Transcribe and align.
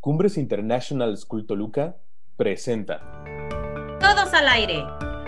Cumbres 0.00 0.38
International 0.38 1.14
School 1.18 1.46
Toluca 1.46 1.98
presenta 2.38 3.02
Todos 4.00 4.32
al 4.32 4.48
aire. 4.48 4.82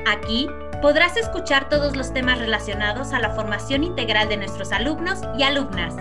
Aquí 0.07 0.47
podrás 0.81 1.19
escuchar 1.19 1.69
todos 1.69 1.95
los 1.95 2.15
temas 2.15 2.39
relacionados 2.39 3.13
a 3.13 3.21
la 3.21 3.35
formación 3.35 3.85
integral 3.85 4.31
de 4.31 4.39
nuestros 4.39 4.73
alumnos 4.73 5.19
y 5.39 5.43
alumnas. 5.43 5.95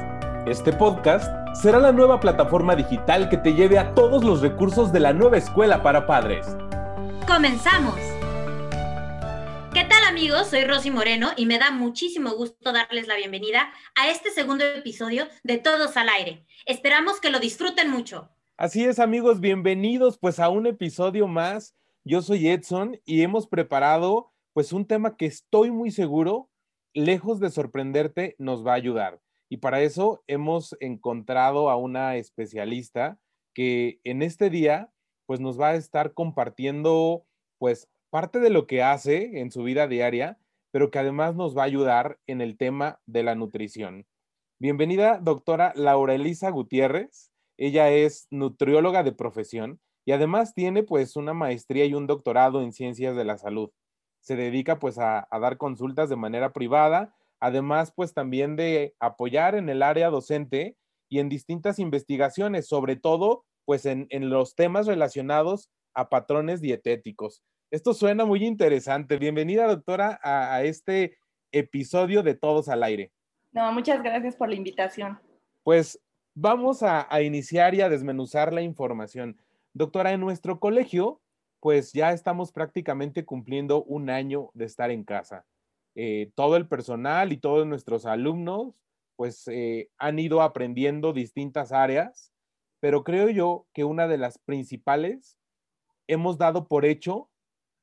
Este 0.47 0.71
podcast 0.71 1.29
será 1.53 1.79
la 1.79 1.91
nueva 1.91 2.21
plataforma 2.21 2.77
digital 2.77 3.27
que 3.27 3.35
te 3.35 3.55
lleve 3.55 3.77
a 3.77 3.93
todos 3.93 4.23
los 4.23 4.39
recursos 4.39 4.93
de 4.93 5.01
la 5.01 5.11
nueva 5.11 5.37
escuela 5.37 5.83
para 5.83 6.07
padres. 6.07 6.47
¡Comenzamos! 7.27 7.99
¿Qué 9.73 9.83
tal 9.83 10.05
amigos? 10.07 10.47
Soy 10.47 10.63
Rosy 10.63 10.91
Moreno 10.91 11.31
y 11.35 11.45
me 11.45 11.59
da 11.59 11.71
muchísimo 11.71 12.35
gusto 12.35 12.71
darles 12.71 13.07
la 13.07 13.17
bienvenida 13.17 13.69
a 13.95 14.09
este 14.09 14.31
segundo 14.31 14.63
episodio 14.63 15.27
de 15.43 15.57
Todos 15.57 15.97
al 15.97 16.07
aire. 16.07 16.45
Esperamos 16.65 17.19
que 17.19 17.31
lo 17.31 17.41
disfruten 17.41 17.91
mucho. 17.91 18.29
Así 18.61 18.85
es, 18.85 18.99
amigos, 18.99 19.39
bienvenidos 19.39 20.19
pues 20.19 20.39
a 20.39 20.49
un 20.49 20.67
episodio 20.67 21.25
más. 21.25 21.75
Yo 22.03 22.21
soy 22.21 22.47
Edson 22.47 23.01
y 23.05 23.23
hemos 23.23 23.47
preparado 23.47 24.31
pues 24.53 24.71
un 24.71 24.85
tema 24.85 25.17
que 25.17 25.25
estoy 25.25 25.71
muy 25.71 25.89
seguro, 25.89 26.47
lejos 26.93 27.39
de 27.39 27.49
sorprenderte, 27.49 28.35
nos 28.37 28.63
va 28.63 28.73
a 28.73 28.75
ayudar. 28.75 29.19
Y 29.49 29.57
para 29.57 29.81
eso 29.81 30.23
hemos 30.27 30.77
encontrado 30.79 31.71
a 31.71 31.75
una 31.75 32.17
especialista 32.17 33.17
que 33.55 33.99
en 34.03 34.21
este 34.21 34.51
día 34.51 34.91
pues 35.25 35.39
nos 35.39 35.59
va 35.59 35.69
a 35.69 35.75
estar 35.75 36.13
compartiendo 36.13 37.25
pues 37.57 37.89
parte 38.11 38.39
de 38.39 38.51
lo 38.51 38.67
que 38.67 38.83
hace 38.83 39.39
en 39.39 39.49
su 39.49 39.63
vida 39.63 39.87
diaria, 39.87 40.37
pero 40.69 40.91
que 40.91 40.99
además 40.99 41.33
nos 41.33 41.57
va 41.57 41.63
a 41.63 41.65
ayudar 41.65 42.19
en 42.27 42.41
el 42.41 42.57
tema 42.57 43.01
de 43.07 43.23
la 43.23 43.33
nutrición. 43.33 44.05
Bienvenida, 44.59 45.17
doctora 45.19 45.73
Laura 45.75 46.13
Elisa 46.13 46.51
Gutiérrez. 46.51 47.30
Ella 47.57 47.89
es 47.91 48.27
nutrióloga 48.31 49.03
de 49.03 49.11
profesión 49.11 49.79
y 50.05 50.11
además 50.13 50.53
tiene 50.53 50.83
pues 50.83 51.15
una 51.15 51.33
maestría 51.33 51.85
y 51.85 51.93
un 51.93 52.07
doctorado 52.07 52.61
en 52.61 52.73
ciencias 52.73 53.15
de 53.15 53.25
la 53.25 53.37
salud. 53.37 53.71
Se 54.19 54.35
dedica 54.35 54.79
pues 54.79 54.97
a, 54.97 55.27
dar 55.31 55.57
consultas 55.57 56.09
de 56.09 56.15
manera 56.15 56.53
privada, 56.53 57.15
además 57.39 57.91
pues 57.95 58.13
también 58.13 58.55
de 58.55 58.95
apoyar 58.99 59.55
en 59.55 59.69
el 59.69 59.83
área 59.83 60.09
docente 60.09 60.77
y 61.09 61.19
en 61.19 61.29
distintas 61.29 61.79
investigaciones, 61.79 62.67
sobre 62.67 62.95
todo 62.95 63.45
pues 63.65 63.85
en, 63.85 64.07
los 64.29 64.55
temas 64.55 64.87
relacionados 64.87 65.69
a 65.93 66.09
patrones 66.09 66.61
dietéticos. 66.61 67.43
Esto 67.69 67.93
suena 67.93 68.25
muy 68.25 68.43
interesante. 68.45 69.17
Bienvenida, 69.17 69.67
doctora, 69.67 70.19
a, 70.23 70.55
a, 70.55 70.63
este 70.63 71.17
episodio 71.51 72.23
de 72.23 72.35
Todos 72.35 72.69
al 72.69 72.83
Aire. 72.83 73.11
No, 73.51 73.71
muchas 73.71 74.01
gracias 74.01 74.35
por 74.35 74.49
la 74.49 74.55
invitación. 74.55 75.19
Pues 75.63 76.01
vamos 76.33 76.83
a, 76.83 77.07
iniciar 77.21 77.75
y 77.75 77.81
a 77.81 77.89
desmenuzar 77.89 78.53
la 78.53 78.61
información. 78.61 79.37
Doctora, 79.73 80.11
en 80.13 80.21
nuestro 80.21 80.59
colegio, 80.59 81.21
pues 81.59 81.93
ya 81.93 82.11
estamos 82.11 82.51
prácticamente 82.51 83.25
cumpliendo 83.25 83.83
un 83.83 84.09
año 84.09 84.49
de 84.53 84.65
estar 84.65 84.91
en 84.91 85.03
casa. 85.03 85.45
Eh, 85.95 86.31
todo 86.35 86.55
el 86.55 86.67
personal 86.67 87.31
y 87.31 87.37
todos 87.37 87.67
nuestros 87.67 88.05
alumnos, 88.05 88.73
pues 89.15 89.47
eh, 89.47 89.89
han 89.97 90.19
ido 90.19 90.41
aprendiendo 90.41 91.13
distintas 91.13 91.71
áreas, 91.71 92.31
pero 92.79 93.03
creo 93.03 93.29
yo 93.29 93.67
que 93.73 93.83
una 93.83 94.07
de 94.07 94.17
las 94.17 94.39
principales 94.39 95.37
hemos 96.07 96.37
dado 96.37 96.67
por 96.67 96.85
hecho 96.85 97.29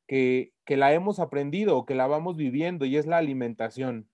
que, 0.07 0.53
la 0.67 0.93
hemos 0.93 1.19
aprendido 1.19 1.77
o 1.79 1.87
que 1.87 1.95
la 1.95 2.07
vamos 2.07 2.37
viviendo 2.37 2.85
y 2.85 2.97
es 2.97 3.07
la 3.07 3.19
alimentación. 3.19 4.09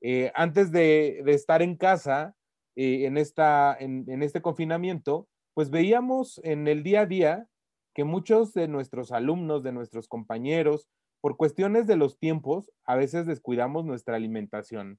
Eh, 0.00 0.32
antes 0.34 0.70
de 0.70 1.22
estar 1.26 1.62
en 1.62 1.76
casa, 1.76 2.36
eh, 2.76 3.06
en, 3.06 3.16
esta, 3.16 3.76
en, 3.78 4.22
este 4.22 4.42
confinamiento, 4.42 5.28
pues 5.54 5.70
veíamos 5.70 6.40
en 6.42 6.66
el 6.66 6.82
día 6.82 7.02
a 7.02 7.06
día 7.06 7.48
que 7.94 8.04
muchos 8.04 8.52
de 8.52 8.66
nuestros 8.66 9.12
alumnos, 9.12 9.62
de 9.62 9.72
nuestros 9.72 10.08
compañeros, 10.08 10.88
por 11.20 11.36
cuestiones 11.36 11.86
de 11.86 11.96
los 11.96 12.18
tiempos, 12.18 12.70
a 12.84 12.96
veces 12.96 13.26
descuidamos 13.26 13.84
nuestra 13.84 14.16
alimentación 14.16 14.98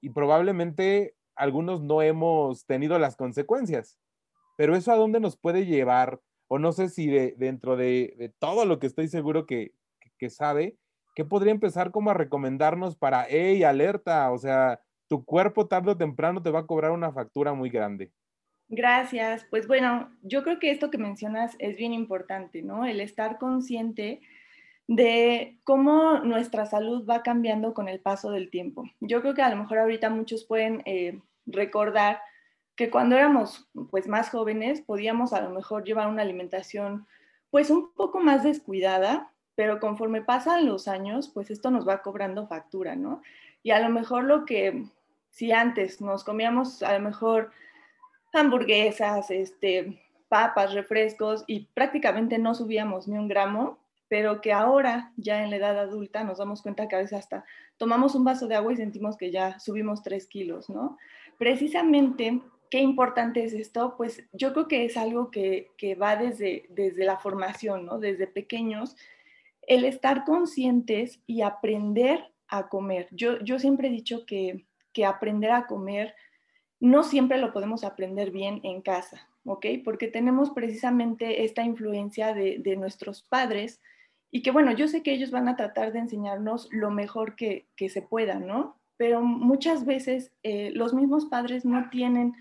y 0.00 0.10
probablemente 0.10 1.14
algunos 1.34 1.82
no 1.82 2.02
hemos 2.02 2.66
tenido 2.66 2.98
las 2.98 3.16
consecuencias. 3.16 3.98
Pero 4.56 4.76
eso 4.76 4.92
a 4.92 4.96
dónde 4.96 5.20
nos 5.20 5.36
puede 5.36 5.66
llevar, 5.66 6.20
o 6.48 6.58
no 6.58 6.72
sé 6.72 6.88
si 6.88 7.08
dentro 7.08 7.76
de, 7.76 8.34
todo 8.38 8.66
lo 8.66 8.78
que 8.78 8.88
estoy 8.88 9.08
seguro 9.08 9.46
que, 9.46 9.72
que, 10.18 10.30
sabe, 10.30 10.76
¿qué 11.14 11.24
podría 11.24 11.52
empezar 11.52 11.90
como 11.92 12.10
a 12.10 12.14
recomendarnos 12.14 12.96
para, 12.96 13.26
hey, 13.28 13.62
alerta, 13.62 14.30
o 14.32 14.38
sea, 14.38 14.80
tu 15.08 15.24
cuerpo 15.24 15.66
tarde 15.66 15.92
o 15.92 15.96
temprano 15.96 16.42
te 16.42 16.50
va 16.50 16.60
a 16.60 16.66
cobrar 16.66 16.92
una 16.92 17.12
factura 17.12 17.54
muy 17.54 17.70
grande. 17.70 18.12
Gracias. 18.68 19.46
Pues 19.48 19.66
bueno, 19.66 20.10
yo 20.22 20.42
creo 20.42 20.58
que 20.58 20.70
esto 20.70 20.90
que 20.90 20.98
mencionas 20.98 21.56
es 21.58 21.76
bien 21.76 21.94
importante, 21.94 22.62
¿no? 22.62 22.84
El 22.84 23.00
estar 23.00 23.38
consciente 23.38 24.20
de 24.86 25.58
cómo 25.64 26.18
nuestra 26.20 26.66
salud 26.66 27.06
va 27.08 27.22
cambiando 27.22 27.74
con 27.74 27.88
el 27.88 28.00
paso 28.00 28.30
del 28.30 28.50
tiempo. 28.50 28.84
Yo 29.00 29.20
creo 29.20 29.34
que 29.34 29.42
a 29.42 29.50
lo 29.50 29.56
mejor 29.56 29.78
ahorita 29.78 30.10
muchos 30.10 30.44
pueden 30.44 30.82
eh, 30.84 31.20
recordar 31.46 32.20
que 32.76 32.90
cuando 32.90 33.16
éramos 33.16 33.68
pues 33.90 34.06
más 34.06 34.30
jóvenes 34.30 34.80
podíamos 34.82 35.32
a 35.32 35.40
lo 35.40 35.50
mejor 35.50 35.84
llevar 35.84 36.08
una 36.08 36.22
alimentación 36.22 37.06
pues 37.50 37.70
un 37.70 37.92
poco 37.92 38.20
más 38.20 38.44
descuidada, 38.44 39.32
pero 39.54 39.80
conforme 39.80 40.22
pasan 40.22 40.66
los 40.66 40.88
años, 40.88 41.30
pues 41.32 41.50
esto 41.50 41.70
nos 41.70 41.88
va 41.88 42.02
cobrando 42.02 42.46
factura, 42.46 42.94
¿no? 42.94 43.22
Y 43.62 43.72
a 43.72 43.80
lo 43.80 43.88
mejor 43.88 44.24
lo 44.24 44.44
que 44.44 44.84
si 45.30 45.52
antes 45.52 46.00
nos 46.00 46.24
comíamos 46.24 46.82
a 46.82 46.94
lo 46.94 47.00
mejor 47.00 47.52
hamburguesas, 48.32 49.30
este, 49.30 50.00
papas, 50.28 50.74
refrescos 50.74 51.44
y 51.46 51.66
prácticamente 51.74 52.38
no 52.38 52.54
subíamos 52.54 53.08
ni 53.08 53.16
un 53.16 53.28
gramo, 53.28 53.78
pero 54.08 54.40
que 54.40 54.52
ahora 54.52 55.12
ya 55.16 55.42
en 55.42 55.50
la 55.50 55.56
edad 55.56 55.78
adulta 55.78 56.24
nos 56.24 56.38
damos 56.38 56.62
cuenta 56.62 56.88
que 56.88 56.96
a 56.96 57.00
veces 57.00 57.18
hasta 57.18 57.44
tomamos 57.76 58.14
un 58.14 58.24
vaso 58.24 58.48
de 58.48 58.54
agua 58.54 58.72
y 58.72 58.76
sentimos 58.76 59.16
que 59.16 59.30
ya 59.30 59.58
subimos 59.58 60.02
tres 60.02 60.26
kilos, 60.26 60.70
¿no? 60.70 60.96
Precisamente, 61.38 62.40
¿qué 62.70 62.80
importante 62.80 63.44
es 63.44 63.52
esto? 63.52 63.94
Pues 63.96 64.24
yo 64.32 64.52
creo 64.52 64.66
que 64.66 64.84
es 64.84 64.96
algo 64.96 65.30
que, 65.30 65.70
va 66.00 66.16
desde, 66.16 66.66
desde 66.70 67.04
la 67.04 67.18
formación, 67.18 67.84
¿no? 67.86 67.98
Desde 67.98 68.26
pequeños, 68.26 68.96
el 69.66 69.84
estar 69.84 70.24
conscientes 70.24 71.20
y 71.26 71.42
aprender 71.42 72.32
a 72.48 72.68
comer. 72.68 73.08
Yo, 73.10 73.38
yo 73.40 73.58
siempre 73.58 73.88
he 73.88 73.90
dicho 73.90 74.24
que 74.24 74.66
que 74.92 75.04
aprender 75.04 75.50
a 75.50 75.66
comer 75.66 76.14
no 76.80 77.02
siempre 77.02 77.38
lo 77.38 77.52
podemos 77.52 77.84
aprender 77.84 78.30
bien 78.30 78.60
en 78.62 78.82
casa, 78.82 79.28
¿ok? 79.44 79.66
Porque 79.84 80.08
tenemos 80.08 80.50
precisamente 80.50 81.44
esta 81.44 81.62
influencia 81.62 82.34
de, 82.34 82.76
nuestros 82.76 83.22
padres 83.22 83.80
y 84.30 84.42
que 84.42 84.50
bueno, 84.50 84.72
yo 84.72 84.86
sé 84.88 85.02
que 85.02 85.12
ellos 85.12 85.30
van 85.30 85.48
a 85.48 85.56
tratar 85.56 85.92
de 85.92 86.00
enseñarnos 86.00 86.68
lo 86.70 86.90
mejor 86.90 87.34
que, 87.34 87.66
se 87.88 88.02
pueda, 88.02 88.38
¿no? 88.38 88.78
Pero 88.96 89.22
muchas 89.22 89.84
veces 89.84 90.32
eh, 90.42 90.70
los 90.74 90.94
mismos 90.94 91.26
padres 91.26 91.64
no 91.64 91.88
tienen 91.90 92.34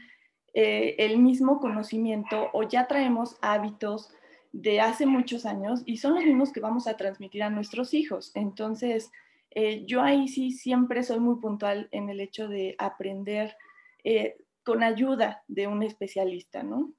eh, 0.53 0.95
el 0.99 1.19
mismo 1.19 1.59
conocimiento 1.59 2.49
o 2.53 2.63
ya 2.63 2.87
traemos 2.87 3.37
hábitos 3.41 4.11
de 4.51 4.81
hace 4.81 5.05
muchos 5.05 5.45
años 5.45 5.83
y 5.85 5.97
son 5.97 6.15
los 6.15 6.25
mismos 6.25 6.51
que 6.51 6.59
vamos 6.59 6.87
a 6.87 6.97
transmitir 6.97 7.43
a 7.43 7.49
nuestros 7.49 7.93
hijos. 7.93 8.31
Entonces, 8.33 9.11
eh, 9.59 9.85
yo 9.87 10.03
ahí 10.03 10.27
sí 10.27 10.51
siempre 10.51 11.01
soy 11.01 11.19
muy 11.19 11.41
puntual 11.41 11.89
en 11.91 12.11
el 12.11 12.19
hecho 12.19 12.47
de 12.47 12.75
aprender 12.77 13.57
eh, 14.03 14.37
con 14.63 14.83
ayuda 14.83 15.43
de 15.47 15.65
un 15.65 15.81
especialista, 15.81 16.61
¿no? 16.61 16.93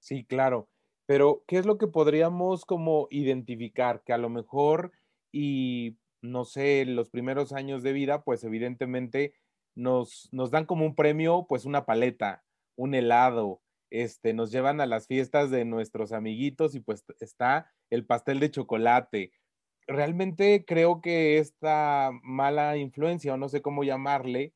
Sí, 0.00 0.24
claro. 0.24 0.68
Pero, 1.06 1.44
¿qué 1.46 1.58
es 1.58 1.64
lo 1.64 1.78
que 1.78 1.86
podríamos 1.86 2.64
como 2.64 3.06
identificar? 3.12 4.02
Que 4.02 4.12
a 4.12 4.18
lo 4.18 4.30
mejor 4.30 4.90
y, 5.30 5.96
no 6.20 6.44
sé, 6.44 6.84
los 6.86 7.08
primeros 7.08 7.52
años 7.52 7.84
de 7.84 7.92
vida, 7.92 8.24
pues 8.24 8.42
evidentemente 8.42 9.34
nos, 9.76 10.28
nos 10.32 10.50
dan 10.50 10.66
como 10.66 10.84
un 10.84 10.96
premio, 10.96 11.46
pues 11.48 11.64
una 11.66 11.86
paleta, 11.86 12.42
un 12.74 12.96
helado, 12.96 13.62
este, 13.90 14.34
nos 14.34 14.50
llevan 14.50 14.80
a 14.80 14.86
las 14.86 15.06
fiestas 15.06 15.52
de 15.52 15.64
nuestros 15.64 16.10
amiguitos 16.10 16.74
y 16.74 16.80
pues 16.80 17.04
está 17.20 17.70
el 17.90 18.04
pastel 18.04 18.40
de 18.40 18.50
chocolate 18.50 19.30
realmente 19.92 20.64
creo 20.66 21.00
que 21.00 21.38
esta 21.38 22.10
mala 22.22 22.76
influencia, 22.76 23.34
o 23.34 23.36
no 23.36 23.48
sé 23.48 23.62
cómo 23.62 23.84
llamarle, 23.84 24.52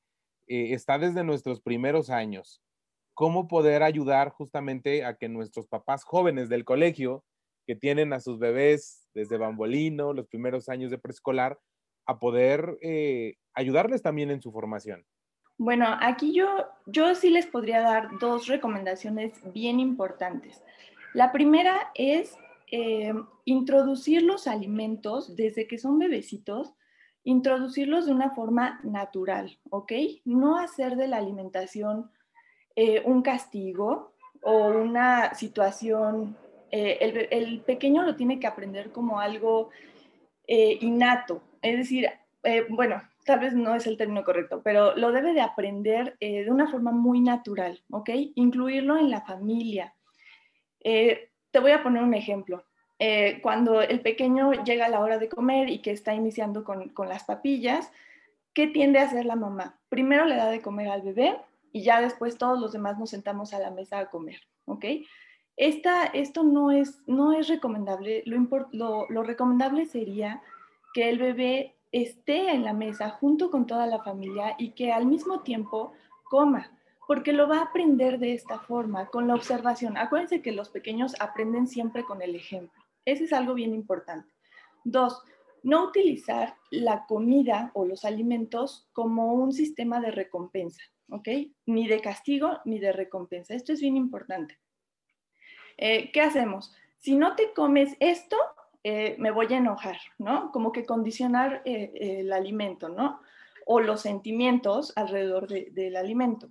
eh, 0.49 0.73
está 0.73 0.99
desde 0.99 1.25
nuestros 1.25 1.61
primeros 1.61 2.11
años. 2.11 2.63
¿Cómo 3.15 3.49
poder 3.49 3.83
ayudar 3.83 4.31
justamente 4.31 5.05
a 5.05 5.17
que 5.17 5.29
nuestros 5.29 5.67
papás 5.67 6.05
jóvenes 6.05 6.49
del 6.49 6.65
colegio, 6.65 7.25
que 7.67 7.75
tienen 7.75 8.13
a 8.13 8.21
sus 8.21 8.39
bebés 8.39 9.09
desde 9.15 9.39
bambolino, 9.39 10.13
los 10.13 10.29
primeros 10.29 10.69
años 10.69 10.91
de 10.91 10.99
preescolar, 10.99 11.59
a 12.07 12.19
poder 12.19 12.79
eh, 12.83 13.35
ayudarles 13.55 14.03
también 14.03 14.31
en 14.31 14.41
su 14.41 14.53
formación? 14.53 15.05
Bueno, 15.59 15.97
aquí 16.01 16.35
yo, 16.35 16.67
yo 16.85 17.15
sí 17.15 17.31
les 17.31 17.47
podría 17.47 17.81
dar 17.81 18.19
dos 18.21 18.47
recomendaciones 18.47 19.33
bien 19.53 19.81
importantes. 19.81 20.63
La 21.15 21.33
primera 21.33 21.91
es 21.95 22.37
eh, 22.71 23.13
introducir 23.45 24.23
los 24.23 24.47
alimentos 24.47 25.37
desde 25.37 25.67
que 25.67 25.79
son 25.79 25.99
bebecitos, 25.99 26.73
introducirlos 27.23 28.07
de 28.07 28.13
una 28.13 28.31
forma 28.31 28.81
natural, 28.83 29.59
¿ok? 29.71 29.93
No 30.25 30.59
hacer 30.59 30.97
de 30.97 31.09
la 31.09 31.19
alimentación 31.19 32.11
eh, 32.75 33.03
un 33.05 33.23
castigo 33.23 34.15
o 34.43 34.69
una 34.69 35.35
situación, 35.35 36.37
el, 36.71 37.29
el, 37.31 37.61
pequeño 37.61 38.03
lo 38.03 38.17
tiene 38.17 38.39
que 38.39 38.47
aprender 38.47 38.93
como 38.93 39.19
algo 39.19 39.71
innato, 40.47 41.41
es 41.63 41.79
decir, 41.79 42.09
bueno, 42.69 43.03
tal 43.25 43.41
vez 43.41 43.55
no 43.55 43.75
es 43.75 43.87
el 43.87 43.97
término 43.97 44.25
correcto, 44.25 44.61
pero 44.63 44.95
lo 44.95 45.11
debe 45.11 45.33
de 45.33 45.41
aprender 45.41 46.17
de 46.21 46.51
una 46.51 46.69
forma 46.69 46.93
muy 46.93 47.21
natural, 47.21 47.83
¿ok? 47.91 48.11
Incluirlo 48.35 48.99
en 48.99 49.11
la 49.11 49.23
familia. 49.23 49.95
Te 51.57 51.61
voy 51.61 51.71
a 51.71 51.83
poner 51.83 52.03
un 52.03 52.13
ejemplo. 52.13 52.67
Eh, 52.99 53.41
cuando 53.43 53.81
el 53.81 54.03
pequeño 54.03 54.53
llega 54.65 54.85
a 54.85 54.91
la 54.91 55.01
hora 55.01 55.17
de 55.17 55.31
comer 55.31 55.71
y 55.71 55.79
que 55.79 55.91
está 55.91 56.13
iniciando 56.13 56.65
con, 56.65 56.93
las 57.09 57.25
papillas, 57.25 57.91
¿qué 58.53 58.67
tiende 58.67 58.99
a 58.99 59.05
hacer 59.05 59.25
la 59.25 59.37
mamá? 59.37 59.81
Primero 59.89 60.27
le 60.27 60.37
da 60.37 60.51
de 60.51 60.61
comer 60.61 60.91
al 60.91 61.01
bebé 61.01 61.35
y 61.73 61.81
ya 61.81 62.03
después 62.03 62.37
todos 62.37 62.61
los 62.61 62.73
demás 62.73 62.99
nos 62.99 63.09
sentamos 63.09 63.55
a 63.55 63.59
la 63.59 63.71
mesa 63.71 64.01
a 64.01 64.11
comer, 64.11 64.43
¿ok? 64.67 64.85
esto 65.57 66.43
no 66.45 66.71
es, 66.71 67.01
no 67.07 67.33
es 67.33 67.49
recomendable. 67.49 68.23
Lo, 68.27 69.07
lo 69.09 69.23
recomendable 69.23 69.87
sería 69.87 70.43
que 70.93 71.09
el 71.09 71.19
bebé 71.19 71.75
esté 71.91 72.51
en 72.51 72.65
la 72.65 72.75
mesa 72.75 73.09
junto 73.09 73.51
con 73.51 73.67
toda 73.67 73.87
la 73.87 74.03
familia 74.03 74.57
y 74.59 74.73
que 74.73 74.93
al 74.93 75.07
mismo 75.07 75.41
tiempo 75.41 75.95
coma, 76.25 76.71
porque 77.07 77.33
lo 77.33 77.49
va 77.49 77.59
a 77.59 77.65
aprender 77.65 78.19
de 78.19 78.35
esta 78.35 78.59
forma, 78.59 79.07
con 79.09 79.29
la 79.29 79.35
observación. 79.35 79.97
Acuérdense 79.97 80.43
que 80.43 80.53
los 80.53 80.69
pequeños 80.69 81.15
aprenden 81.21 81.69
siempre 81.69 82.05
con 82.05 82.21
el 82.21 82.35
ejemplo. 82.35 82.83
Ese 83.05 83.25
es 83.25 83.33
algo 83.33 83.55
bien 83.55 83.75
importante. 83.75 84.33
Dos, 84.85 85.23
no 85.63 85.85
utilizar 85.85 86.57
la 86.71 87.07
comida 87.07 87.71
o 87.75 87.85
los 87.85 88.05
alimentos 88.05 88.89
como 88.93 89.35
un 89.35 89.53
sistema 89.53 90.01
de 90.01 90.11
recompensa, 90.11 90.83
¿ok? 91.11 91.29
Ni 91.67 91.87
de 91.87 92.01
castigo 92.01 92.59
ni 92.65 92.79
de 92.79 92.93
recompensa. 92.93 93.55
Esto 93.55 93.73
es 93.73 93.81
bien 93.81 93.97
importante. 93.97 94.59
Eh, 95.77 96.11
¿Qué 96.13 96.21
hacemos? 96.21 96.75
Si 96.99 97.17
no 97.17 97.37
te 97.37 97.53
comes 97.53 97.97
esto, 98.01 98.37
eh, 98.83 99.17
me 99.19 99.31
voy 99.31 99.53
a 99.53 99.59
enojar, 99.59 99.99
¿no? 100.19 100.51
Como 100.53 100.73
que 100.73 100.85
condicionar 100.85 101.63
eh, 101.65 101.93
el 102.21 102.33
alimento, 102.33 102.89
¿no? 102.89 103.21
O 103.67 103.81
los 103.81 104.01
sentimientos 104.01 104.93
alrededor 104.97 105.49
del 105.49 105.97
alimento. 105.97 106.51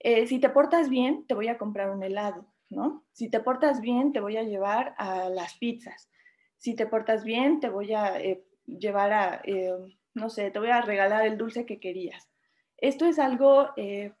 Si 0.00 0.38
te 0.38 0.48
portas 0.48 0.88
bien, 0.88 1.26
te 1.26 1.34
voy 1.34 1.48
a 1.48 1.58
comprar 1.58 1.90
un 1.90 2.02
helado. 2.02 2.46
¿no? 2.70 3.04
Si 3.12 3.28
te 3.30 3.40
portas 3.40 3.80
bien, 3.80 4.12
te 4.12 4.20
voy 4.20 4.36
a 4.36 4.42
llevar 4.42 4.94
a 4.98 5.28
las 5.28 5.54
pizzas. 5.54 6.10
Si 6.56 6.74
te 6.74 6.86
portas 6.86 7.24
bien, 7.24 7.60
te 7.60 7.68
voy 7.68 7.94
a 7.94 8.20
eh, 8.20 8.44
llevar 8.66 9.12
a, 9.12 9.40
eh, 9.44 9.72
no 10.14 10.28
sé, 10.28 10.50
te 10.50 10.58
voy 10.58 10.70
a 10.70 10.82
regalar 10.82 11.26
el 11.26 11.38
dulce 11.38 11.64
que 11.66 11.80
querías. 11.80 12.28
Esto 12.76 13.06
es 13.06 13.18
algo 13.18 13.70
eh, 13.76 14.12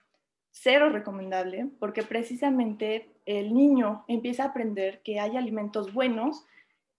cero 0.50 0.90
recomendable 0.90 1.68
porque 1.78 2.02
precisamente 2.02 3.10
el 3.26 3.54
niño 3.54 4.04
empieza 4.08 4.44
a 4.44 4.48
aprender 4.48 5.02
que 5.02 5.20
hay 5.20 5.36
alimentos 5.36 5.92
buenos 5.92 6.46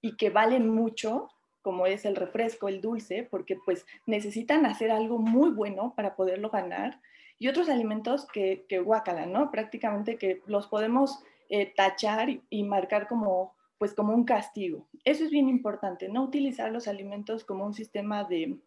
y 0.02 0.16
que 0.16 0.30
valen 0.30 0.70
mucho, 0.70 1.30
como 1.62 1.86
es 1.88 2.06
el 2.06 2.16
refresco, 2.16 2.70
el 2.70 2.80
dulce, 2.80 3.28
porque 3.30 3.58
pues 3.66 3.86
necesitan 4.06 4.66
hacer 4.66 4.92
algo 4.92 5.18
muy 5.18 5.50
bueno 5.50 5.94
para 5.96 6.16
poderlo 6.16 6.50
ganar, 6.50 7.02
y 7.40 7.48
otros 7.48 7.70
alimentos 7.70 8.28
que, 8.28 8.66
que 8.68 8.84
¿no? 9.26 9.50
Prácticamente 9.50 10.18
que 10.18 10.44
los 10.46 10.68
podemos 10.68 11.24
eh, 11.48 11.74
tachar 11.76 12.30
y, 12.50 12.64
marcar 12.64 13.08
como, 13.08 13.56
pues 13.78 13.94
como 13.94 14.14
un 14.14 14.26
castigo. 14.26 14.88
Eso 15.06 15.24
es 15.24 15.32
bien 15.32 15.48
importante, 15.48 16.10
no 16.10 16.24
utilizar 16.24 16.72
los 16.72 16.88
alimentos 16.88 17.46
como 17.46 17.66
un 17.66 17.74
sistema 17.74 18.26
de, 18.26 18.60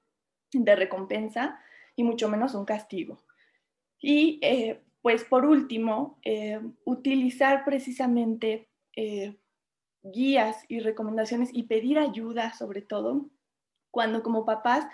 recompensa 0.52 1.60
y 1.96 2.02
mucho 2.02 2.28
menos 2.28 2.54
un 2.54 2.64
castigo. 2.64 3.22
Y 4.00 4.40
eh, 4.42 4.80
pues 5.02 5.22
por 5.24 5.44
último, 5.44 6.18
eh, 6.24 6.60
utilizar 6.84 7.64
precisamente 7.64 8.68
guías 10.02 10.64
y 10.68 10.80
recomendaciones 10.80 11.50
y 11.52 11.62
pedir 11.62 11.98
ayuda 11.98 12.52
sobre 12.52 12.82
todo 12.82 13.30
cuando 13.90 14.22
como 14.22 14.44
papás 14.44 14.86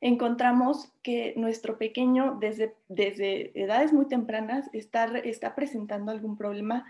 encontramos 0.00 0.92
que 1.02 1.34
nuestro 1.36 1.78
pequeño 1.78 2.36
desde, 2.40 2.74
desde 2.88 3.58
edades 3.60 3.92
muy 3.92 4.06
tempranas 4.06 4.68
está, 4.72 5.06
está 5.18 5.54
presentando 5.54 6.12
algún 6.12 6.36
problema 6.36 6.84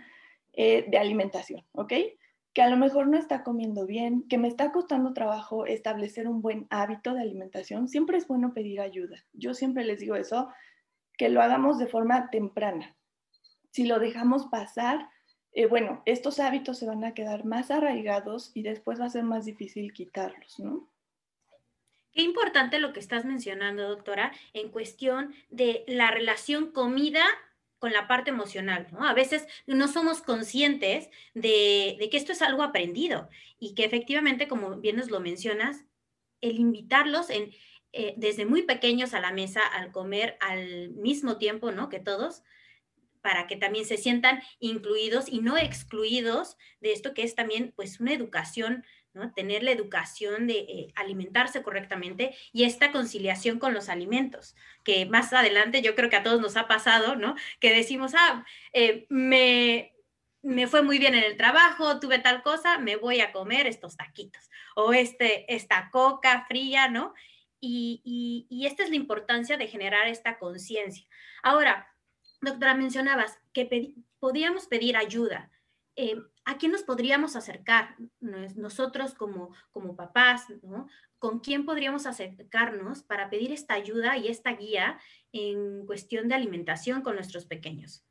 eh, 0.53 0.85
de 0.89 0.97
alimentación, 0.97 1.63
¿ok? 1.73 1.93
Que 2.53 2.61
a 2.61 2.69
lo 2.69 2.77
mejor 2.77 3.07
no 3.07 3.17
está 3.17 3.43
comiendo 3.43 3.85
bien, 3.85 4.27
que 4.27 4.37
me 4.37 4.47
está 4.47 4.71
costando 4.71 5.13
trabajo 5.13 5.65
establecer 5.65 6.27
un 6.27 6.41
buen 6.41 6.67
hábito 6.69 7.13
de 7.13 7.21
alimentación, 7.21 7.87
siempre 7.87 8.17
es 8.17 8.27
bueno 8.27 8.53
pedir 8.53 8.81
ayuda. 8.81 9.23
Yo 9.33 9.53
siempre 9.53 9.85
les 9.85 9.99
digo 9.99 10.15
eso, 10.15 10.49
que 11.17 11.29
lo 11.29 11.41
hagamos 11.41 11.77
de 11.79 11.87
forma 11.87 12.29
temprana. 12.29 12.95
Si 13.71 13.85
lo 13.85 13.99
dejamos 13.99 14.47
pasar, 14.47 15.09
eh, 15.53 15.67
bueno, 15.67 16.01
estos 16.05 16.39
hábitos 16.39 16.77
se 16.77 16.87
van 16.87 17.03
a 17.03 17.13
quedar 17.13 17.45
más 17.45 17.71
arraigados 17.71 18.51
y 18.53 18.63
después 18.63 18.99
va 18.99 19.05
a 19.05 19.09
ser 19.09 19.23
más 19.23 19.45
difícil 19.45 19.93
quitarlos, 19.93 20.59
¿no? 20.59 20.89
Qué 22.17 22.23
importante 22.23 22.79
lo 22.79 22.93
que 22.93 22.99
estás 22.99 23.25
mencionando, 23.25 23.87
doctora, 23.87 24.33
en 24.53 24.69
cuestión 24.69 25.35
de 25.51 25.83
la 25.85 26.09
relación 26.09 26.71
comida 26.71 27.23
con 27.77 27.93
la 27.93 28.07
parte 28.07 28.31
emocional, 28.31 28.87
¿no? 28.91 29.07
A 29.07 29.13
veces 29.13 29.45
no 29.67 29.87
somos 29.87 30.23
conscientes 30.23 31.11
de, 31.35 31.95
que 32.09 32.17
esto 32.17 32.31
es 32.31 32.41
algo 32.41 32.63
aprendido 32.63 33.29
y 33.59 33.75
que 33.75 33.85
efectivamente, 33.85 34.47
como 34.47 34.77
bien 34.77 34.95
nos 34.95 35.11
lo 35.11 35.19
mencionas, 35.19 35.85
el 36.41 36.57
invitarlos 36.57 37.29
en, 37.29 37.51
eh, 37.93 38.15
desde 38.17 38.47
muy 38.47 38.63
pequeños 38.63 39.13
a 39.13 39.19
la 39.19 39.31
mesa 39.31 39.61
al 39.61 39.91
comer 39.91 40.39
al 40.39 40.89
mismo 40.93 41.37
tiempo, 41.37 41.71
¿no? 41.71 41.87
Que 41.87 41.99
todos, 41.99 42.41
para 43.21 43.45
que 43.45 43.57
también 43.57 43.85
se 43.85 43.97
sientan 43.97 44.41
incluidos 44.59 45.29
y 45.29 45.41
no 45.41 45.55
excluidos 45.55 46.57
de 46.81 46.93
esto 46.93 47.13
que 47.13 47.21
es 47.21 47.35
también 47.35 47.73
pues 47.75 47.99
una 47.99 48.13
educación 48.13 48.83
Tener 49.35 49.63
la 49.63 49.71
educación 49.71 50.47
de 50.47 50.59
eh, 50.59 50.93
alimentarse 50.95 51.63
correctamente 51.63 52.35
y 52.53 52.63
esta 52.63 52.91
conciliación 52.91 53.59
con 53.59 53.73
los 53.73 53.89
alimentos, 53.89 54.55
que 54.83 55.05
más 55.05 55.33
adelante 55.33 55.81
yo 55.81 55.95
creo 55.95 56.09
que 56.09 56.15
a 56.15 56.23
todos 56.23 56.41
nos 56.41 56.57
ha 56.57 56.67
pasado, 56.67 57.15
¿no? 57.15 57.35
Que 57.59 57.73
decimos, 57.73 58.13
ah, 58.15 58.45
eh, 58.73 59.05
me, 59.09 59.93
me 60.41 60.67
fue 60.67 60.81
muy 60.81 60.99
bien 60.99 61.15
en 61.15 61.23
el 61.23 61.37
trabajo, 61.37 61.99
tuve 61.99 62.19
tal 62.19 62.41
cosa, 62.43 62.77
me 62.77 62.95
voy 62.95 63.21
a 63.21 63.31
comer 63.31 63.67
estos 63.67 63.97
taquitos 63.97 64.49
o 64.75 64.93
este, 64.93 65.53
esta 65.53 65.89
coca 65.91 66.45
fría, 66.47 66.87
¿no? 66.87 67.13
Y, 67.59 68.45
y, 68.49 68.67
esta 68.67 68.83
es 68.83 68.91
la 68.91 68.95
importancia 68.95 69.57
de 69.57 69.67
generar 69.67 70.07
esta 70.07 70.37
conciencia. 70.37 71.07
Ahora, 71.41 71.87
doctora, 72.41 72.75
mencionabas 72.75 73.39
que 73.51 73.95
podíamos 74.19 74.67
pedir 74.67 74.95
ayuda. 74.95 75.49
Eh, 75.95 76.17
¿a 76.47 76.57
quién 76.57 76.71
nos 76.71 76.83
podríamos 76.83 77.35
acercar 77.35 77.95
nosotros 78.21 79.13
como, 79.13 79.53
como 79.71 79.97
papás? 79.97 80.45
¿no? 80.63 80.87
¿Con 81.19 81.39
quién 81.39 81.65
podríamos 81.65 82.07
acercarnos 82.07 83.03
para 83.03 83.29
pedir 83.29 83.51
esta 83.51 83.73
ayuda 83.73 84.17
y 84.17 84.29
esta 84.29 84.53
guía 84.53 84.97
en 85.33 85.85
cuestión 85.85 86.29
de 86.29 86.35
alimentación 86.35 87.01
con 87.01 87.15
nuestros 87.15 87.45
pequeños? 87.45 88.05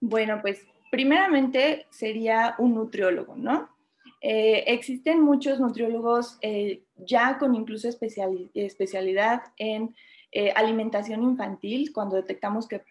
Bueno, 0.00 0.40
pues 0.40 0.66
primeramente 0.90 1.86
sería 1.90 2.54
un 2.58 2.74
nutriólogo, 2.74 3.36
¿no? 3.36 3.68
Eh, 4.22 4.64
existen 4.66 5.20
muchos 5.20 5.60
nutriólogos 5.60 6.38
eh, 6.40 6.82
ya 6.96 7.38
con 7.38 7.54
incluso 7.54 7.88
especialidad 7.88 9.42
en 9.58 9.94
eh, 10.32 10.52
alimentación 10.54 11.24
infantil, 11.24 11.92
cuando 11.92 12.14
detectamos 12.14 12.68
que, 12.68 12.82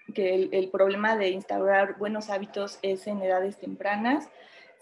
el, 0.51 0.69
problema 0.69 1.15
de 1.15 1.29
instaurar 1.29 1.97
buenos 1.97 2.29
hábitos 2.29 2.79
es 2.81 3.07
en 3.07 3.21
edades 3.21 3.57
tempranas, 3.57 4.29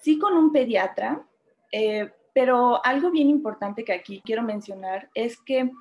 sí 0.01 0.17
con 0.17 0.33
un 0.33 0.51
pediatra, 0.51 1.25
eh, 1.71 2.11
pero 2.33 2.83
algo 2.85 3.11
bien 3.11 3.29
importante 3.29 3.83
que 3.83 3.93
aquí 3.93 4.21
quiero 4.23 4.43
mencionar 4.43 5.09
es 5.13 5.37
que 5.37 5.71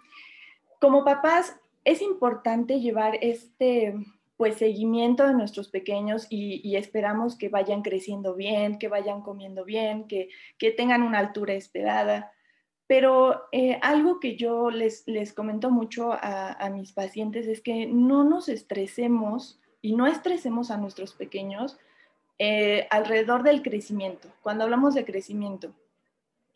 como 0.80 1.04
papás 1.04 1.58
es 1.85 2.02
importante 2.02 2.80
llevar 2.80 3.18
este 3.20 3.94
pues 4.37 4.56
seguimiento 4.56 5.26
de 5.26 5.35
nuestros 5.35 5.68
pequeños 5.68 6.26
y, 6.28 6.76
esperamos 6.76 7.37
que 7.37 7.49
vayan 7.49 7.82
creciendo 7.82 8.35
bien, 8.35 8.78
que 8.78 8.88
vayan 8.88 9.23
comiendo 9.23 9.64
bien, 9.64 10.06
que, 10.06 10.28
que 10.58 10.70
tengan 10.70 11.02
una 11.02 11.20
altura 11.20 11.54
esperada. 11.54 12.32
Pero 12.87 13.44
eh, 13.50 13.78
algo 13.82 14.20
que 14.20 14.37
yo 14.37 14.70
les, 14.70 15.04
les 15.06 15.32
comento 15.32 15.70
mucho 15.70 16.12
a, 16.12 16.70
mis 16.70 16.92
pacientes 16.92 17.46
es 17.46 17.61
que 17.61 17.87
no 17.87 18.25
nos 18.25 18.49
estresemos 18.49 19.58
y 19.80 19.96
no 19.96 20.06
estresemos 20.06 20.70
a 20.70 20.76
nuestros 20.76 21.14
pequeños 21.14 21.78
eh, 22.38 22.87
alrededor 22.90 23.43
del 23.43 23.62
crecimiento. 23.62 24.28
Cuando 24.43 24.64
hablamos 24.64 24.95
de 24.95 25.05
crecimiento, 25.05 25.73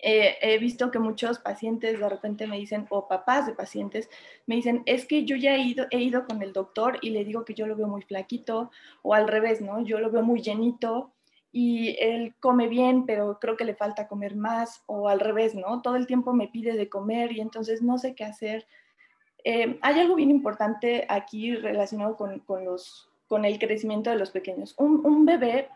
eh, 0.02 0.36
he 0.40 0.58
visto 0.58 0.90
que 0.90 0.98
muchos 0.98 1.38
pacientes 1.38 1.98
de 1.98 2.08
repente 2.08 2.46
me 2.46 2.58
dicen, 2.58 2.86
o 2.90 3.06
papás 3.06 3.46
de 3.46 3.52
pacientes, 3.52 4.08
me 4.46 4.56
dicen, 4.56 4.82
es 4.86 5.04
que 5.06 5.24
yo 5.24 5.36
ya 5.36 5.54
he 5.54 5.60
ido, 5.60 5.86
he 5.90 5.98
ido 5.98 6.26
con 6.26 6.42
el 6.42 6.52
doctor 6.52 6.98
y 7.02 7.10
le 7.10 7.24
digo 7.24 7.44
que 7.44 7.54
yo 7.54 7.66
lo 7.66 7.76
veo 7.76 7.86
muy 7.86 8.02
flaquito, 8.02 8.70
o 9.02 9.14
al 9.14 9.28
revés, 9.28 9.60
¿no? 9.60 9.80
Yo 9.84 10.00
lo 10.00 10.10
veo 10.10 10.22
muy 10.22 10.40
llenito 10.40 11.12
y 11.52 11.96
él 11.98 12.34
come 12.40 12.68
bien, 12.68 13.04
pero 13.06 13.38
creo 13.40 13.56
que 13.56 13.64
le 13.64 13.74
falta 13.74 14.08
comer 14.08 14.36
más, 14.36 14.82
o 14.86 15.08
al 15.08 15.20
revés, 15.20 15.54
¿no? 15.54 15.82
Todo 15.82 15.96
el 15.96 16.06
tiempo 16.06 16.32
me 16.32 16.48
pide 16.48 16.74
de 16.74 16.88
comer 16.88 17.32
y 17.32 17.40
entonces 17.40 17.82
no 17.82 17.98
sé 17.98 18.14
qué 18.14 18.24
hacer. 18.24 18.66
Eh, 19.44 19.78
hay 19.82 20.00
algo 20.00 20.14
bien 20.14 20.30
importante 20.30 21.06
aquí 21.08 21.54
relacionado 21.56 22.16
con, 22.16 22.42
los, 22.64 23.09
con 23.30 23.44
el 23.44 23.60
crecimiento 23.60 24.10
de 24.10 24.16
los 24.16 24.32
pequeños. 24.32 24.74
Un, 24.76 25.24
bebé 25.24 25.68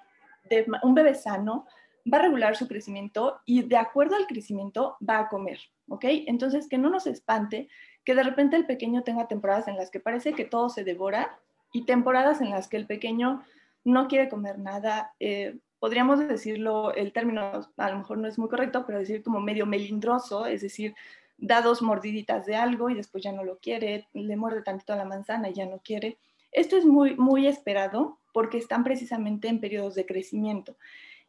de 0.51 0.67
un 0.83 0.93
bebé 0.93 1.15
sano 1.15 1.67
va 2.13 2.19
a 2.19 2.23
regular 2.23 2.57
su 2.57 2.67
crecimiento 2.67 3.39
y 3.45 3.63
de 3.63 3.77
acuerdo 3.77 4.17
al 4.17 4.27
crecimiento 4.27 4.97
va 5.09 5.21
a 5.21 5.29
comer, 5.29 5.61
¿ok? 5.89 6.05
Entonces, 6.27 6.69
que 6.69 6.79
no 6.79 6.91
nos 6.91 7.07
espante 7.07 7.69
que 8.05 8.17
de 8.17 8.25
repente 8.25 8.57
el 8.57 8.67
pequeño 8.67 9.05
tenga 9.05 9.29
temporadas 9.29 9.69
en 9.69 9.77
las 9.77 9.93
que 9.93 10.01
parece 10.01 10.33
que 10.33 10.45
todo 10.45 10.69
se 10.69 10.83
devora 10.83 11.39
y 11.73 11.87
temporadas 11.87 12.41
en 12.41 12.51
las 12.51 12.67
que 12.67 12.77
el 12.77 12.89
pequeño 12.89 13.45
no 13.85 14.09
quiere 14.09 14.29
comer 14.29 14.59
nada. 14.59 15.15
Eh, 15.21 15.57
podríamos 15.79 16.19
decirlo, 16.19 16.93
el 16.93 17.13
término 17.13 17.61
a 17.77 17.91
lo 17.91 17.99
mejor 17.99 18.19
no 18.19 18.27
es 18.27 18.37
muy 18.37 18.49
correcto, 18.49 18.85
pero 18.85 18.99
decir 18.99 19.23
como 19.23 19.39
medio 19.39 19.65
melindroso, 19.65 20.47
es 20.47 20.61
decir, 20.61 20.97
da 21.39 21.63
dos 21.63 21.83
mordiditas 21.83 22.47
de 22.47 22.57
algo 22.57 22.91
y 22.91 22.95
después 22.95 23.23
ya 23.23 23.31
no 23.31 23.45
lo 23.45 23.59
quiere, 23.59 24.09
le 24.13 24.37
muerde 24.37 24.63
tantito 24.63 24.93
a 24.93 24.97
la 24.97 25.05
manzana 25.05 25.51
y 25.51 25.55
ya 25.55 25.67
no 25.67 25.79
quiere. 25.79 26.19
Esto 26.55 26.77
es 26.77 26.87
muy, 26.87 27.17
muy 27.17 27.47
esperado 27.47 28.19
porque 28.33 28.59
están 28.59 28.85
precisamente 28.85 29.49
en 29.49 29.61
periodos 29.61 29.95
de 29.95 30.07
crecimiento. 30.07 30.77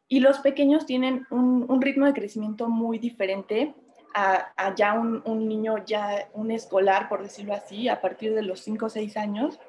Y 0.08 0.20
los 0.20 0.40
pequeños 0.40 0.86
tienen 0.86 1.26
un, 1.32 1.82
ritmo 1.82 2.06
de 2.06 2.14
crecimiento 2.14 2.70
muy 2.70 3.00
diferente 3.00 3.74
a, 4.14 4.74
ya 4.76 4.94
un, 4.94 5.48
niño, 5.48 5.84
ya 5.86 6.30
un 6.34 6.52
escolar, 6.52 7.10
por 7.10 7.24
decirlo 7.24 7.54
así, 7.54 7.90
a 7.90 8.00
partir 8.00 8.34
de 8.34 8.44
los 8.44 8.62
5 8.62 8.86
o 8.86 8.90
6 8.90 9.18
años. 9.18 9.60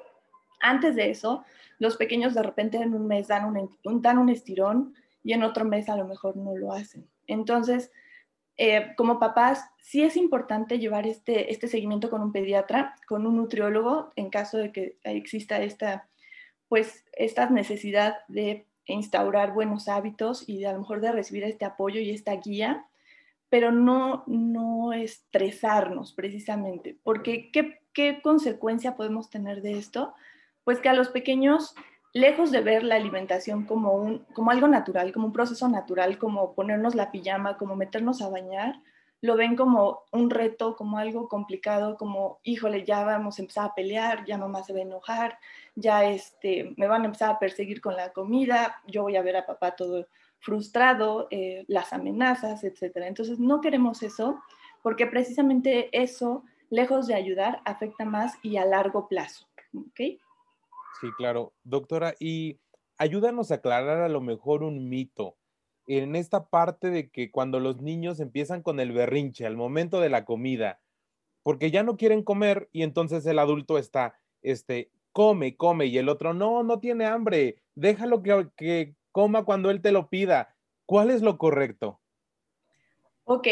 Antes 0.61 0.95
de 0.95 1.09
eso, 1.09 1.43
los 1.79 1.97
pequeños 1.97 2.33
de 2.33 2.43
repente 2.43 2.77
en 2.77 2.93
un 2.93 3.07
mes 3.07 3.27
dan 3.27 3.45
un, 3.45 4.01
dan 4.01 4.19
un 4.19 4.29
estirón 4.29 4.93
y 5.23 5.33
en 5.33 5.43
otro 5.43 5.65
mes 5.65 5.89
a 5.89 5.97
lo 5.97 6.05
mejor 6.05 6.37
no 6.37 6.55
lo 6.55 6.71
hacen. 6.71 7.07
Entonces, 7.25 7.91
eh, 8.57 8.93
como 8.95 9.19
papás, 9.19 9.69
sí 9.79 10.03
es 10.03 10.17
importante 10.17 10.79
llevar 10.79 11.05
este, 11.05 11.51
este 11.51 11.67
seguimiento 11.67 12.09
con 12.09 12.21
un 12.21 12.31
pediatra, 12.31 12.95
con 13.07 13.27
un 13.27 13.37
nutriólogo, 13.37 14.11
en 14.15 14.29
caso 14.29 14.57
de 14.57 14.71
que 14.71 14.97
exista 15.03 15.61
esta, 15.61 16.09
pues, 16.67 17.05
esta 17.13 17.49
necesidad 17.49 18.17
de 18.27 18.65
instaurar 18.85 19.53
buenos 19.53 19.87
hábitos 19.87 20.47
y 20.47 20.59
de, 20.59 20.67
a 20.67 20.73
lo 20.73 20.79
mejor 20.79 21.01
de 21.01 21.11
recibir 21.11 21.43
este 21.43 21.65
apoyo 21.65 21.99
y 21.99 22.09
esta 22.09 22.33
guía, 22.35 22.87
pero 23.49 23.71
no, 23.71 24.23
no 24.27 24.91
estresarnos 24.91 26.13
precisamente, 26.13 26.97
porque 27.03 27.51
¿qué, 27.51 27.79
¿qué 27.93 28.21
consecuencia 28.21 28.95
podemos 28.95 29.29
tener 29.29 29.61
de 29.61 29.77
esto? 29.77 30.13
Pues 30.63 30.79
que 30.79 30.89
a 30.89 30.93
los 30.93 31.09
pequeños, 31.09 31.75
lejos 32.17 32.51
de 32.51 32.61
ver 32.61 32.83
la 32.83 32.95
alimentación 32.95 33.65
como, 33.65 33.93
un, 33.93 34.19
como 34.33 34.51
algo 34.51 34.67
natural, 34.67 35.11
como 35.13 35.27
un 35.27 35.33
proceso 35.33 35.67
natural, 35.67 36.17
como 36.17 36.53
ponernos 36.53 36.95
la 36.95 37.11
pijama, 37.11 37.57
como 37.57 37.75
meternos 37.75 38.21
a 38.21 38.29
bañar, 38.29 38.81
lo 39.21 39.35
ven 39.35 39.55
como 39.55 40.01
un 40.11 40.29
reto, 40.29 40.75
como 40.75 40.97
algo 40.97 41.27
complicado, 41.27 41.95
como, 41.95 42.39
híjole, 42.43 42.85
ya 42.85 43.03
vamos 43.03 43.37
a 43.37 43.41
empezar 43.41 43.65
a 43.65 43.75
pelear, 43.75 44.25
ya 44.25 44.37
mamá 44.37 44.63
se 44.63 44.73
va 44.73 44.79
a 44.79 44.83
enojar, 44.83 45.37
ya 45.75 46.05
este, 46.05 46.73
me 46.75 46.87
van 46.87 47.03
a 47.03 47.05
empezar 47.05 47.31
a 47.31 47.39
perseguir 47.39 47.81
con 47.81 47.95
la 47.95 48.11
comida, 48.13 48.81
yo 48.87 49.03
voy 49.03 49.15
a 49.15 49.21
ver 49.21 49.37
a 49.37 49.45
papá 49.45 49.75
todo 49.75 50.07
frustrado, 50.39 51.27
eh, 51.31 51.65
las 51.67 51.93
amenazas, 51.93 52.63
etc. 52.63 52.97
Entonces, 52.97 53.39
no 53.39 53.61
queremos 53.61 54.03
eso, 54.03 54.39
porque 54.81 55.07
precisamente 55.07 55.89
eso, 55.91 56.43
lejos 56.69 57.07
de 57.07 57.15
ayudar, 57.15 57.61
afecta 57.65 58.05
más 58.05 58.35
y 58.43 58.57
a 58.57 58.65
largo 58.65 59.07
plazo. 59.07 59.47
¿Ok? 59.75 60.19
Sí, 60.99 61.13
claro. 61.13 61.53
Doctora, 61.63 62.15
y 62.19 62.59
ayúdanos 62.97 63.51
a 63.51 63.55
aclarar 63.55 64.01
a 64.01 64.09
lo 64.09 64.19
mejor 64.19 64.63
un 64.63 64.89
mito 64.89 65.37
en 65.85 66.15
esta 66.15 66.47
parte 66.47 66.89
de 66.89 67.09
que 67.09 67.31
cuando 67.31 67.59
los 67.59 67.81
niños 67.81 68.19
empiezan 68.19 68.61
con 68.61 68.79
el 68.79 68.91
berrinche 68.91 69.45
al 69.45 69.55
momento 69.55 70.01
de 70.01 70.09
la 70.09 70.25
comida, 70.25 70.79
porque 71.43 71.71
ya 71.71 71.83
no 71.83 71.97
quieren 71.97 72.23
comer 72.23 72.67
y 72.73 72.83
entonces 72.83 73.25
el 73.25 73.39
adulto 73.39 73.77
está, 73.77 74.19
este, 74.41 74.91
come, 75.13 75.55
come 75.55 75.85
y 75.85 75.97
el 75.97 76.09
otro, 76.09 76.33
no, 76.33 76.63
no 76.63 76.79
tiene 76.79 77.05
hambre, 77.05 77.61
déjalo 77.75 78.21
que, 78.23 78.95
coma 79.11 79.45
cuando 79.45 79.71
él 79.71 79.81
te 79.81 79.91
lo 79.91 80.09
pida. 80.09 80.55
¿Cuál 80.85 81.11
es 81.11 81.21
lo 81.21 81.37
correcto? 81.37 81.99
Ok, 83.23 83.47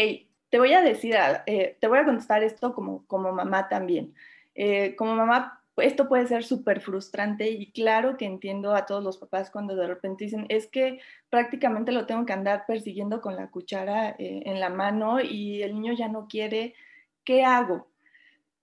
te 0.50 0.60
voy 0.60 0.74
a 0.74 0.82
decir, 0.82 1.16
eh, 1.46 1.78
te 1.80 1.88
voy 1.88 2.00
a 2.00 2.06
contestar 2.06 2.44
esto 2.44 2.74
como, 2.74 3.06
como 3.08 3.32
mamá 3.32 3.68
también. 3.70 4.14
Eh, 4.56 4.96
como 4.96 5.16
mamá 5.16 5.64
esto 5.77 6.08
puede 6.08 6.27
ser 6.27 6.44
súper 6.44 6.82
frustrante 6.82 7.50
y 7.50 7.72
claro 7.72 8.17
que 8.17 8.25
entiendo 8.25 8.74
a 8.75 8.86
todos 8.86 9.03
los 9.03 9.17
papás 9.17 9.51
cuando 9.51 9.75
de 9.75 9.88
repente 9.88 10.24
dicen, 10.24 10.46
es 10.50 10.67
que 10.67 11.00
prácticamente 11.29 11.91
lo 11.91 12.05
tengo 12.05 12.25
que 12.25 12.34
andar 12.34 12.65
persiguiendo 12.65 13.22
con 13.22 13.36
la 13.36 13.50
cuchara 13.50 14.12
eh, 14.12 14.44
en 14.46 14.60
la 14.60 14.70
mano 14.70 15.20
y 15.20 15.63
el 15.63 15.74
niño 15.74 15.94
ya 15.94 16.08
no 16.08 16.27
quiere, 16.27 16.75
¿qué 17.24 17.44
hago? 17.44 17.88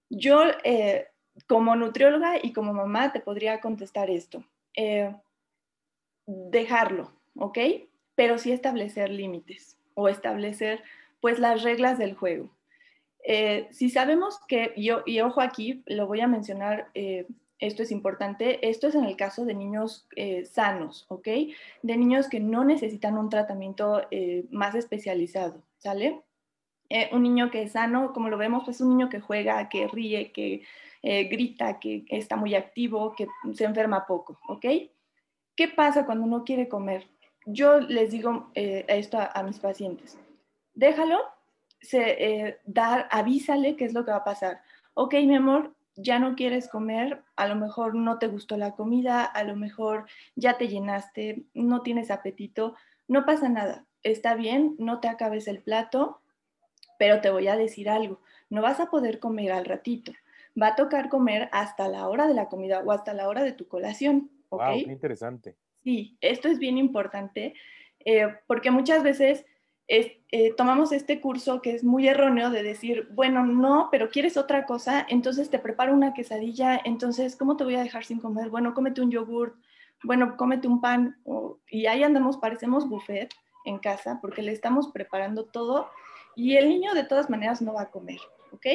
Yo 0.08 0.42
eh, 0.64 1.08
como 1.46 1.76
nutrióloga 1.76 2.34
y 2.42 2.52
como 2.52 2.72
mamá 2.72 3.12
te 3.12 3.20
podría 3.20 3.60
contestar 3.60 4.10
esto, 4.10 4.44
eh, 4.74 5.14
dejarlo, 6.26 7.12
¿ok? 7.36 7.58
Pero 8.14 8.38
sí 8.38 8.52
establecer 8.52 9.10
límites 9.10 9.78
o 9.94 10.08
establecer 10.08 10.82
pues 11.20 11.38
las 11.38 11.62
reglas 11.62 11.98
del 11.98 12.14
juego. 12.14 12.50
Eh, 13.22 13.68
si 13.70 13.88
sabemos 13.88 14.40
que, 14.48 14.72
y, 14.76 15.20
ojo 15.20 15.40
aquí, 15.40 15.82
lo 15.86 16.06
voy 16.06 16.20
a 16.20 16.26
mencionar, 16.26 16.88
eh, 16.94 17.26
esto 17.58 17.84
es 17.84 17.92
importante, 17.92 18.68
esto 18.68 18.88
es 18.88 18.96
en 18.96 19.04
el 19.04 19.16
caso 19.16 19.44
de 19.44 19.54
niños 19.54 20.08
eh, 20.16 20.44
sanos, 20.44 21.06
¿ok? 21.08 21.28
De 21.82 21.96
niños 21.96 22.28
que 22.28 22.40
no 22.40 22.64
necesitan 22.64 23.16
un 23.16 23.28
tratamiento 23.28 24.02
más 24.50 24.74
especializado, 24.74 25.62
¿sale? 25.78 26.20
un 27.10 27.22
niño 27.22 27.50
que 27.50 27.62
es 27.62 27.72
sano, 27.72 28.12
como 28.12 28.28
lo 28.28 28.36
vemos, 28.36 28.68
es 28.68 28.82
un 28.82 28.90
niño 28.90 29.08
que 29.08 29.18
juega, 29.18 29.70
que 29.70 29.88
ríe, 29.88 30.30
que 30.30 30.62
grita, 31.02 31.80
que 31.80 32.04
está 32.10 32.36
muy 32.36 32.54
activo, 32.54 33.14
que 33.16 33.28
se 33.54 33.64
enferma 33.64 34.04
poco, 34.04 34.38
¿ok? 34.46 34.66
¿Qué 35.56 35.68
pasa 35.68 36.04
cuando 36.04 36.26
no 36.26 36.44
quiere 36.44 36.68
comer? 36.68 37.08
Yo 37.46 37.80
les 37.80 38.10
digo 38.10 38.50
esto 38.54 39.18
a 39.18 39.42
mis 39.42 39.58
pacientes, 39.58 40.18
déjalo 40.74 41.20
se, 41.82 42.46
eh, 42.46 42.58
dar, 42.64 43.08
avísale 43.10 43.76
qué 43.76 43.84
es 43.84 43.92
lo 43.92 44.04
que 44.04 44.12
va 44.12 44.18
a 44.18 44.24
pasar. 44.24 44.62
Ok, 44.94 45.14
mi 45.14 45.34
amor, 45.34 45.74
ya 45.96 46.18
no 46.18 46.34
quieres 46.34 46.68
comer, 46.68 47.22
a 47.36 47.46
lo 47.46 47.56
mejor 47.56 47.94
no 47.94 48.18
te 48.18 48.28
gustó 48.28 48.56
la 48.56 48.72
comida, 48.72 49.24
a 49.24 49.44
lo 49.44 49.56
mejor 49.56 50.06
ya 50.36 50.56
te 50.56 50.68
llenaste, 50.68 51.44
no 51.54 51.82
tienes 51.82 52.10
apetito, 52.10 52.76
no 53.08 53.26
pasa 53.26 53.48
nada, 53.48 53.84
está 54.02 54.34
bien, 54.34 54.74
no 54.78 55.00
te 55.00 55.08
acabes 55.08 55.48
el 55.48 55.60
plato, 55.60 56.20
pero 56.98 57.20
te 57.20 57.30
voy 57.30 57.48
a 57.48 57.56
decir 57.56 57.90
algo, 57.90 58.20
no 58.48 58.62
vas 58.62 58.80
a 58.80 58.86
poder 58.86 59.18
comer 59.18 59.52
al 59.52 59.64
ratito, 59.64 60.12
va 60.60 60.68
a 60.68 60.76
tocar 60.76 61.08
comer 61.08 61.48
hasta 61.52 61.88
la 61.88 62.08
hora 62.08 62.26
de 62.26 62.34
la 62.34 62.46
comida 62.46 62.80
o 62.80 62.92
hasta 62.92 63.12
la 63.12 63.28
hora 63.28 63.42
de 63.42 63.52
tu 63.52 63.66
colación. 63.68 64.30
¿ok? 64.48 64.62
Wow, 64.62 64.84
qué 64.84 64.92
interesante. 64.92 65.56
Sí, 65.82 66.16
esto 66.20 66.48
es 66.48 66.58
bien 66.58 66.78
importante 66.78 67.54
eh, 68.04 68.28
porque 68.46 68.70
muchas 68.70 69.02
veces 69.02 69.44
eh, 69.88 70.54
tomamos 70.56 70.92
este 70.92 71.20
curso 71.20 71.60
que 71.60 71.74
es 71.74 71.84
muy 71.84 72.08
erróneo 72.08 72.50
de 72.50 72.62
decir, 72.62 73.08
bueno, 73.12 73.44
no, 73.44 73.88
pero 73.90 74.08
quieres 74.10 74.36
otra 74.36 74.64
cosa, 74.64 75.06
entonces 75.08 75.50
te 75.50 75.58
preparo 75.58 75.92
una 75.92 76.14
quesadilla, 76.14 76.80
entonces, 76.84 77.36
¿cómo 77.36 77.56
te 77.56 77.64
voy 77.64 77.74
a 77.74 77.82
dejar 77.82 78.04
sin 78.04 78.20
comer? 78.20 78.48
Bueno, 78.48 78.74
cómete 78.74 79.02
un 79.02 79.10
yogur, 79.10 79.56
bueno, 80.02 80.36
cómete 80.36 80.68
un 80.68 80.80
pan, 80.80 81.18
y 81.68 81.86
ahí 81.86 82.02
andamos, 82.02 82.38
parecemos 82.38 82.88
buffet 82.88 83.34
en 83.64 83.78
casa, 83.78 84.18
porque 84.22 84.42
le 84.42 84.52
estamos 84.52 84.88
preparando 84.88 85.44
todo, 85.44 85.90
y 86.34 86.56
el 86.56 86.68
niño 86.68 86.94
de 86.94 87.04
todas 87.04 87.28
maneras 87.28 87.60
no 87.60 87.74
va 87.74 87.82
a 87.82 87.90
comer, 87.90 88.18
¿ok? 88.52 88.66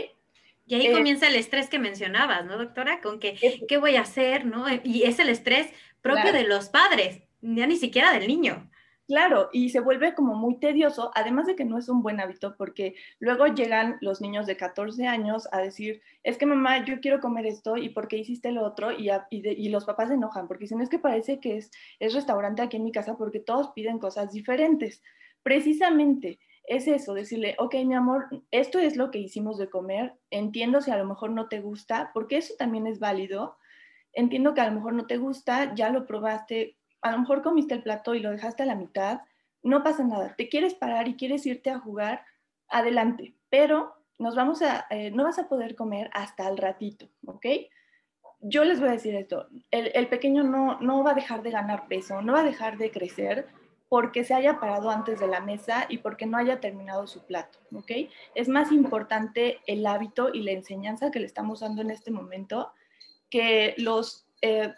Y 0.67 0.75
ahí 0.75 0.87
eh, 0.87 0.91
comienza 0.91 1.27
el 1.27 1.35
estrés 1.35 1.69
que 1.69 1.79
mencionabas, 1.79 2.45
¿no, 2.45 2.57
doctora? 2.57 3.01
Con 3.01 3.19
que, 3.19 3.65
¿qué 3.67 3.77
voy 3.77 3.95
a 3.95 4.01
hacer? 4.01 4.45
¿no? 4.45 4.65
Y 4.83 5.03
es 5.03 5.17
el 5.19 5.29
estrés 5.29 5.71
propio 6.01 6.33
de 6.33 6.43
los 6.43 6.67
padres, 6.69 7.21
ya 7.41 7.65
ni 7.65 7.77
siquiera 7.77 8.11
del 8.11 8.27
niño. 8.27 8.69
Claro, 9.07 9.49
y 9.53 9.69
se 9.69 9.79
vuelve 9.79 10.13
como 10.13 10.35
muy 10.35 10.59
tedioso, 10.59 11.11
además 11.15 11.47
de 11.47 11.55
que 11.55 11.63
no 11.63 11.77
es 11.77 11.87
un 11.87 12.01
buen 12.03 12.19
hábito, 12.19 12.57
porque 12.57 12.95
luego 13.19 13.47
llegan 13.47 13.97
los 14.01 14.19
niños 14.19 14.45
de 14.45 14.57
14 14.57 15.07
años 15.07 15.47
a 15.53 15.59
decir, 15.61 16.01
es 16.23 16.37
que 16.37 16.45
mamá, 16.45 16.83
yo 16.83 16.99
quiero 16.99 17.21
comer 17.21 17.45
esto 17.45 17.77
y 17.77 17.87
por 17.87 18.09
qué 18.09 18.17
hiciste 18.17 18.51
lo 18.51 18.65
otro, 18.65 18.91
y, 18.91 19.09
y, 19.29 19.69
los 19.69 19.85
papás 19.85 20.09
se 20.09 20.15
enojan, 20.15 20.49
porque 20.49 20.65
dicen, 20.65 20.81
es 20.81 20.89
que 20.89 20.99
parece 20.99 21.39
que 21.39 21.55
es, 21.55 21.71
es 21.99 22.13
restaurante 22.13 22.61
aquí 22.61 22.75
en 22.75 22.83
mi 22.83 22.91
casa 22.91 23.15
porque 23.17 23.39
todos 23.39 23.69
piden 23.71 23.97
cosas 23.97 24.33
diferentes. 24.33 25.01
Precisamente 25.41 26.39
es 26.65 26.85
eso, 26.87 27.13
decirle, 27.13 27.55
ok, 27.59 27.75
mi 27.85 27.93
amor, 27.93 28.27
esto 28.51 28.77
es 28.77 28.97
lo 28.97 29.09
que 29.09 29.19
hicimos 29.19 29.57
de 29.57 29.69
comer, 29.69 30.15
entiendo 30.31 30.81
si 30.81 30.91
a 30.91 30.97
lo 30.97 31.05
mejor 31.05 31.29
no 31.31 31.47
te 31.47 31.61
gusta, 31.61 32.11
porque 32.13 32.37
eso 32.37 32.55
también 32.59 32.87
es 32.87 32.99
válido, 32.99 33.55
entiendo 34.11 34.53
que 34.53 34.61
a 34.61 34.67
lo 34.67 34.75
mejor 34.75 34.93
no 34.93 35.07
te 35.07 35.17
gusta, 35.17 35.73
ya 35.75 35.91
lo 35.91 36.05
probaste, 36.05 36.76
a 37.01 37.11
lo 37.11 37.19
mejor 37.19 37.41
comiste 37.41 37.73
el 37.73 37.83
plato 37.83 38.15
y 38.15 38.19
lo 38.19 38.31
dejaste 38.31 38.63
a 38.63 38.67
la 38.67 38.75
mitad, 38.75 39.21
no 39.63 39.83
pasa 39.83 40.03
nada. 40.03 40.35
Te 40.35 40.49
quieres 40.49 40.73
parar 40.73 41.07
y 41.07 41.15
quieres 41.15 41.45
irte 41.45 41.69
a 41.69 41.79
jugar, 41.79 42.23
adelante, 42.69 43.35
pero 43.49 43.95
nos 44.19 44.35
vamos 44.35 44.61
a, 44.61 44.87
eh, 44.89 45.11
no 45.11 45.23
vas 45.23 45.39
a 45.39 45.47
poder 45.47 45.75
comer 45.75 46.09
hasta 46.13 46.47
el 46.47 46.57
ratito, 46.57 47.07
¿ok? 47.25 47.45
Yo 48.39 48.63
les 48.63 48.79
voy 48.79 48.89
a 48.89 48.93
decir 48.93 49.15
esto, 49.15 49.47
el, 49.71 50.07
pequeño 50.07 50.43
no, 50.43 50.79
no 50.79 51.03
va 51.03 51.11
a 51.11 51.15
dejar 51.15 51.41
de 51.41 51.51
ganar 51.51 51.87
peso, 51.87 52.21
no 52.21 52.33
va 52.33 52.41
a 52.41 52.43
dejar 52.43 52.77
de 52.77 52.91
crecer 52.91 53.47
porque 53.89 54.23
se 54.23 54.33
haya 54.33 54.59
parado 54.59 54.89
antes 54.89 55.19
de 55.19 55.27
la 55.27 55.39
mesa 55.39 55.85
y 55.89 55.99
porque 55.99 56.25
no 56.25 56.37
haya 56.37 56.59
terminado 56.59 57.07
su 57.07 57.25
plato, 57.25 57.59
¿ok? 57.73 57.91
Es 58.35 58.47
más 58.47 58.71
importante 58.71 59.59
el 59.65 59.85
hábito 59.85 60.29
y 60.33 60.41
la 60.41 60.51
enseñanza 60.51 61.09
que 61.09 61.19
le 61.19 61.25
estamos 61.25 61.61
dando 61.61 61.81
en 61.81 61.91
este 61.91 62.11
momento 62.11 62.73
que 63.29 63.73
los 63.77 64.27
eh, 64.41 64.73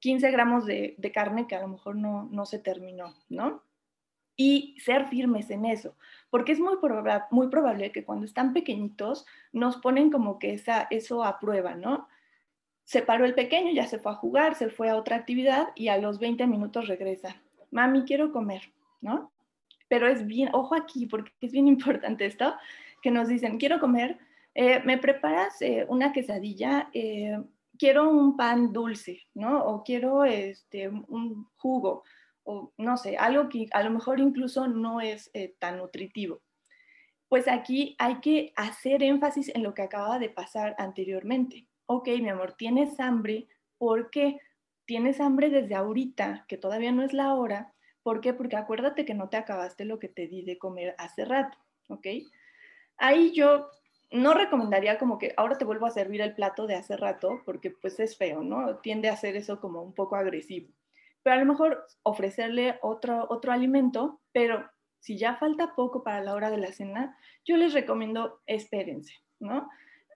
15 0.00 0.30
gramos 0.30 0.66
de, 0.66 0.96
carne 1.12 1.46
que 1.46 1.56
a 1.56 1.60
lo 1.60 1.68
mejor 1.68 1.96
no, 1.96 2.28
no 2.30 2.46
se 2.46 2.58
terminó, 2.58 3.14
¿no? 3.28 3.62
Y 4.36 4.76
ser 4.78 5.06
firmes 5.08 5.50
en 5.50 5.64
eso, 5.64 5.96
porque 6.30 6.52
es 6.52 6.60
muy, 6.60 6.76
muy 7.30 7.48
probable 7.48 7.90
que 7.90 8.04
cuando 8.04 8.24
están 8.24 8.52
pequeñitos 8.52 9.26
nos 9.52 9.78
ponen 9.78 10.10
como 10.10 10.38
que 10.38 10.54
esa, 10.54 10.86
eso 10.90 11.24
a 11.24 11.40
prueba, 11.40 11.74
¿no? 11.74 12.08
Se 12.84 13.02
paró 13.02 13.24
el 13.24 13.34
pequeño, 13.34 13.72
ya 13.72 13.86
se 13.86 13.98
fue 13.98 14.12
a 14.12 14.16
jugar, 14.16 14.54
se 14.54 14.70
fue 14.70 14.88
a 14.88 14.96
otra 14.96 15.16
actividad 15.16 15.68
y 15.74 15.88
a 15.88 15.98
los 15.98 16.20
20 16.20 16.46
minutos 16.46 16.86
regresa. 16.86 17.42
Mami, 17.70 18.04
quiero 18.04 18.32
comer, 18.32 18.72
¿no? 19.00 19.32
Pero 19.88 20.06
es 20.06 20.24
bien, 20.26 20.50
ojo 20.52 20.74
aquí, 20.74 21.06
porque 21.06 21.32
es 21.40 21.52
bien 21.52 21.66
importante 21.66 22.24
esto, 22.24 22.54
que 23.02 23.10
nos 23.10 23.28
dicen, 23.28 23.58
quiero 23.58 23.80
comer, 23.80 24.18
eh, 24.54 24.80
¿me 24.84 24.98
preparas 24.98 25.60
eh, 25.62 25.84
una 25.88 26.12
quesadilla? 26.12 26.90
Eh, 26.92 27.38
quiero 27.78 28.10
un 28.10 28.36
pan 28.36 28.72
dulce, 28.72 29.22
¿no? 29.34 29.64
O 29.64 29.82
quiero 29.84 30.24
este, 30.24 30.88
un 30.88 31.48
jugo, 31.56 32.02
o 32.44 32.72
no 32.76 32.96
sé, 32.96 33.16
algo 33.16 33.48
que 33.48 33.66
a 33.72 33.82
lo 33.82 33.90
mejor 33.90 34.20
incluso 34.20 34.68
no 34.68 35.00
es 35.00 35.30
tan 35.58 35.78
nutritivo. 35.78 36.40
Pues 37.28 37.46
aquí 37.46 37.94
hay 37.98 38.20
que 38.20 38.52
hacer 38.56 39.02
énfasis 39.02 39.50
en 39.54 39.62
lo 39.62 39.74
que 39.74 39.82
acaba 39.82 40.18
de 40.18 40.30
pasar 40.30 40.74
anteriormente. 40.78 41.66
Ok, 41.86 42.08
mi 42.20 42.28
amor, 42.30 42.54
tienes 42.54 42.98
hambre, 43.00 43.48
¿por 43.76 44.10
qué? 44.10 44.38
Tienes 44.86 45.20
hambre 45.20 45.50
desde 45.50 45.74
ahorita, 45.74 46.46
que 46.48 46.56
todavía 46.56 46.92
no 46.92 47.02
es 47.02 47.12
la 47.12 47.34
hora. 47.34 47.74
¿Por 48.02 48.22
qué? 48.22 48.32
Porque 48.32 48.56
acuérdate 48.56 49.04
que 49.04 49.12
no 49.12 49.28
te 49.28 49.36
acabaste 49.36 49.84
lo 49.84 49.98
que 49.98 50.08
te 50.08 50.26
di 50.26 50.42
de 50.42 50.56
comer 50.56 50.94
hace 50.96 51.26
rato, 51.26 51.58
¿ok? 51.88 52.06
Ahí 52.96 53.32
yo 53.32 53.68
no 54.10 54.34
recomendaría 54.34 54.98
como 54.98 55.18
que 55.18 55.34
ahora 55.36 55.58
te 55.58 55.64
vuelvo 55.64 55.86
a 55.86 55.90
servir 55.90 56.20
el 56.20 56.34
plato 56.34 56.66
de 56.66 56.76
hace 56.76 56.96
rato, 56.96 57.42
porque 57.44 57.70
pues 57.70 58.00
es 58.00 58.16
feo, 58.16 58.42
¿no? 58.42 58.76
Tiende 58.76 59.08
a 59.08 59.12
hacer 59.12 59.36
eso 59.36 59.60
como 59.60 59.82
un 59.82 59.92
poco 59.92 60.16
agresivo. 60.16 60.68
Pero 61.22 61.36
a 61.36 61.38
lo 61.38 61.46
mejor 61.46 61.86
ofrecerle 62.02 62.78
otro, 62.82 63.26
otro 63.28 63.52
alimento, 63.52 64.20
pero 64.32 64.64
si 65.00 65.18
ya 65.18 65.36
falta 65.36 65.74
poco 65.74 66.02
para 66.02 66.22
la 66.22 66.34
hora 66.34 66.50
de 66.50 66.58
la 66.58 66.72
cena, 66.72 67.16
yo 67.44 67.56
les 67.56 67.72
recomiendo 67.72 68.40
espérense, 68.46 69.14
¿no? 69.40 69.68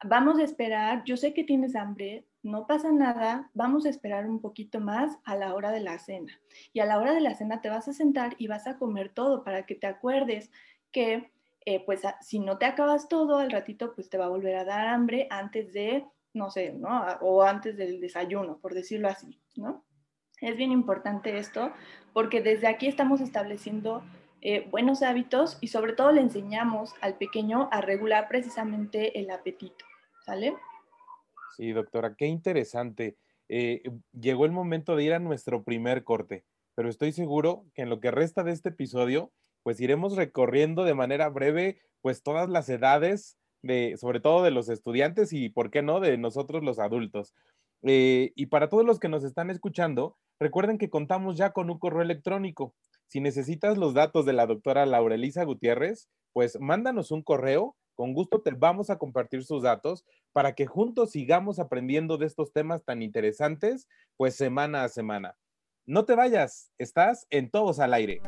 Vamos 0.04 0.38
a 0.38 0.44
esperar, 0.44 1.04
yo 1.04 1.16
sé 1.16 1.32
que 1.32 1.44
tienes 1.44 1.76
hambre, 1.76 2.26
no 2.42 2.66
pasa 2.66 2.90
nada, 2.90 3.50
vamos 3.54 3.87
a 3.87 3.90
esperar 3.90 4.26
un 4.26 4.40
poquito 4.40 4.80
más 4.80 5.16
a 5.25 5.37
la 5.37 5.54
hora 5.54 5.70
de 5.70 5.80
la 5.80 5.99
cena. 5.99 6.40
Y 6.72 6.80
a 6.80 6.87
la 6.87 6.99
hora 6.99 7.12
de 7.12 7.20
la 7.20 7.34
cena 7.34 7.61
te 7.61 7.68
vas 7.68 7.87
a 7.87 7.92
sentar 7.92 8.34
y 8.38 8.49
vas 8.49 8.66
a 8.66 8.78
comer 8.78 9.11
todo 9.11 9.44
para 9.44 9.64
que 9.64 9.76
te 9.76 9.87
acuerdes 9.87 10.50
que 10.90 11.30
eh, 11.66 11.85
pues 11.85 12.02
si 12.21 12.38
no 12.38 12.59
te 12.59 12.66
acabas 12.66 13.09
todo, 13.09 13.38
al 13.38 13.50
ratito 13.50 13.95
pues 13.95 14.09
te 14.09 14.19
va 14.19 14.26
a 14.26 14.31
volver 14.31 14.57
a 14.57 14.64
dar 14.64 14.88
hambre 14.88 15.26
antes 15.31 15.73
de, 15.73 16.04
no 16.35 16.50
sé, 16.50 16.73
¿no? 16.73 17.04
O 17.21 17.42
antes 17.42 17.76
del 17.76 18.00
desayuno, 18.00 18.59
por 18.59 18.75
decirlo 18.75 19.09
así, 19.09 19.40
¿no? 19.57 19.85
Es 20.40 20.57
bien 20.57 20.73
importante 20.73 21.38
esto 21.38 21.73
porque 22.12 22.40
desde 22.40 22.66
aquí 22.66 22.88
estamos 22.88 23.21
estableciendo 23.21 24.02
eh, 24.40 24.66
buenos 24.71 25.02
hábitos 25.02 25.57
y 25.61 25.69
sobre 25.69 25.92
todo 25.92 26.11
le 26.11 26.21
enseñamos 26.21 26.95
al 27.00 27.16
pequeño 27.16 27.69
a 27.71 27.81
regular 27.81 28.26
precisamente 28.28 29.21
el 29.21 29.31
apetito, 29.31 29.85
¿sale? 30.26 30.54
Sí, 31.57 31.71
doctora, 31.71 32.16
qué 32.16 32.26
interesante. 32.26 33.16
Eh, 33.49 33.83
llegó 34.19 34.45
el 34.45 34.50
momento 34.50 34.97
de 34.97 35.04
ir 35.04 35.12
a 35.12 35.21
nuestro 35.21 35.62
primer 35.62 36.02
corte, 36.02 36.45
pero 36.75 36.88
estoy 36.88 37.12
seguro 37.12 37.66
que 37.75 37.83
en 37.83 37.90
lo 37.90 38.00
que 38.00 38.11
resta 38.11 38.42
de 38.42 38.50
este 38.50 38.71
episodio 38.71 39.31
pues 39.62 39.81
iremos 39.81 40.16
recorriendo 40.16 40.85
de 40.85 40.95
manera 40.95 41.28
breve, 41.28 41.81
pues 42.00 42.23
todas 42.23 42.49
las 42.49 42.69
edades, 42.69 43.38
de, 43.62 43.97
sobre 43.97 44.21
todo 44.21 44.42
de 44.42 44.50
los 44.50 44.69
estudiantes 44.69 45.33
y, 45.33 45.49
¿por 45.49 45.71
qué 45.71 45.83
no?, 45.83 46.00
de 46.00 46.19
nosotros 46.19 46.62
los 46.64 46.78
adultos. 46.78 47.35
Eh, 47.83 48.33
y 48.37 48.47
para 48.47 48.69
todos 48.69 48.85
los 48.85 48.99
que 48.99 49.09
nos 49.09 49.25
están 49.25 49.50
escuchando, 49.50 50.16
recuerden 50.38 50.78
que 50.78 50.90
contamos 50.90 51.37
ya 51.37 51.50
con 51.50 51.71
un 51.71 51.78
correo 51.78 52.02
electrónico. 52.02 52.75
Si 53.09 53.21
necesitas 53.21 53.76
los 53.76 53.95
datos 53.95 54.25
de 54.25 54.33
la 54.33 54.47
doctora 54.47 54.87
Laura 54.87 55.14
Elisa 55.16 55.45
Gutiérrez, 55.45 56.09
pues 56.33 56.59
mándanos 56.61 57.11
un 57.11 57.23
correo. 57.23 57.76
Con 57.95 58.14
gusto 58.14 58.40
te 58.40 58.52
vamos 58.52 58.89
a 58.89 58.99
compartir 58.99 59.45
sus 59.45 59.63
datos 59.63 60.04
para 60.32 60.54
que 60.54 60.67
juntos 60.67 61.10
sigamos 61.10 61.58
aprendiendo 61.58 62.17
de 62.17 62.26
estos 62.26 62.52
temas 62.52 62.84
tan 62.84 63.02
interesantes, 63.02 63.86
pues 64.17 64.34
semana 64.34 64.84
a 64.84 64.89
semana. 64.89 65.36
No 65.84 66.04
te 66.04 66.14
vayas, 66.14 66.71
estás 66.78 67.26
en 67.30 67.50
Todos 67.50 67.80
al 67.80 67.92
Aire. 67.92 68.23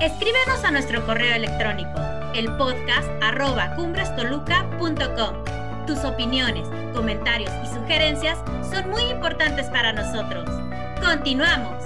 Escríbenos 0.00 0.64
a 0.64 0.70
nuestro 0.70 1.04
correo 1.04 1.34
electrónico, 1.34 2.00
el 2.34 2.46
podcast 2.56 3.06
arroba 3.22 3.76
cumbrestoluca.com. 3.76 5.86
Tus 5.86 6.02
opiniones, 6.02 6.66
comentarios 6.94 7.52
y 7.62 7.74
sugerencias 7.74 8.38
son 8.70 8.88
muy 8.88 9.02
importantes 9.02 9.68
para 9.68 9.92
nosotros. 9.92 10.48
Continuamos. 11.04 11.84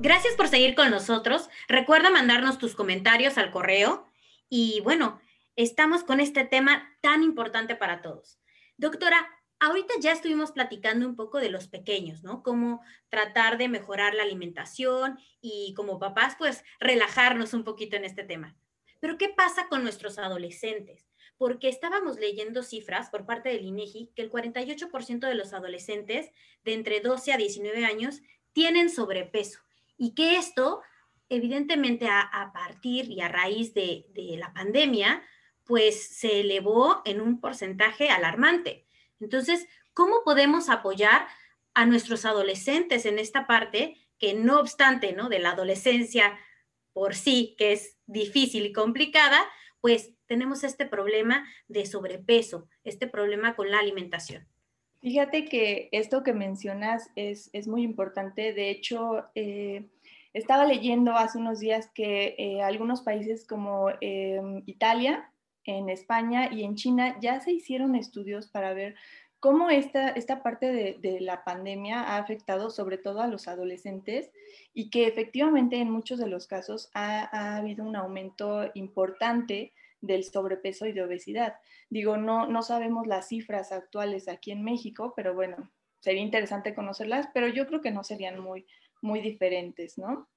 Gracias 0.00 0.34
por 0.34 0.48
seguir 0.48 0.74
con 0.74 0.90
nosotros. 0.90 1.48
Recuerda 1.68 2.10
mandarnos 2.10 2.58
tus 2.58 2.74
comentarios 2.74 3.38
al 3.38 3.52
correo. 3.52 4.08
Y 4.48 4.80
bueno, 4.80 5.20
estamos 5.54 6.02
con 6.02 6.18
este 6.18 6.44
tema 6.44 6.90
tan 7.02 7.22
importante 7.22 7.76
para 7.76 8.02
todos. 8.02 8.40
Doctora, 8.78 9.28
Ahorita 9.64 9.94
ya 10.00 10.10
estuvimos 10.10 10.50
platicando 10.50 11.06
un 11.06 11.14
poco 11.14 11.38
de 11.38 11.48
los 11.48 11.68
pequeños, 11.68 12.24
¿no? 12.24 12.42
Cómo 12.42 12.80
tratar 13.08 13.58
de 13.58 13.68
mejorar 13.68 14.12
la 14.12 14.24
alimentación 14.24 15.20
y 15.40 15.72
como 15.76 16.00
papás, 16.00 16.34
pues 16.36 16.64
relajarnos 16.80 17.54
un 17.54 17.62
poquito 17.62 17.94
en 17.94 18.04
este 18.04 18.24
tema. 18.24 18.56
Pero 18.98 19.18
¿qué 19.18 19.28
pasa 19.28 19.68
con 19.68 19.84
nuestros 19.84 20.18
adolescentes? 20.18 21.06
Porque 21.38 21.68
estábamos 21.68 22.18
leyendo 22.18 22.64
cifras 22.64 23.08
por 23.08 23.24
parte 23.24 23.50
del 23.50 23.64
INEGI 23.64 24.10
que 24.16 24.22
el 24.22 24.32
48% 24.32 25.28
de 25.28 25.34
los 25.36 25.52
adolescentes 25.52 26.32
de 26.64 26.74
entre 26.74 26.98
12 26.98 27.32
a 27.32 27.36
19 27.36 27.84
años 27.84 28.20
tienen 28.52 28.90
sobrepeso 28.90 29.60
y 29.96 30.16
que 30.16 30.38
esto, 30.38 30.82
evidentemente, 31.28 32.08
a, 32.08 32.50
partir 32.52 33.12
y 33.12 33.20
a 33.20 33.28
raíz 33.28 33.74
de, 33.74 34.06
de 34.08 34.36
la 34.38 34.52
pandemia, 34.52 35.22
pues 35.62 36.18
se 36.18 36.40
elevó 36.40 37.00
en 37.04 37.20
un 37.20 37.40
porcentaje 37.40 38.10
alarmante. 38.10 38.88
Entonces, 39.22 39.66
¿cómo 39.94 40.16
podemos 40.24 40.68
apoyar 40.68 41.26
a 41.74 41.86
nuestros 41.86 42.24
adolescentes 42.24 43.06
en 43.06 43.18
esta 43.18 43.46
parte 43.46 43.96
que 44.18 44.34
no 44.34 44.60
obstante, 44.60 45.12
¿no? 45.12 45.28
De 45.28 45.38
la 45.38 45.50
adolescencia 45.50 46.38
por 46.92 47.14
sí, 47.14 47.54
que 47.58 47.72
es 47.72 47.98
difícil 48.06 48.66
y 48.66 48.72
complicada, 48.72 49.40
pues 49.80 50.14
tenemos 50.26 50.64
este 50.64 50.86
problema 50.86 51.46
de 51.68 51.86
sobrepeso, 51.86 52.68
este 52.84 53.06
problema 53.06 53.56
con 53.56 53.70
la 53.70 53.78
alimentación. 53.78 54.46
Fíjate 55.00 55.46
que 55.46 55.88
esto 55.90 56.22
que 56.22 56.32
mencionas 56.32 57.10
es, 57.16 57.50
muy 57.66 57.82
importante. 57.82 58.52
De 58.52 58.70
hecho, 58.70 59.24
eh, 59.34 59.88
estaba 60.32 60.64
leyendo 60.64 61.16
hace 61.16 61.38
unos 61.38 61.58
días 61.58 61.90
que 61.92 62.36
eh, 62.38 62.62
algunos 62.62 63.02
países 63.02 63.44
como 63.44 63.90
em, 64.00 64.62
Italia 64.66 65.31
en 65.64 65.88
España 65.88 66.48
y 66.52 66.64
en 66.64 66.74
China 66.74 67.16
ya 67.20 67.40
se 67.40 67.52
hicieron 67.52 67.94
estudios 67.94 68.48
para 68.48 68.74
ver 68.74 68.94
cómo 69.42 69.70
esta, 69.70 70.10
esta 70.10 70.40
parte 70.42 70.98
de, 71.00 71.20
la 71.20 71.42
pandemia 71.42 72.00
ha 72.00 72.18
afectado 72.18 72.70
sobre 72.70 72.96
todo 72.96 73.22
a 73.22 73.26
los 73.26 73.48
adolescentes 73.48 74.30
y 74.72 74.88
que 74.88 75.08
efectivamente 75.08 75.80
en 75.80 75.90
muchos 75.90 76.20
de 76.20 76.28
los 76.28 76.46
casos 76.46 76.90
ha, 76.94 77.56
habido 77.56 77.84
un 77.84 77.96
aumento 77.96 78.70
importante 78.74 79.72
del 80.00 80.22
sobrepeso 80.22 80.86
y 80.86 80.92
de 80.92 81.02
obesidad. 81.02 81.56
Digo, 81.90 82.16
no, 82.16 82.46
no 82.46 82.62
sabemos 82.62 83.08
las 83.08 83.28
cifras 83.28 83.72
actuales 83.72 84.28
aquí 84.28 84.52
en 84.52 84.62
México, 84.62 85.12
pero 85.16 85.34
bueno, 85.34 85.72
sería 85.98 86.22
interesante 86.22 86.72
conocerlas, 86.72 87.28
pero 87.34 87.48
yo 87.48 87.66
creo 87.66 87.80
que 87.80 87.90
no 87.90 88.04
serían 88.04 88.38
muy, 88.38 88.64
muy 89.00 89.20
diferentes, 89.20 89.98
¿no? 89.98 90.28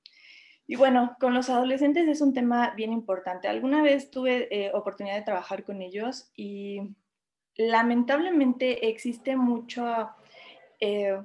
Y 0.67 0.75
bueno, 0.75 1.15
con 1.19 1.34
los 1.34 1.49
adolescentes 1.49 2.08
es 2.08 2.21
un 2.21 2.34
tema 2.34 2.73
bien 2.75 2.91
importante. 2.91 3.47
Alguna 3.47 3.84
vez 3.84 4.10
tuve 4.10 4.47
eh, 4.49 4.71
oportunidad 4.73 5.15
de 5.15 5.21
trabajar 5.21 5.63
con 5.63 5.82
ellos 5.82 6.32
y 6.36 6.82
lamentablemente 7.56 8.89
existe 8.89 9.36
mucho, 9.36 10.10
eh, 10.80 11.21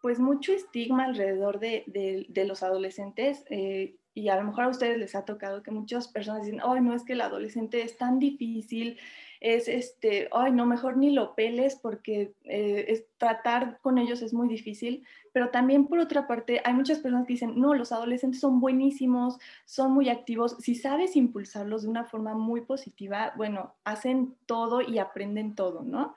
pues 0.00 0.18
mucho 0.18 0.52
estigma 0.52 1.04
alrededor 1.04 1.60
de, 1.60 2.26
los 2.46 2.62
adolescentes. 2.62 3.44
Eh, 3.50 3.96
y 4.14 4.28
a 4.28 4.36
lo 4.36 4.44
mejor 4.44 4.64
a 4.64 4.68
ustedes 4.68 4.98
les 4.98 5.14
ha 5.14 5.24
tocado 5.24 5.62
que 5.62 5.70
muchas 5.70 6.08
personas 6.08 6.44
dicen, 6.44 6.60
ay, 6.62 6.80
no 6.80 6.94
es 6.94 7.04
que 7.04 7.14
el 7.14 7.20
adolescente 7.20 7.82
es 7.82 7.96
tan 7.96 8.18
difícil, 8.18 8.98
es 9.42 9.66
este, 9.66 10.28
ay, 10.30 10.52
no, 10.52 10.66
mejor 10.66 10.96
ni 10.96 11.10
lo 11.10 11.34
peles 11.34 11.74
porque 11.74 12.32
eh, 12.44 12.84
es, 12.86 13.04
tratar 13.18 13.80
con 13.80 13.98
ellos 13.98 14.22
es 14.22 14.32
muy 14.32 14.48
difícil, 14.48 15.04
pero 15.32 15.50
también 15.50 15.88
por 15.88 15.98
otra 15.98 16.28
parte 16.28 16.62
hay 16.64 16.74
muchas 16.74 17.00
personas 17.00 17.26
que 17.26 17.32
dicen, 17.32 17.60
no, 17.60 17.74
los 17.74 17.90
adolescentes 17.90 18.40
son 18.40 18.60
buenísimos, 18.60 19.38
son 19.64 19.92
muy 19.92 20.08
activos, 20.10 20.56
si 20.60 20.76
sabes 20.76 21.16
impulsarlos 21.16 21.82
de 21.82 21.88
una 21.88 22.04
forma 22.04 22.34
muy 22.34 22.60
positiva, 22.60 23.32
bueno, 23.36 23.74
hacen 23.82 24.36
todo 24.46 24.80
y 24.80 24.98
aprenden 24.98 25.56
todo, 25.56 25.82
¿no? 25.82 26.14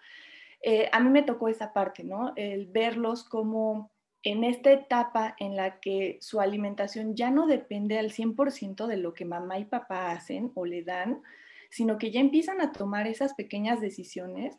Eh, 0.62 0.88
a 0.92 1.00
mí 1.00 1.10
me 1.10 1.24
tocó 1.24 1.50
esa 1.50 1.74
parte, 1.74 2.04
¿no? 2.04 2.34
El 2.36 2.68
verlos 2.68 3.24
como 3.24 3.90
en 4.22 4.44
esta 4.44 4.72
etapa 4.72 5.36
en 5.40 5.56
la 5.56 5.80
que 5.80 6.20
su 6.22 6.42
alimentación 6.42 7.16
ya 7.16 7.32
no 7.32 7.48
depende 7.48 7.98
al 7.98 8.12
100% 8.12 8.86
de 8.86 8.98
lo 8.98 9.16
que 9.16 9.26
mamá 9.26 9.58
y 9.58 9.66
papá 9.66 10.12
hacen 10.12 10.52
o 10.54 10.66
le 10.66 10.84
dan, 10.84 11.24
sino 11.76 11.98
que 11.98 12.10
ya 12.10 12.22
empiezan 12.22 12.62
a 12.62 12.72
tomar 12.72 13.06
esas 13.06 13.34
pequeñas 13.34 13.82
decisiones, 13.82 14.58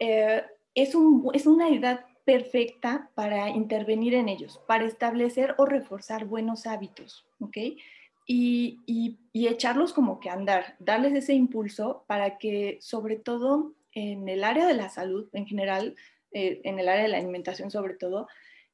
eh, 0.00 0.42
es, 0.74 0.96
un, 0.96 1.30
es 1.34 1.46
una 1.46 1.68
edad 1.68 2.04
perfecta 2.24 3.12
para 3.14 3.50
intervenir 3.50 4.14
en 4.14 4.28
ellos, 4.28 4.60
para 4.66 4.86
establecer 4.86 5.54
o 5.56 5.66
reforzar 5.66 6.24
buenos 6.24 6.66
hábitos, 6.66 7.24
¿ok? 7.38 7.56
Y, 8.26 8.80
y, 8.86 9.46
echarlos 9.46 9.92
como 9.92 10.18
que 10.18 10.28
andar, 10.28 10.74
darles 10.80 11.14
ese 11.14 11.34
impulso 11.34 12.04
para 12.08 12.38
que 12.38 12.78
sobre 12.80 13.14
todo 13.14 13.74
en 13.92 14.28
el 14.28 14.42
área 14.42 14.66
de 14.66 14.74
la 14.74 14.88
salud 14.88 15.28
en 15.32 15.46
general, 15.46 15.94
eh, 16.32 16.60
en 16.64 16.80
el 16.80 16.88
área 16.88 17.04
de 17.04 17.08
la 17.08 17.18
alimentación 17.18 17.70
sobre 17.70 17.94
todo, 17.94 18.26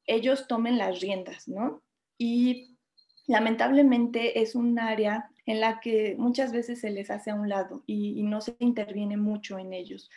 ellos 0.07 0.49
tomen 0.49 0.79
las 0.79 1.03
riendas, 1.03 1.49
¿no? 1.49 1.83
Y 2.17 2.79
lamentablemente 3.27 4.41
es 4.41 4.55
un 4.55 4.79
área 4.79 5.29
en 5.47 5.61
la 5.61 5.81
que 5.81 6.15
muchas 6.19 6.53
veces 6.53 6.81
se 6.81 6.91
les 6.91 7.11
hace 7.11 7.31
a 7.31 7.35
un 7.35 7.49
lado 7.49 7.83
y, 7.87 8.23
no 8.23 8.41
se 8.41 8.57
interviene 8.59 9.17
mucho 9.17 9.59
en 9.59 9.73
ellos. 9.73 10.11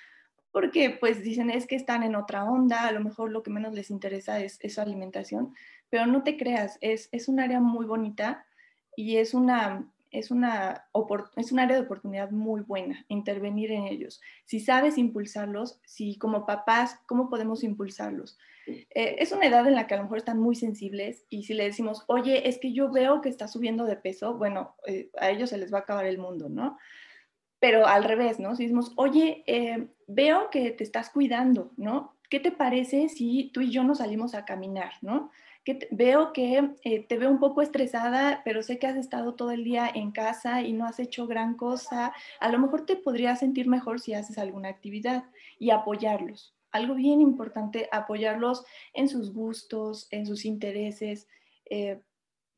Porque 0.52 0.92
pues 0.92 1.24
dicen 1.24 1.50
es 1.50 1.68
que 1.68 1.76
están 1.76 2.04
en 2.04 2.16
otra 2.16 2.46
onda, 2.46 2.88
a 2.88 2.92
lo 2.92 3.02
mejor 3.02 3.32
lo 3.32 3.44
que 3.44 3.52
menos 3.52 3.74
les 3.74 3.90
interesa 3.90 4.40
es, 4.40 4.60
su 4.68 4.82
alimentación, 4.82 5.54
pero 5.90 6.06
no 6.06 6.24
te 6.24 6.38
creas, 6.38 6.78
es, 6.82 7.10
es 7.12 7.28
un 7.28 7.40
área 7.40 7.60
muy 7.60 7.86
bonita 7.86 8.46
y 8.96 9.18
es 9.18 9.34
una, 9.34 9.92
es, 10.12 10.32
una, 10.32 10.88
es 11.36 11.52
un 11.52 11.60
área 11.60 11.78
de 11.78 11.84
oportunidad 11.84 12.32
muy 12.32 12.62
buena, 12.62 13.06
intervenir 13.08 13.72
en 13.72 13.86
ellos. 13.86 14.22
Si 14.46 14.60
sabes 14.60 14.98
impulsarlos, 14.98 15.80
si 15.86 16.18
como 16.18 16.46
papás, 16.46 17.00
¿cómo 17.06 17.30
podemos 17.30 17.64
impulsarlos? 17.64 18.38
Eh, 18.68 19.18
es 19.20 19.32
una 19.32 19.46
edad 19.46 19.68
en 19.68 19.76
la 19.76 19.88
que 19.88 19.94
a 19.94 19.98
lo 19.98 20.04
mejor 20.04 20.18
están 20.18 20.40
muy 20.40 20.56
sensibles 20.56 21.26
y 21.30 21.44
si 21.44 21.54
le 21.54 21.66
decimos, 21.66 22.04
oye, 22.08 22.48
es 22.50 22.58
que 22.58 22.74
yo 22.74 22.92
veo 22.92 23.22
que 23.22 23.30
está 23.30 23.48
subiendo 23.48 23.86
de 23.86 23.96
peso, 23.96 24.38
bueno, 24.38 24.76
eh, 24.88 25.10
a 25.20 25.30
ellos 25.30 25.50
se 25.52 25.58
les 25.58 25.74
va 25.74 25.80
a 25.80 25.82
acabar 25.82 26.06
el 26.06 26.18
mundo, 26.18 26.50
¿no? 26.50 26.78
pero 27.66 27.88
al 27.88 28.04
revés, 28.04 28.40
¿no? 28.40 28.56
Si 28.56 28.64
decimos, 28.64 28.92
oye, 28.96 29.44
eh, 29.48 29.88
veo 30.08 30.52
que 30.52 30.70
te 30.70 30.84
estás 30.84 31.10
cuidando, 31.10 31.72
¿no? 31.78 32.16
¿Qué 32.30 32.40
te 32.40 32.52
parece 32.52 33.10
si 33.10 33.50
tú 33.54 33.62
y 33.62 33.72
yo 33.72 33.84
nos 33.84 34.00
salimos 34.00 34.36
a 34.36 34.46
caminar, 34.46 34.92
¿no? 35.02 35.32
Veo 35.92 36.32
que 36.32 36.72
eh, 36.84 37.00
te 37.04 37.18
veo 37.18 37.32
un 37.32 37.40
poco 37.40 37.62
estresada, 37.62 38.42
pero 38.46 38.62
sé 38.62 38.78
que 38.78 38.88
has 38.88 38.96
estado 38.96 39.34
todo 39.34 39.52
el 39.52 39.64
día 39.64 39.90
en 39.94 40.12
casa 40.12 40.62
y 40.62 40.74
no 40.74 40.86
has 40.86 41.00
hecho 41.00 41.26
gran 41.26 41.56
cosa. 41.56 42.14
A 42.40 42.50
lo 42.50 42.60
mejor 42.60 42.86
te 42.86 42.96
podrías 42.96 43.40
sentir 43.40 43.68
mejor 43.68 44.00
si 44.00 44.14
haces 44.14 44.38
alguna 44.38 44.70
actividad 44.70 45.26
y 45.58 45.72
apoyarlos. 45.72 46.56
Algo 46.72 46.94
bien 46.94 47.22
importante, 47.22 47.90
apoyarlos 47.92 48.66
en 48.94 49.10
sus 49.10 49.34
gustos, 49.34 50.08
en 50.12 50.28
sus 50.28 50.46
intereses. 50.46 51.28
Eh, 51.70 52.00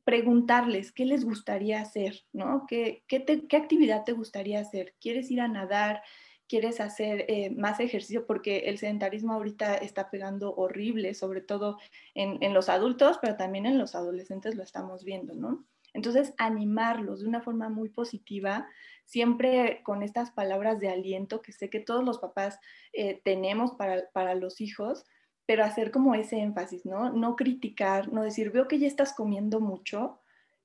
preguntarles 0.08 0.90
qué 0.90 1.04
les 1.04 1.22
gustaría 1.22 1.82
hacer, 1.82 2.24
¿no? 2.32 2.64
¿Qué, 2.66 3.04
qué, 3.08 3.56
actividad 3.58 4.04
te 4.04 4.12
gustaría 4.12 4.58
hacer? 4.58 4.94
¿Quieres 5.02 5.30
ir 5.30 5.42
a 5.42 5.48
nadar? 5.48 6.02
¿Quieres 6.48 6.80
hacer 6.80 7.26
eh, 7.28 7.50
más 7.50 7.78
ejercicio? 7.78 8.26
Porque 8.26 8.58
el 8.66 8.78
sedentarismo 8.78 9.34
ahorita 9.34 9.76
está 9.76 10.10
pegando 10.10 10.54
horrible, 10.54 11.14
sobre 11.14 11.40
todo 11.40 11.78
en, 12.14 12.54
los 12.54 12.68
adultos, 12.68 13.18
pero 13.20 13.36
también 13.36 13.66
en 13.66 13.78
los 13.78 13.94
adolescentes 13.94 14.54
lo 14.54 14.62
estamos 14.62 15.04
viendo, 15.04 15.34
¿no? 15.34 15.66
Entonces, 15.94 16.34
animarlos 16.38 17.20
de 17.20 17.28
una 17.28 17.42
forma 17.42 17.68
muy 17.68 17.88
positiva, 17.88 18.66
siempre 19.04 19.82
con 19.82 20.02
estas 20.02 20.30
palabras 20.30 20.80
de 20.80 20.88
aliento 20.88 21.42
que 21.42 21.52
sé 21.52 21.70
que 21.70 21.80
todos 21.80 22.04
los 22.04 22.18
papás 22.18 22.58
eh, 22.92 23.20
tenemos 23.24 23.72
para, 23.72 24.08
para 24.12 24.34
los 24.34 24.60
hijos, 24.60 25.04
pero 25.46 25.64
hacer 25.64 25.90
como 25.90 26.14
ese 26.14 26.38
énfasis, 26.38 26.84
¿no? 26.84 27.10
No 27.10 27.36
criticar, 27.36 28.12
no 28.12 28.22
decir, 28.22 28.50
veo 28.50 28.68
que 28.68 28.78
ya 28.78 28.86
estás 28.86 29.14
comiendo 29.14 29.60
mucho, 29.60 30.20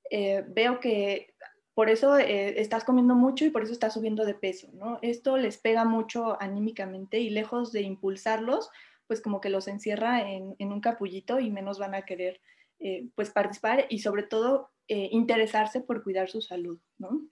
eh, 0.10 0.44
veo 0.48 0.80
que 0.80 1.34
por 1.74 1.90
eso 1.90 2.18
eh, 2.18 2.60
estás 2.62 2.84
comiendo 2.84 3.16
mucho 3.16 3.46
y 3.46 3.50
por 3.50 3.64
eso 3.64 3.74
estás 3.74 3.94
subiendo 3.94 4.26
de 4.26 4.34
peso, 4.34 4.70
¿no? 4.74 5.00
Esto 5.02 5.38
les 5.38 5.58
pega 5.58 5.86
mucho 5.86 6.42
anímicamente 6.42 7.20
y 7.20 7.30
lejos 7.30 7.72
de 7.72 7.82
impulsarlos, 7.82 8.70
pues 9.08 9.22
como 9.22 9.42
que 9.42 9.50
los 9.50 9.68
encierra 9.68 10.30
en, 10.30 10.56
un 10.60 10.82
capullito 10.82 11.40
y 11.40 11.52
menos 11.52 11.80
van 11.80 11.96
a 11.96 12.04
querer 12.04 12.42
eh, 12.80 13.08
pues 13.16 13.32
participar 13.32 13.86
y 13.90 14.00
sobre 14.00 14.24
todo 14.24 14.70
interesarse 14.86 15.82
por 15.82 16.04
cuidar 16.04 16.30
su 16.30 16.42
salud, 16.42 16.78
¿no? 17.00 17.26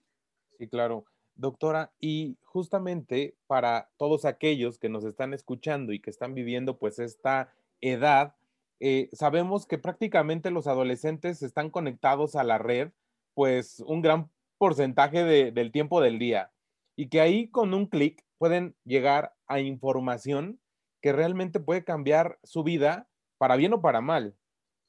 Sí, 0.58 0.66
claro. 0.68 1.04
Doctora, 1.34 1.92
y 2.00 2.36
justamente 2.44 3.36
para 3.46 3.90
todos 3.96 4.24
aquellos 4.24 4.78
que 4.78 4.88
nos 4.88 5.04
están 5.04 5.32
escuchando 5.32 5.92
y 5.92 6.00
que 6.00 6.10
están 6.10 6.34
viviendo 6.34 6.78
pues 6.78 6.98
esta 6.98 7.52
edad, 7.80 8.34
eh, 8.80 9.08
sabemos 9.12 9.66
que 9.66 9.78
prácticamente 9.78 10.50
los 10.50 10.66
adolescentes 10.66 11.42
están 11.42 11.70
conectados 11.70 12.36
a 12.36 12.44
la 12.44 12.58
red 12.58 12.90
pues 13.34 13.80
un 13.86 14.02
gran 14.02 14.30
porcentaje 14.58 15.24
del 15.52 15.72
tiempo 15.72 16.00
del 16.00 16.18
día 16.18 16.52
y 16.96 17.08
que 17.08 17.20
ahí 17.20 17.50
con 17.50 17.74
un 17.74 17.86
clic 17.86 18.24
pueden 18.38 18.76
llegar 18.84 19.34
a 19.46 19.60
información 19.60 20.60
que 21.00 21.12
realmente 21.12 21.60
puede 21.60 21.84
cambiar 21.84 22.38
su 22.42 22.62
vida 22.62 23.08
para 23.38 23.56
bien 23.56 23.72
o 23.72 23.80
para 23.80 24.00
mal. 24.00 24.36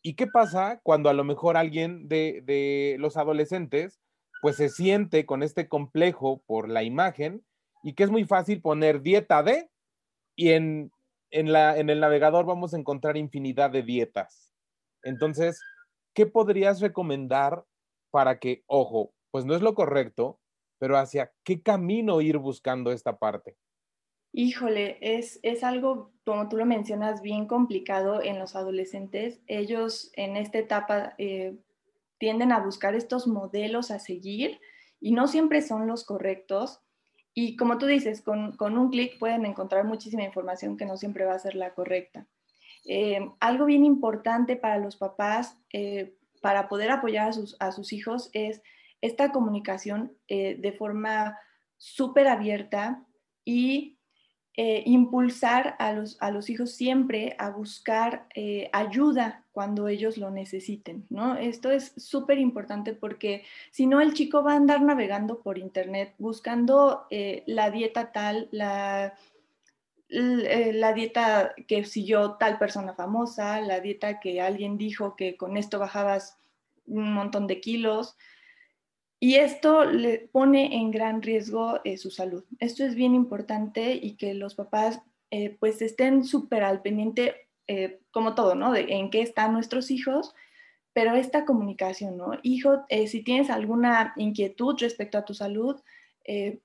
¿Y 0.03 0.15
qué 0.15 0.27
pasa 0.27 0.79
cuando 0.83 1.09
a 1.09 1.13
lo 1.13 1.23
mejor 1.23 1.57
alguien 1.57 2.07
de, 2.07 2.41
de 2.45 2.97
los 2.99 3.17
adolescentes 3.17 3.99
pues 4.41 4.57
se 4.57 4.67
siente 4.67 5.25
con 5.25 5.41
este 5.41 5.69
complejo 5.69 6.43
por 6.45 6.67
la 6.67 6.83
imagen 6.83 7.45
y 7.81 7.93
que 7.93 8.03
es 8.03 8.11
muy 8.11 8.25
fácil 8.25 8.61
poner 8.61 9.01
dieta 9.01 9.41
de 9.41 9.69
y 10.35 10.51
en, 10.51 10.91
la, 11.31 11.77
en 11.77 11.89
el 11.89 11.99
navegador 11.99 12.45
vamos 12.45 12.73
a 12.73 12.77
encontrar 12.77 13.17
infinidad 13.17 13.71
de 13.71 13.83
dietas. 13.83 14.53
Entonces, 15.03 15.59
¿qué 16.13 16.25
podrías 16.25 16.81
recomendar 16.81 17.63
para 18.13 18.37
que, 18.37 18.63
ojo, 18.67 19.11
pues 19.31 19.43
no 19.43 19.55
es 19.55 19.63
lo 19.63 19.73
correcto, 19.73 20.39
pero 20.77 20.99
hacia 20.99 21.33
qué 21.43 21.63
camino 21.63 22.21
ir 22.21 22.37
buscando 22.37 22.91
esta 22.91 23.17
parte? 23.17 23.57
Híjole, 24.31 24.99
es, 25.01 25.39
es, 25.41 25.63
algo, 25.63 26.11
como 26.23 26.47
tú 26.47 26.57
lo 26.57 26.67
mencionas, 26.67 27.23
bien 27.23 27.47
complicado 27.47 28.21
en 28.21 28.37
los 28.37 28.55
adolescentes. 28.55 29.41
Ellos 29.47 30.11
en 30.15 30.37
esta 30.37 30.59
etapa 30.59 31.15
eh, 31.17 31.57
tienden 32.19 32.51
a 32.51 32.59
buscar 32.59 32.93
estos 32.93 33.25
modelos 33.25 33.89
a 33.89 33.97
seguir 33.97 34.59
y 34.99 35.13
no 35.13 35.27
siempre 35.27 35.63
son 35.63 35.87
los 35.87 36.05
correctos. 36.05 36.81
Y 37.33 37.55
como 37.55 37.79
tú 37.79 37.87
dices, 37.87 38.21
con, 38.21 38.55
un 38.59 38.89
clic 38.91 39.17
pueden 39.17 39.43
encontrar 39.47 39.85
muchísima 39.85 40.21
información 40.21 40.77
que 40.77 40.85
no 40.85 40.97
siempre 40.97 41.25
va 41.25 41.33
a 41.33 41.39
ser 41.39 41.55
la 41.55 41.73
correcta. 41.73 42.27
Eh, 42.85 43.27
algo 43.39 43.65
bien 43.65 43.83
importante 43.83 44.55
para 44.55 44.77
los 44.77 44.97
papás, 44.97 45.57
eh, 45.71 46.15
para 46.43 46.67
poder 46.67 46.91
apoyar 46.91 47.29
a 47.29 47.31
sus, 47.31 47.55
a 47.61 47.71
sus, 47.71 47.93
hijos, 47.93 48.29
es 48.33 48.61
esta 48.99 49.31
comunicación 49.31 50.11
eh, 50.27 50.57
de 50.59 50.73
forma 50.73 51.39
súper 51.77 52.27
abierta 52.27 53.05
y 53.45 53.97
eh, 54.57 54.83
impulsar 54.85 55.77
a 55.79 55.93
los, 55.93 56.17
a 56.19 56.31
los 56.31 56.49
hijos 56.49 56.73
siempre 56.73 57.33
a 57.39 57.49
buscar 57.49 58.27
eh, 58.35 58.69
ayuda 58.73 59.45
cuando 59.53 59.87
ellos 59.87 60.17
lo 60.17 60.31
necesiten, 60.31 61.05
¿no? 61.09 61.37
Esto 61.37 61.71
es 61.71 61.93
súper 61.95 62.39
importante 62.39 62.93
porque 62.93 63.45
si 63.71 63.87
no 63.87 64.01
el 64.01 64.13
chico 64.13 64.43
va 64.43 64.51
a 64.51 64.57
andar 64.57 64.81
navegando 64.81 65.39
por 65.39 65.57
internet 65.57 66.13
buscando 66.17 67.07
la 67.45 67.71
dieta 67.71 68.11
tal, 68.11 68.49
la, 68.51 69.13
la 70.13 70.93
dieta 70.93 71.53
que 71.67 71.85
siguió 71.85 72.33
tal 72.33 72.59
persona 72.59 72.93
famosa, 72.93 73.61
la 73.61 73.79
dieta 73.79 74.19
que 74.19 74.41
alguien 74.41 74.77
dijo 74.77 75.15
que 75.15 75.37
con 75.37 75.57
esto 75.57 75.79
bajabas 75.79 76.37
un 76.85 77.13
montón 77.13 77.47
de 77.47 77.59
kilos, 77.59 78.15
y 79.23 79.35
esto 79.35 79.85
le 79.85 80.19
pone 80.33 80.75
en 80.75 80.91
gran 80.91 81.21
riesgo 81.21 81.79
eh, 81.85 81.97
su 81.97 82.11
salud. 82.11 82.43
Esto 82.59 82.83
es 82.83 82.93
bien 82.93 83.15
importante 83.15 83.93
y 83.93 84.17
que 84.17 84.33
los 84.33 84.53
papás 84.53 85.01
eh, 85.31 85.55
pues 85.61 85.81
estén 85.81 86.25
súper 86.25 86.61
al 86.61 86.81
pendiente, 86.81 87.47
eh, 87.67 88.01
como 88.11 88.35
todo, 88.35 88.53
¿no? 88.53 88.75
En 88.75 89.09
qué 89.11 89.21
están 89.21 89.53
nuestros 89.53 89.91
hijos, 89.91 90.35
pero 90.91 91.15
esta 91.15 91.45
comunicación, 91.45 92.17
¿no? 92.17 92.33
Hijo, 92.43 92.83
si 93.07 93.23
tienes 93.23 93.49
alguna 93.49 94.13
inquietud 94.17 94.75
respecto 94.77 95.17
a 95.17 95.23
tu 95.23 95.33
salud, 95.33 95.81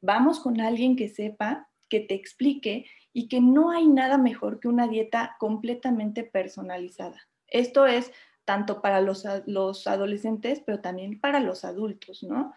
vamos 0.01 0.41
con 0.41 0.61
alguien 0.61 0.97
que 0.97 1.09
sepa, 1.09 1.69
que 1.89 2.01
te 2.01 2.15
explique 2.15 2.87
y 3.19 3.27
que 3.27 3.41
no 3.41 3.73
hay 3.73 3.89
nada 3.89 4.17
mejor 4.17 4.61
que 4.61 4.69
una 4.69 4.87
dieta 4.87 5.35
completamente 5.41 6.23
personalizada. 6.23 7.27
Esto 7.49 7.85
es 7.85 8.13
tanto 8.45 8.81
para 8.81 9.01
los, 9.01 9.27
los 9.47 9.89
adolescentes, 9.89 10.63
pero 10.65 10.79
también 10.79 11.19
para 11.19 11.41
los 11.41 11.65
adultos, 11.65 12.23
¿no? 12.23 12.55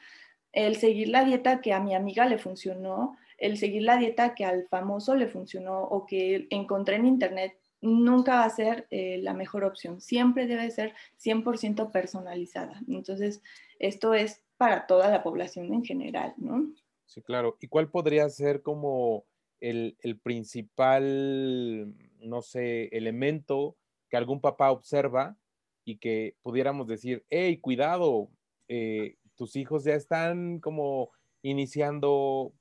El 0.52 0.76
seguir 0.76 1.08
la 1.08 1.26
dieta 1.26 1.62
que 1.62 1.74
a 1.74 1.80
mi 1.80 1.96
amiga 1.96 2.28
le 2.28 2.38
funcionó, 2.38 3.18
el 3.40 3.58
seguir 3.58 3.82
la 3.82 3.98
dieta 3.98 4.36
que 4.36 4.46
al 4.46 4.68
famoso 4.68 5.16
le 5.16 5.28
funcionó 5.28 5.82
o 5.82 6.06
que 6.06 6.46
encontré 6.52 6.98
en 6.98 7.08
internet, 7.08 7.58
nunca 7.82 8.36
va 8.36 8.44
a 8.44 8.50
ser 8.52 8.86
eh, 8.92 9.18
la 9.20 9.34
mejor 9.34 9.64
opción. 9.64 10.00
Siempre 10.00 10.46
debe 10.46 10.70
ser 10.70 10.94
100% 11.18 11.92
personalizada. 11.92 12.80
Entonces, 12.88 13.42
esto 13.80 14.14
es 14.14 14.44
para 14.58 14.86
toda 14.86 15.10
la 15.10 15.24
población 15.24 15.74
en 15.74 15.84
general, 15.84 16.36
¿no? 16.38 16.72
Sí, 17.08 17.24
claro. 17.24 17.58
¿Y 17.60 17.68
cuál 17.68 17.90
podría 17.90 18.30
ser 18.30 18.62
como 18.62 19.26
el, 19.62 19.96
el 20.02 20.20
principal, 20.20 21.94
no 22.20 22.42
sé, 22.42 22.90
elemento 22.92 23.78
que 24.10 24.18
algún 24.18 24.42
papá 24.42 24.72
observa 24.72 25.38
y 25.86 25.98
que 25.98 26.36
pudiéramos 26.42 26.88
decir, 26.88 27.24
hey, 27.30 27.58
cuidado, 27.58 28.30
eh, 28.68 29.16
tus 29.36 29.56
hijos 29.56 29.84
ya 29.84 29.96
están 29.96 30.60
como 30.60 31.12
iniciando 31.42 32.54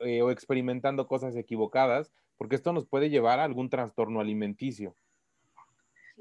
eh, 0.00 0.22
o 0.22 0.30
experimentando 0.30 1.06
cosas 1.06 1.36
equivocadas, 1.36 2.12
porque 2.36 2.56
esto 2.56 2.72
nos 2.72 2.86
puede 2.86 3.08
llevar 3.08 3.38
a 3.38 3.44
algún 3.44 3.70
trastorno 3.70 4.20
alimenticio. 4.20 4.94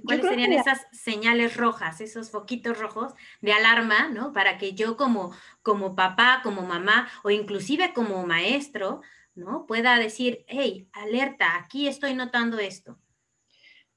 ¿Cuáles 0.04 0.26
serían 0.26 0.52
esas 0.52 0.86
señales 0.91 1.56
rojas, 1.56 2.02
esos 2.02 2.30
foquitos 2.30 2.78
rojos 2.78 3.13
de 3.41 3.54
alarma, 3.54 4.10
¿no? 4.10 4.34
Para 4.34 4.58
que 4.58 4.74
yo 4.74 4.98
como, 4.98 5.34
como 5.62 5.95
papá, 5.95 6.41
como 6.43 6.63
mamá 6.63 7.08
o 7.24 7.32
inclusive 7.32 7.93
como 7.93 8.26
maestro, 8.26 9.02
¿no? 9.36 9.65
Pueda 9.65 10.00
decir, 10.00 10.45
hey, 10.48 10.88
alerta, 10.93 11.58
aquí 11.58 11.88
estoy 11.88 12.13
notando 12.13 12.58
esto. 12.58 12.98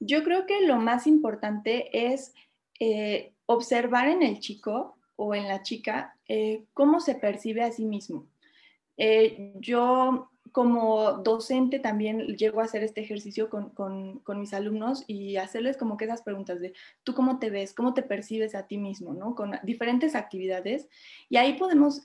Yo 0.01 0.22
creo 0.22 0.46
que 0.46 0.61
lo 0.61 0.77
más 0.77 1.07
importante 1.07 2.12
es 2.12 2.33
eh, 2.79 3.33
observar 3.46 4.09
en 4.09 4.22
el 4.22 4.38
chico 4.40 4.98
o 5.16 5.35
en 5.35 5.48
la 5.48 5.62
chica 5.62 6.16
eh, 6.29 6.64
cómo 6.74 7.01
se 7.01 7.14
percibe 7.14 7.62
a 7.62 7.72
sí 7.72 7.85
mismo. 7.85 8.29
Eh, 8.96 9.53
yo 9.61 10.31
como 10.53 11.12
docente 11.18 11.79
también 11.79 12.37
llego 12.37 12.61
a 12.61 12.64
hacer 12.64 12.83
este 12.83 13.01
ejercicio 13.01 13.51
con, 13.51 14.22
mis 14.38 14.55
alumnos 14.55 15.05
y 15.07 15.37
hacerles 15.37 15.77
como 15.77 15.96
que 15.96 16.07
esas 16.07 16.22
preguntas 16.22 16.61
de 16.61 16.72
tú 17.05 17.14
cómo 17.14 17.38
te 17.38 17.51
ves, 17.51 17.74
cómo 17.74 17.94
te 17.94 18.03
percibes 18.03 18.55
a 18.55 18.66
ti 18.66 18.79
mismo, 18.79 19.12
¿no? 19.12 19.35
Con 19.35 19.53
diferentes 19.62 20.14
actividades. 20.14 20.88
Y 21.29 21.37
ahí 21.37 21.55
podemos 21.55 22.01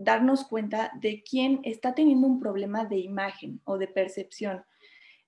darnos 0.00 0.44
cuenta 0.44 0.92
de 1.00 1.22
quién 1.22 1.60
está 1.64 1.94
teniendo 1.94 2.26
un 2.26 2.40
problema 2.40 2.84
de 2.84 2.98
imagen 2.98 3.60
o 3.64 3.78
de 3.78 3.88
percepción. 3.88 4.64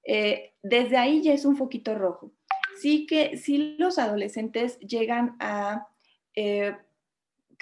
Eh, 0.04 0.54
desde 0.62 0.96
ahí 0.96 1.22
ya 1.22 1.32
es 1.32 1.44
un 1.44 1.56
foquito 1.56 1.94
rojo. 1.94 2.32
Sí 2.80 3.06
que 3.06 3.36
sí 3.36 3.76
los 3.78 3.98
adolescentes 3.98 4.78
llegan 4.80 5.36
a... 5.38 5.86
Eh, 6.34 6.74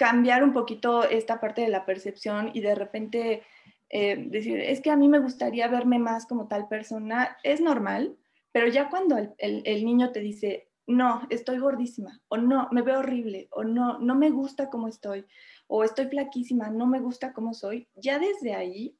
cambiar 0.01 0.43
un 0.43 0.51
poquito 0.51 1.07
esta 1.07 1.39
parte 1.39 1.61
de 1.61 1.69
la 1.69 1.85
percepción 1.85 2.49
y 2.55 2.61
de 2.61 2.73
repente 2.73 3.43
eh, 3.91 4.15
decir, 4.29 4.59
es 4.59 4.81
que 4.81 4.89
a 4.89 4.95
mí 4.95 5.07
me 5.07 5.19
gustaría 5.19 5.67
verme 5.67 5.99
más 5.99 6.25
como 6.25 6.47
tal 6.47 6.67
persona, 6.67 7.37
es 7.43 7.61
normal, 7.61 8.17
pero 8.51 8.67
ya 8.67 8.89
cuando 8.89 9.17
el, 9.37 9.85
niño 9.85 10.11
te 10.11 10.21
dice, 10.21 10.69
no, 10.87 11.27
estoy 11.29 11.59
gordísima, 11.59 12.19
o 12.29 12.37
no, 12.37 12.67
me 12.71 12.81
veo 12.81 12.97
horrible, 12.97 13.47
o 13.51 13.63
no, 13.63 13.99
no 13.99 14.15
me 14.15 14.31
gusta 14.31 14.71
cómo 14.71 14.87
estoy, 14.87 15.25
o 15.73 15.85
estoy 15.85 16.07
flaquísima, 16.07 16.69
no 16.69 16.85
me 16.85 16.99
gusta 16.99 17.31
cómo 17.31 17.53
soy, 17.53 17.87
ya 17.95 18.19
desde 18.19 18.53
ahí 18.53 18.97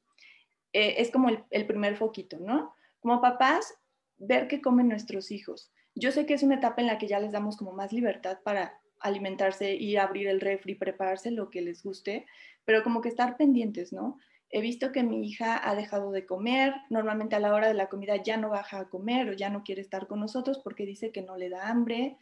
eh, 0.72 0.94
es 0.96 1.10
como 1.10 1.28
el, 1.28 1.66
primer 1.66 1.96
foquito, 1.98 2.38
¿no? 2.40 2.74
Como 3.00 3.20
papás, 3.20 3.74
ver 4.16 4.48
qué 4.48 4.62
comen 4.62 4.88
nuestros 4.88 5.30
hijos. 5.32 5.70
Yo 5.94 6.12
sé 6.12 6.24
que 6.24 6.32
es 6.32 6.42
una 6.42 6.54
etapa 6.54 6.80
en 6.80 6.86
la 6.86 6.96
que 6.96 7.08
ya 7.08 7.20
les 7.20 7.30
damos 7.30 7.58
como 7.58 7.72
más 7.74 7.92
libertad 7.92 8.38
para 8.42 8.80
alimentarse, 9.00 9.78
a 9.98 10.02
abrir 10.02 10.28
el 10.28 10.40
refri, 10.40 10.74
prepararse 10.74 11.30
lo 11.30 11.50
que 11.50 11.60
les 11.60 11.82
guste, 11.82 12.24
pero 12.64 12.82
como 12.82 13.02
que 13.02 13.10
estar 13.10 13.36
pendientes, 13.36 13.92
¿no? 13.92 14.16
he 14.48 14.62
visto 14.62 14.92
que 14.92 15.02
mi 15.02 15.26
hija 15.26 15.60
ha 15.68 15.74
dejado 15.74 16.10
de 16.10 16.24
comer, 16.24 16.74
normalmente 16.88 17.36
a 17.36 17.40
la 17.40 17.52
hora 17.52 17.68
de 17.68 17.74
la 17.74 17.88
comida 17.88 18.16
ya 18.16 18.38
no 18.38 18.48
baja 18.48 18.80
a 18.80 18.88
comer 18.88 19.28
o 19.28 19.32
ya 19.32 19.50
no 19.50 19.62
quiere 19.62 19.82
estar 19.82 20.06
con 20.06 20.20
nosotros 20.20 20.58
porque 20.62 20.86
dice 20.86 21.10
que 21.10 21.22
no 21.22 21.36
le 21.36 21.48
da 21.48 21.68
hambre, 21.68 22.18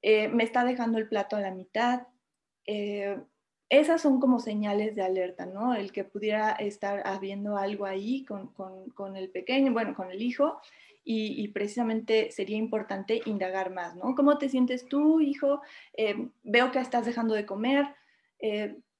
eh, 0.00 0.28
me 0.28 0.44
está 0.44 0.64
dejando 0.64 0.98
el 0.98 1.08
plato 1.08 1.36
a 1.36 1.40
la 1.40 1.50
mitad. 1.52 2.06
Eh, 2.66 3.18
esas 3.78 4.00
son 4.00 4.20
como 4.20 4.40
señales 4.40 4.94
de 4.94 5.02
alerta, 5.02 5.46
¿no? 5.46 5.74
El 5.74 5.92
que 5.92 6.04
pudiera 6.04 6.52
estar 6.52 7.02
habiendo 7.06 7.56
algo 7.56 7.86
ahí 7.86 8.24
con, 8.24 9.16
el 9.16 9.30
pequeño, 9.30 9.72
bueno, 9.72 9.94
con 9.94 10.10
el 10.10 10.22
hijo, 10.22 10.60
y, 11.06 11.48
precisamente 11.48 12.30
sería 12.30 12.56
importante 12.56 13.20
indagar 13.26 13.70
más, 13.70 13.94
¿no? 13.94 14.14
¿Cómo 14.14 14.38
te 14.38 14.48
sientes 14.48 14.86
tú, 14.86 15.20
hijo? 15.20 15.60
Eh, 15.96 16.28
veo 16.42 16.70
que 16.72 16.78
estás 16.78 17.04
dejando 17.04 17.34
de 17.34 17.44
comer 17.44 17.86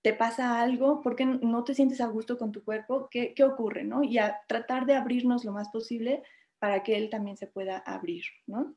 te 0.04 0.12
pasa 0.12 0.60
algo, 0.60 1.00
¿por 1.00 1.16
qué 1.16 1.24
no 1.24 1.64
te 1.64 1.74
sientes 1.74 2.02
a 2.02 2.06
gusto 2.08 2.36
con 2.36 2.52
tu 2.52 2.62
cuerpo? 2.62 3.08
¿Qué, 3.10 3.32
qué 3.32 3.42
ocurre? 3.42 3.84
¿no? 3.84 4.04
Y 4.04 4.18
a 4.18 4.38
tratar 4.46 4.84
de 4.84 4.94
abrirnos 4.94 5.46
lo 5.46 5.52
más 5.52 5.70
posible 5.70 6.22
para 6.58 6.82
que 6.82 6.98
él 6.98 7.08
también 7.08 7.38
se 7.38 7.46
pueda 7.46 7.78
abrir, 7.78 8.22
¿no? 8.46 8.74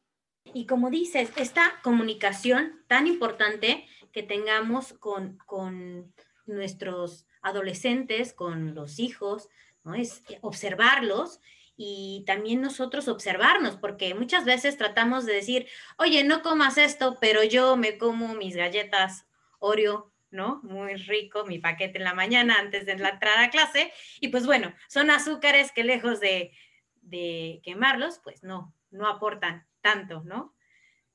Y 0.54 0.66
como 0.66 0.90
dices, 0.90 1.32
esta 1.36 1.80
comunicación 1.84 2.84
tan 2.88 3.08
importante 3.08 3.88
que 4.12 4.24
tengamos 4.24 4.94
con, 4.94 5.38
con 5.46 6.14
nuestros 6.46 7.28
adolescentes, 7.42 8.34
con 8.34 8.76
los 8.76 9.00
hijos, 9.00 9.50
¿no? 9.84 9.96
Es 9.96 10.24
observarlos 10.42 11.40
y 11.76 12.24
también 12.26 12.62
nosotros 12.62 13.08
observarnos, 13.08 13.78
porque 13.78 14.16
muchas 14.16 14.46
veces 14.46 14.78
tratamos 14.78 15.26
de 15.26 15.34
decir, 15.34 15.68
oye, 15.98 16.24
no 16.24 16.42
comas 16.42 16.78
esto, 16.78 17.18
pero 17.22 17.44
yo 17.44 17.78
me 17.78 17.98
como 17.98 18.34
mis 18.34 18.56
galletas 18.56 19.28
Oreo 19.60 20.12
¿no? 20.30 20.60
Muy 20.64 20.96
rico, 20.96 21.46
mi 21.46 21.60
paquete 21.60 21.98
en 21.98 22.04
la 22.04 22.14
mañana 22.14 22.58
antes 22.60 22.86
de 22.86 22.98
la 22.98 23.10
entrada 23.10 23.46
a 23.46 23.50
clase. 23.50 23.92
Y 24.20 24.30
pues 24.30 24.46
bueno, 24.46 24.74
son 24.88 25.10
azúcares 25.10 25.72
que 25.72 25.84
lejos 25.84 26.20
de, 26.20 26.52
de 27.02 27.62
quemarlos, 27.64 28.20
pues 28.24 28.44
no, 28.44 28.74
no 28.92 29.08
aportan 29.08 29.66
tanto, 29.82 30.24
¿no? 30.24 30.54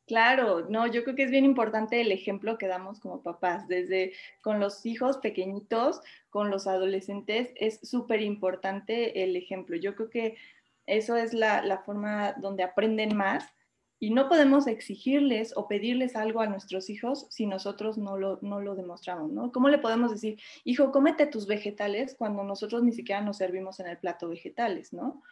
Claro, 0.07 0.67
no, 0.69 0.87
yo 0.89 1.05
creo 1.05 1.15
que 1.15 1.23
es 1.23 1.31
bien 1.31 1.45
importante 1.45 2.01
el 2.01 2.11
ejemplo 2.11 2.59
que 2.59 2.67
damos 2.67 2.99
como 3.01 3.23
papás, 3.23 3.69
desde 3.69 4.13
con 4.43 4.59
los 4.59 4.85
hijos 4.85 5.19
pequeñitos, 5.19 6.01
con 6.29 6.51
los 6.51 6.67
adolescentes, 6.67 7.53
es 7.57 7.79
súper 7.83 8.21
importante 8.21 9.23
el 9.23 9.37
ejemplo. 9.37 9.77
Yo 9.77 9.95
creo 9.95 10.11
que 10.11 10.37
eso 10.87 11.17
es 11.17 11.33
la, 11.33 11.83
forma 11.87 12.33
donde 12.35 12.65
aprenden 12.65 13.17
más 13.17 13.45
y 14.01 14.11
no 14.11 14.29
podemos 14.29 14.67
exigirles 14.67 15.57
o 15.57 15.69
pedirles 15.69 16.17
algo 16.17 16.41
a 16.41 16.47
nuestros 16.49 16.91
hijos 16.91 17.27
si 17.31 17.47
nosotros 17.47 17.97
no 17.97 18.19
lo, 18.19 18.41
no 18.43 18.61
lo 18.61 18.75
demostramos, 18.75 19.31
¿no? 19.31 19.53
¿Cómo 19.53 19.69
le 19.69 19.79
podemos 19.79 20.11
decir, 20.11 20.41
hijo, 20.65 20.91
cómete 20.91 21.27
tus 21.27 21.47
vegetales 21.47 22.17
cuando 22.19 22.43
nosotros 22.43 22.83
ni 22.83 22.91
siquiera 22.91 23.21
nos 23.21 23.37
servimos 23.37 23.79
en 23.79 23.87
el 23.87 23.99
plato 23.99 24.29
vegetales, 24.29 24.93
¿no? 24.93 25.23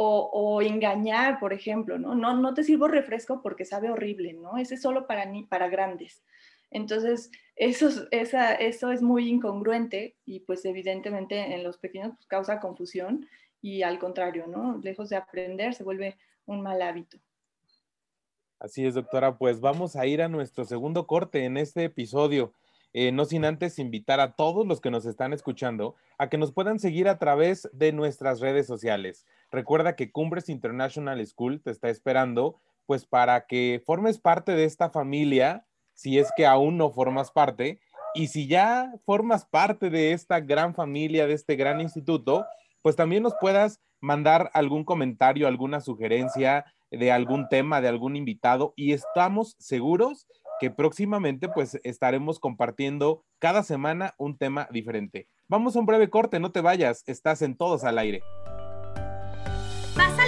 O, 0.00 0.62
engañar, 0.62 1.40
por 1.40 1.52
ejemplo, 1.52 1.98
¿no? 1.98 2.14
¿no? 2.14 2.36
No 2.36 2.54
te 2.54 2.62
sirvo 2.62 2.86
refresco 2.86 3.42
porque 3.42 3.64
sabe 3.64 3.90
horrible, 3.90 4.32
¿no? 4.32 4.56
Ese 4.56 4.74
es 4.74 4.82
solo 4.82 5.08
para, 5.08 5.24
ni, 5.24 5.42
para 5.42 5.68
grandes. 5.68 6.22
Entonces, 6.70 7.32
eso, 7.56 7.88
esa, 8.12 8.54
eso 8.54 8.92
es 8.92 9.02
muy 9.02 9.28
incongruente 9.28 10.16
y 10.24 10.40
pues 10.40 10.64
evidentemente 10.64 11.54
en 11.54 11.64
los 11.64 11.78
pequeños 11.78 12.12
pues, 12.14 12.26
causa 12.26 12.60
confusión 12.60 13.26
y 13.60 13.82
al 13.82 13.98
contrario, 13.98 14.46
¿no? 14.46 14.78
Lejos 14.78 15.08
de 15.08 15.16
aprender 15.16 15.74
se 15.74 15.82
vuelve 15.82 16.16
un 16.46 16.62
mal 16.62 16.80
hábito. 16.80 17.18
Así 18.60 18.86
es, 18.86 18.94
doctora. 18.94 19.36
Pues 19.36 19.60
vamos 19.60 19.96
a 19.96 20.06
ir 20.06 20.22
a 20.22 20.28
nuestro 20.28 20.64
segundo 20.64 21.06
corte 21.06 21.44
en 21.44 21.56
este 21.56 21.84
episodio. 21.84 22.52
Eh, 22.92 23.12
no 23.12 23.24
sin 23.24 23.44
antes 23.44 23.78
invitar 23.78 24.18
a 24.18 24.32
todos 24.32 24.66
los 24.66 24.80
que 24.80 24.90
nos 24.90 25.04
están 25.06 25.32
escuchando 25.32 25.94
a 26.16 26.28
que 26.28 26.38
nos 26.38 26.52
puedan 26.52 26.78
seguir 26.78 27.06
a 27.08 27.18
través 27.18 27.68
de 27.72 27.92
nuestras 27.92 28.40
redes 28.40 28.66
sociales. 28.66 29.26
Recuerda 29.50 29.96
que 29.96 30.10
Cumbres 30.10 30.48
International 30.48 31.24
School 31.26 31.62
te 31.62 31.70
está 31.70 31.88
esperando, 31.88 32.60
pues 32.86 33.06
para 33.06 33.46
que 33.46 33.82
formes 33.86 34.18
parte 34.18 34.52
de 34.52 34.64
esta 34.64 34.90
familia, 34.90 35.66
si 35.94 36.18
es 36.18 36.30
que 36.36 36.46
aún 36.46 36.76
no 36.76 36.90
formas 36.90 37.30
parte, 37.30 37.80
y 38.14 38.28
si 38.28 38.46
ya 38.46 38.92
formas 39.04 39.44
parte 39.44 39.90
de 39.90 40.12
esta 40.12 40.40
gran 40.40 40.74
familia, 40.74 41.26
de 41.26 41.34
este 41.34 41.56
gran 41.56 41.80
instituto, 41.80 42.46
pues 42.82 42.96
también 42.96 43.22
nos 43.22 43.34
puedas 43.40 43.80
mandar 44.00 44.50
algún 44.54 44.84
comentario, 44.84 45.46
alguna 45.46 45.80
sugerencia, 45.80 46.64
de 46.90 47.12
algún 47.12 47.48
tema, 47.48 47.80
de 47.80 47.88
algún 47.88 48.16
invitado 48.16 48.72
y 48.76 48.92
estamos 48.92 49.56
seguros 49.58 50.26
que 50.60 50.70
próximamente 50.70 51.48
pues 51.48 51.78
estaremos 51.84 52.40
compartiendo 52.40 53.24
cada 53.38 53.62
semana 53.62 54.14
un 54.18 54.36
tema 54.36 54.68
diferente. 54.70 55.28
Vamos 55.46 55.76
a 55.76 55.80
un 55.80 55.86
breve 55.86 56.10
corte, 56.10 56.40
no 56.40 56.50
te 56.50 56.60
vayas, 56.60 57.04
estás 57.06 57.42
en 57.42 57.56
todos 57.56 57.84
al 57.84 57.98
aire. 57.98 58.22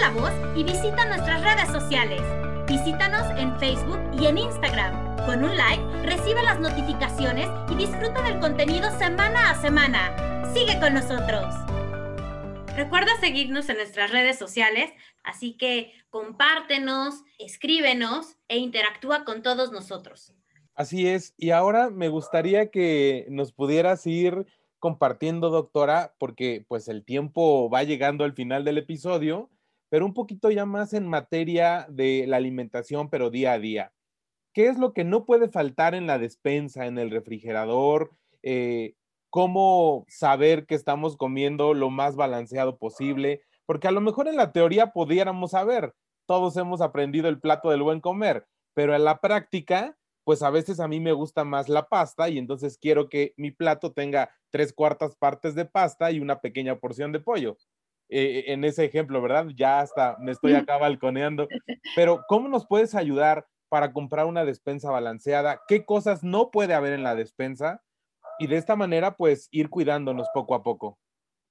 La 0.01 0.11
voz 0.13 0.33
y 0.57 0.65
visita 0.65 1.05
nuestras 1.05 1.43
redes 1.43 1.69
sociales. 1.71 2.23
Visítanos 2.67 3.39
en 3.39 3.55
Facebook 3.61 4.01
y 4.19 4.29
en 4.29 4.39
Instagram. 4.39 5.27
Con 5.27 5.45
un 5.45 5.55
like, 5.55 5.83
recibe 6.05 6.43
las 6.43 6.59
notificaciones 6.59 7.47
y 7.71 7.75
disfruta 7.75 8.23
del 8.23 8.41
contenido 8.41 8.91
semana 8.99 9.51
a 9.51 9.61
semana. 9.61 10.55
Sigue 10.55 10.81
con 10.81 10.95
nosotros. 10.95 11.55
Recuerda 12.75 13.11
seguirnos 13.21 13.69
en 13.69 13.77
nuestras 13.77 14.11
redes 14.11 14.39
sociales, 14.39 14.91
así 15.23 15.59
que 15.59 15.93
compártenos, 16.09 17.23
escríbenos 17.39 18.39
e 18.49 18.57
interactúa 18.57 19.27
con 19.27 19.43
todos 19.43 19.71
nosotros. 19.71 20.33
Así 20.75 21.09
es, 21.09 21.35
y 21.37 21.51
ahora 21.51 21.91
me 21.91 22.09
gustaría 22.09 22.71
que 22.71 23.27
nos 23.29 23.53
pudieras 23.53 24.07
ir 24.07 24.47
compartiendo, 24.79 25.51
doctora, 25.51 26.15
porque 26.17 26.65
pues 26.69 26.89
el 26.89 27.05
tiempo 27.05 27.69
va 27.69 27.83
llegando 27.83 28.25
al 28.25 28.33
final 28.33 28.65
del 28.65 28.79
episodio, 28.79 29.51
pero 29.91 30.07
un 30.07 30.15
poquito 30.15 30.51
ya 30.51 30.65
más 30.65 30.95
en 30.95 31.07
materia 31.07 31.87
de 31.91 32.25
la 32.27 32.39
alimentación, 32.39 33.11
pero 33.11 33.29
día 33.29 33.53
a 33.53 33.59
día. 33.59 33.93
¿Qué 34.55 34.69
es 34.69 34.79
lo 34.79 34.95
que 34.95 35.05
no 35.05 35.27
puede 35.27 35.49
faltar 35.49 35.95
en 35.95 36.07
la 36.07 36.19
despensa, 36.19 36.87
en 36.87 36.99
el 36.99 37.11
refrigerador? 37.11 38.13
Eh, 38.43 38.95
cómo 39.29 40.05
saber 40.09 40.67
que 40.67 40.75
estamos 40.75 41.17
comiendo 41.17 41.75
lo 41.75 41.91
más 41.91 42.17
balanceado 42.17 42.79
posible, 42.79 43.43
porque 43.67 43.89
a 43.89 43.93
lo 43.93 44.01
mejor 44.01 44.29
en 44.29 44.37
la 44.37 44.53
teoría 44.53 44.93
pudiéramos 44.93 45.53
saber, 45.53 45.95
todos 46.27 46.57
hemos 46.57 46.81
aprendido 46.81 47.29
el 47.29 47.41
plato 47.41 47.71
del 47.71 47.83
buen 47.83 48.01
comer, 48.01 48.47
pero 48.75 48.95
en 48.95 49.05
la 49.05 49.21
práctica, 49.21 49.97
pues 50.25 50.43
a 50.43 50.51
veces 50.51 50.81
a 50.81 50.89
mí 50.89 51.01
me 51.01 51.13
gusta 51.13 51.45
más 51.45 51.69
la 51.69 51.89
pasta 51.89 52.29
y 52.29 52.39
entonces 52.39 52.79
quiero 52.79 53.09
que 53.09 53.35
mi 53.37 53.51
plato 53.51 53.93
tenga 53.93 54.31
tres 54.51 54.73
cuartas 54.73 55.17
partes 55.17 55.55
de 55.55 55.65
pasta 55.65 56.11
y 56.11 56.21
una 56.21 56.41
pequeña 56.41 56.77
porción 56.77 57.13
de 57.13 57.21
pollo. 57.21 57.57
Eh, 58.11 58.53
en 58.53 58.65
ese 58.65 58.85
ejemplo, 58.85 59.23
¿verdad? 59.23 59.47
Ya 59.55 59.81
hasta 59.81 60.17
me 60.19 60.33
estoy 60.33 60.55
acá 60.55 60.77
balconeando. 60.79 61.49
Pero, 61.95 62.25
¿cómo 62.29 62.49
nos 62.49 62.67
puedes 62.67 62.95
ayudar 62.95 63.47
para 63.69 63.93
comprar 63.93 64.27
una 64.27 64.45
despensa 64.45 64.91
balanceada? 64.91 65.61
¿Qué 65.69 65.85
cosas 65.85 66.23
no 66.25 66.51
puede 66.51 66.75
haber 66.75 66.93
en 66.93 67.05
la 67.05 67.15
despensa? 67.15 67.83
Y 68.39 68.47
de 68.47 68.57
esta 68.57 68.75
manera, 68.75 69.17
pues, 69.17 69.49
ir 69.51 69.71
cuidándonos 69.71 70.29
poco 70.35 70.55
a 70.55 70.63
poco. 70.63 70.99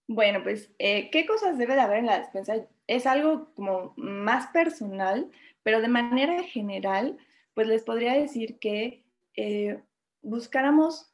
Bueno, 0.08 0.42
pues, 0.42 0.74
eh, 0.80 1.10
¿qué 1.12 1.26
cosas 1.26 1.58
debe 1.58 1.76
de 1.76 1.82
haber 1.82 2.00
en 2.00 2.08
la 2.08 2.20
despensa? 2.20 2.56
Es 2.88 3.06
algo 3.06 3.54
como 3.54 3.94
más 3.96 4.48
personal, 4.48 5.30
pero 5.62 5.82
de 5.82 5.88
manera 5.88 6.42
general, 6.44 7.18
pues 7.54 7.68
les 7.68 7.84
podría 7.84 8.14
decir 8.14 8.58
que 8.60 9.06
eh, 9.36 9.84
buscáramos 10.22 11.14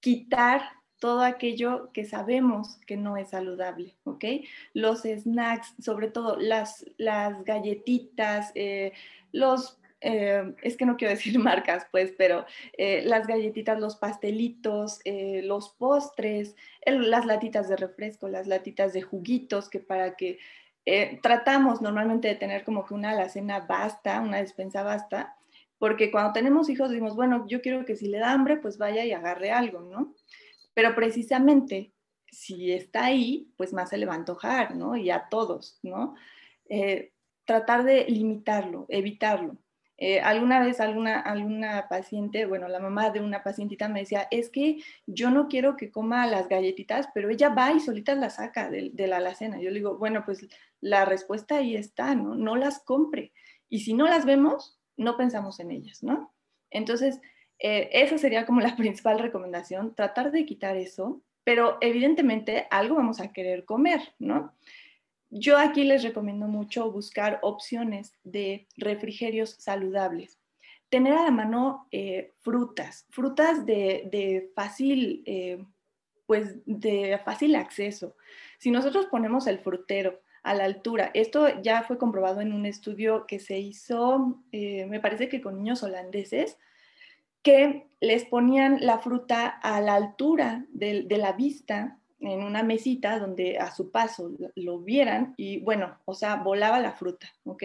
quitar 0.00 0.62
todo 0.98 1.22
aquello 1.22 1.90
que 1.92 2.04
sabemos 2.04 2.78
que 2.86 2.96
no 2.96 3.16
es 3.16 3.30
saludable, 3.30 3.94
¿ok? 4.04 4.24
Los 4.72 5.02
snacks, 5.02 5.74
sobre 5.78 6.08
todo 6.08 6.36
las, 6.36 6.86
las 6.96 7.44
galletitas, 7.44 8.50
eh, 8.54 8.92
los, 9.32 9.78
eh, 10.00 10.54
es 10.62 10.76
que 10.76 10.86
no 10.86 10.96
quiero 10.96 11.14
decir 11.14 11.38
marcas, 11.38 11.86
pues, 11.90 12.12
pero 12.16 12.46
eh, 12.78 13.02
las 13.04 13.26
galletitas, 13.26 13.78
los 13.78 13.96
pastelitos, 13.96 15.00
los 15.04 15.70
postres, 15.70 16.56
las 16.84 17.26
latitas 17.26 17.68
de 17.68 17.76
refresco, 17.76 18.28
las 18.28 18.46
latitas 18.46 18.92
de 18.92 19.02
juguitos, 19.02 19.68
que 19.68 19.80
para 19.80 20.16
que 20.16 20.38
tratamos 21.20 21.82
normalmente 21.82 22.28
de 22.28 22.36
tener 22.36 22.62
como 22.62 22.86
que 22.86 22.94
una 22.94 23.10
alacena 23.10 23.58
basta, 23.58 24.20
una 24.20 24.36
despensa 24.36 24.84
basta, 24.84 25.36
porque 25.78 26.10
cuando 26.10 26.32
tenemos 26.32 26.68
hijos 26.68 26.90
decimos, 26.90 27.16
bueno, 27.16 27.44
yo 27.48 27.60
quiero 27.60 27.84
que 27.84 27.96
si 27.96 28.06
le 28.06 28.18
da 28.18 28.32
hambre, 28.32 28.56
pues 28.56 28.78
vaya 28.78 29.04
y 29.04 29.12
agarre 29.12 29.50
algo, 29.50 29.80
¿no? 29.80 30.14
Pero 30.76 30.94
precisamente 30.94 31.94
si 32.30 32.70
está 32.70 33.06
ahí, 33.06 33.50
pues 33.56 33.72
más 33.72 33.88
se 33.88 33.96
le 33.96 34.04
va 34.04 34.12
a 34.12 34.16
antojar, 34.16 34.76
¿no? 34.76 34.94
Y 34.94 35.08
a 35.08 35.26
todos, 35.30 35.78
¿no? 35.82 36.14
Eh, 36.68 37.12
tratar 37.46 37.82
de 37.82 38.04
limitarlo, 38.04 38.84
evitarlo. 38.90 39.56
Eh, 39.96 40.20
alguna 40.20 40.60
vez 40.60 40.78
alguna, 40.80 41.18
alguna 41.20 41.88
paciente, 41.88 42.44
bueno, 42.44 42.68
la 42.68 42.78
mamá 42.78 43.08
de 43.08 43.20
una 43.20 43.42
pacientita 43.42 43.88
me 43.88 44.00
decía, 44.00 44.28
es 44.30 44.50
que 44.50 44.82
yo 45.06 45.30
no 45.30 45.48
quiero 45.48 45.78
que 45.78 45.90
coma 45.90 46.26
las 46.26 46.46
galletitas, 46.46 47.08
pero 47.14 47.30
ella 47.30 47.48
va 47.48 47.72
y 47.72 47.80
solita 47.80 48.14
las 48.14 48.36
saca 48.36 48.68
de, 48.68 48.90
de 48.92 49.06
la 49.06 49.16
alacena. 49.16 49.58
Yo 49.58 49.70
le 49.70 49.76
digo, 49.76 49.96
bueno, 49.96 50.26
pues 50.26 50.46
la 50.82 51.06
respuesta 51.06 51.56
ahí 51.56 51.74
está, 51.74 52.14
¿no? 52.14 52.34
No 52.34 52.54
las 52.54 52.80
compre. 52.80 53.32
Y 53.70 53.80
si 53.80 53.94
no 53.94 54.04
las 54.04 54.26
vemos, 54.26 54.78
no 54.98 55.16
pensamos 55.16 55.58
en 55.58 55.70
ellas, 55.70 56.02
¿no? 56.02 56.34
Entonces, 56.68 57.18
eh, 57.58 57.88
esa 57.92 58.18
sería 58.18 58.46
como 58.46 58.60
la 58.60 58.76
principal 58.76 59.18
recomendación, 59.18 59.94
tratar 59.94 60.30
de 60.30 60.44
quitar 60.44 60.76
eso, 60.76 61.22
pero 61.44 61.78
evidentemente 61.80 62.66
algo 62.70 62.96
vamos 62.96 63.20
a 63.20 63.32
querer 63.32 63.64
comer, 63.64 64.00
¿no? 64.18 64.54
Yo 65.30 65.58
aquí 65.58 65.84
les 65.84 66.02
recomiendo 66.02 66.46
mucho 66.46 66.90
buscar 66.90 67.40
opciones 67.42 68.12
de 68.22 68.68
refrigerios 68.76 69.56
saludables. 69.58 70.38
Tener 70.88 71.14
a 71.14 71.24
la 71.24 71.32
mano 71.32 71.88
eh, 71.90 72.32
frutas, 72.42 73.06
frutas 73.10 73.66
de, 73.66 74.50
fácil, 74.54 75.24
eh, 75.26 75.64
pues 76.26 76.54
de 76.64 77.20
fácil 77.24 77.56
acceso. 77.56 78.16
Si 78.58 78.70
nosotros 78.70 79.06
ponemos 79.06 79.48
el 79.48 79.58
frutero 79.58 80.20
a 80.44 80.54
la 80.54 80.64
altura, 80.64 81.10
esto 81.12 81.60
ya 81.60 81.82
fue 81.82 81.98
comprobado 81.98 82.40
en 82.40 82.52
un 82.52 82.64
estudio 82.64 83.26
que 83.26 83.40
se 83.40 83.58
hizo, 83.58 84.44
me 84.52 85.00
parece 85.00 85.28
que 85.28 85.40
con 85.40 85.56
niños 85.56 85.82
holandeses, 85.82 86.56
que 87.46 87.86
les 88.00 88.24
ponían 88.24 88.78
la 88.80 88.98
fruta 88.98 89.46
a 89.46 89.80
la 89.80 89.94
altura 89.94 90.66
de, 90.70 91.06
la 91.08 91.30
vista 91.30 91.96
en 92.18 92.42
una 92.42 92.64
mesita 92.64 93.20
donde 93.20 93.60
a 93.60 93.70
su 93.72 93.92
paso 93.92 94.32
lo 94.56 94.80
vieran 94.80 95.32
y 95.36 95.60
bueno, 95.60 95.96
o 96.06 96.14
sea, 96.14 96.34
volaba 96.34 96.80
la 96.80 96.90
fruta, 96.90 97.28
¿ok? 97.44 97.62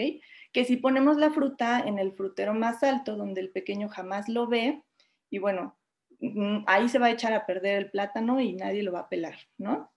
Que 0.54 0.66
si 0.66 0.78
ponemos 0.78 1.18
la 1.18 1.32
fruta 1.32 1.80
en 1.80 1.98
el 1.98 2.12
frutero 2.12 2.54
más 2.54 2.84
alto 2.84 3.16
donde 3.16 3.42
el 3.42 3.50
pequeño 3.50 3.90
jamás 3.90 4.30
lo 4.30 4.46
ve 4.46 4.84
y 5.32 5.40
bueno, 5.40 5.76
mm, 6.20 6.60
ahí 6.68 6.88
se 6.88 7.00
va 7.00 7.08
a 7.08 7.12
echar 7.12 7.34
a 7.34 7.48
perder 7.48 7.80
el 7.80 7.90
plátano 7.90 8.40
y 8.40 8.54
nadie 8.54 8.84
lo 8.84 8.92
va 8.92 9.00
a 9.00 9.10
pelar, 9.10 9.40
¿no? 9.58 9.92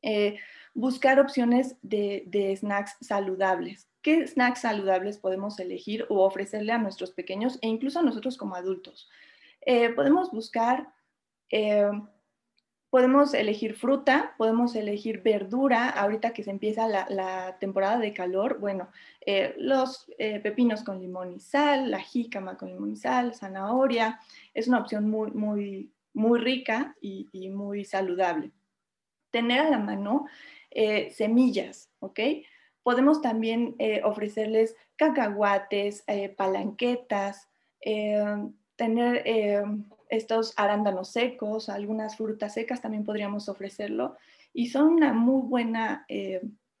Eh, 0.00 0.38
buscar 0.74 1.18
opciones 1.18 1.76
de, 1.82 2.22
de 2.28 2.56
snacks 2.56 2.96
saludables 3.00 3.87
qué 4.02 4.26
snacks 4.26 4.60
saludables 4.60 5.18
podemos 5.18 5.58
elegir 5.58 6.06
o 6.08 6.24
ofrecerle 6.24 6.72
a 6.72 6.78
nuestros 6.78 7.12
pequeños 7.12 7.58
e 7.62 7.68
incluso 7.68 7.98
a 7.98 8.02
nosotros 8.02 8.36
como 8.36 8.54
adultos. 8.54 9.08
Eh, 9.62 9.90
podemos 9.90 10.30
buscar, 10.30 10.88
eh, 11.50 11.90
podemos 12.90 13.34
elegir 13.34 13.74
fruta, 13.74 14.34
podemos 14.38 14.74
elegir 14.76 15.20
verdura, 15.22 15.90
ahorita 15.90 16.32
que 16.32 16.42
se 16.42 16.50
empieza 16.50 16.88
la, 16.88 17.58
temporada 17.58 17.98
de 17.98 18.14
calor, 18.14 18.58
bueno, 18.60 18.88
eh, 19.20 19.54
los 19.58 20.06
pepinos 20.16 20.84
con 20.84 21.00
limón 21.00 21.34
y 21.34 21.40
sal, 21.40 21.90
la 21.90 22.00
jícama 22.00 22.56
con 22.56 22.68
limón 22.68 22.92
y 22.92 22.96
sal, 22.96 23.34
zanahoria, 23.34 24.20
es 24.54 24.68
una 24.68 24.78
opción 24.78 25.10
muy, 25.10 25.32
muy, 25.32 25.92
muy 26.14 26.40
rica 26.40 26.96
y, 27.00 27.28
y 27.32 27.50
muy 27.50 27.84
saludable. 27.84 28.52
Tener 29.30 29.60
a 29.60 29.70
la 29.70 29.78
mano 29.78 30.24
semillas, 31.10 31.90
¿ok? 31.98 32.20
Podemos 32.88 33.20
también 33.20 33.74
eh, 33.78 34.00
ofrecerles 34.02 34.74
cacahuates, 34.96 36.04
eh, 36.06 36.30
palanquetas, 36.30 37.50
eh, 37.82 38.24
tener 38.76 39.22
estos 40.08 40.54
arándanos 40.56 41.10
secos, 41.10 41.68
algunas 41.68 42.16
frutas 42.16 42.54
secas 42.54 42.80
también 42.80 43.04
podríamos 43.04 43.50
ofrecerlo 43.50 44.16
y 44.54 44.68
son 44.68 44.86
una 44.86 45.12
muy 45.12 45.42
buena, 45.42 46.06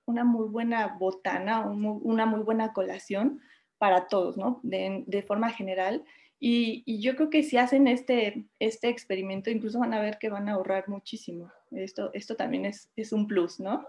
una 0.06 0.24
muy 0.24 0.48
buena 0.48 0.96
botana, 0.98 1.66
una 1.66 2.24
muy 2.24 2.40
buena 2.40 2.72
colación 2.72 3.42
para 3.76 4.06
todos, 4.06 4.38
¿no? 4.38 4.60
De, 4.62 5.24
forma 5.26 5.50
general. 5.50 6.04
Y, 6.40 7.02
yo 7.02 7.16
creo 7.16 7.28
que 7.28 7.42
si 7.42 7.58
hacen 7.58 7.86
este, 7.86 8.46
este 8.60 8.88
experimento, 8.88 9.50
incluso 9.50 9.78
van 9.78 9.92
a 9.92 10.00
ver 10.00 10.16
que 10.18 10.30
van 10.30 10.48
a 10.48 10.54
ahorrar 10.54 10.88
muchísimo. 10.88 11.52
Esto, 11.70 12.08
esto 12.14 12.34
también 12.34 12.64
es, 12.64 12.88
es 12.96 13.12
un 13.12 13.26
plus, 13.26 13.60
¿no? 13.60 13.84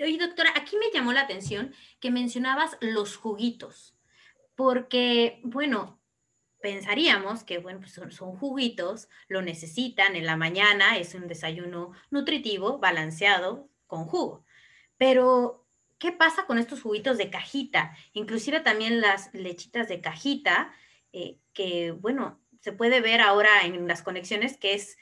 Oye, 0.00 0.16
doctora, 0.16 0.52
aquí 0.54 0.76
me 0.76 0.90
llamó 0.92 1.12
la 1.12 1.22
atención 1.22 1.74
que 1.98 2.10
mencionabas 2.10 2.76
los 2.80 3.16
juguitos, 3.16 3.96
porque, 4.54 5.40
bueno, 5.42 6.00
pensaríamos 6.60 7.42
que, 7.42 7.58
bueno, 7.58 7.80
pues 7.80 7.92
son, 8.14 8.36
juguitos, 8.36 9.08
lo 9.26 9.42
necesitan 9.42 10.14
en 10.14 10.26
la 10.26 10.36
mañana, 10.36 10.98
es 10.98 11.14
un 11.14 11.26
desayuno 11.26 11.92
nutritivo, 12.10 12.78
balanceado, 12.78 13.68
con 13.86 14.04
jugo. 14.04 14.44
Pero, 14.98 15.66
¿qué 15.98 16.12
pasa 16.12 16.46
con 16.46 16.58
estos 16.58 16.82
juguitos 16.82 17.18
de 17.18 17.30
cajita? 17.30 17.96
Inclusive 18.12 18.60
también 18.60 19.00
las 19.00 19.34
lechitas 19.34 19.88
de 19.88 20.00
cajita, 20.00 20.72
eh, 21.12 21.38
que, 21.52 21.90
bueno, 21.90 22.40
se 22.60 22.72
puede 22.72 23.00
ver 23.00 23.20
ahora 23.20 23.62
en 23.64 23.88
las 23.88 24.02
conexiones 24.02 24.56
que 24.58 24.74
es 24.74 24.96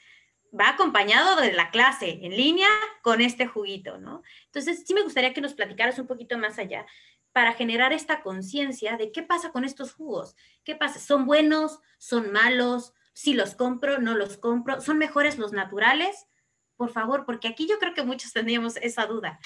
va 0.59 0.69
acompañado 0.69 1.39
de 1.41 1.53
la 1.53 1.71
clase 1.71 2.19
en 2.21 2.35
línea 2.35 2.69
con 3.01 3.21
este 3.21 3.47
juguito, 3.47 3.97
¿no? 3.97 4.23
Entonces, 4.45 4.83
sí 4.85 4.93
me 4.93 5.03
gustaría 5.03 5.33
que 5.33 5.41
nos 5.41 5.53
platicaras 5.53 5.99
un 5.99 6.07
poquito 6.07 6.37
más 6.37 6.59
allá 6.59 6.85
para 7.31 7.53
generar 7.53 7.93
esta 7.93 8.21
conciencia 8.21 8.97
de 8.97 9.11
qué 9.11 9.23
pasa 9.23 9.51
con 9.51 9.63
estos 9.63 9.93
jugos. 9.93 10.35
¿Qué 10.63 10.75
pasa? 10.75 10.99
¿Son 10.99 11.25
buenos? 11.25 11.79
¿Son 11.97 12.31
malos? 12.31 12.93
Si 13.13 13.33
los 13.33 13.55
compro, 13.55 13.99
no 13.99 14.15
los 14.15 14.37
compro. 14.37 14.81
¿Son 14.81 14.97
mejores 14.97 15.37
los 15.37 15.51
naturales? 15.51 16.27
Por 16.75 16.89
favor, 16.89 17.25
porque 17.25 17.47
aquí 17.47 17.67
yo 17.67 17.79
creo 17.79 17.93
que 17.93 18.03
muchos 18.03 18.33
tendríamos 18.33 18.77
esa 18.77 19.05
duda. 19.05 19.39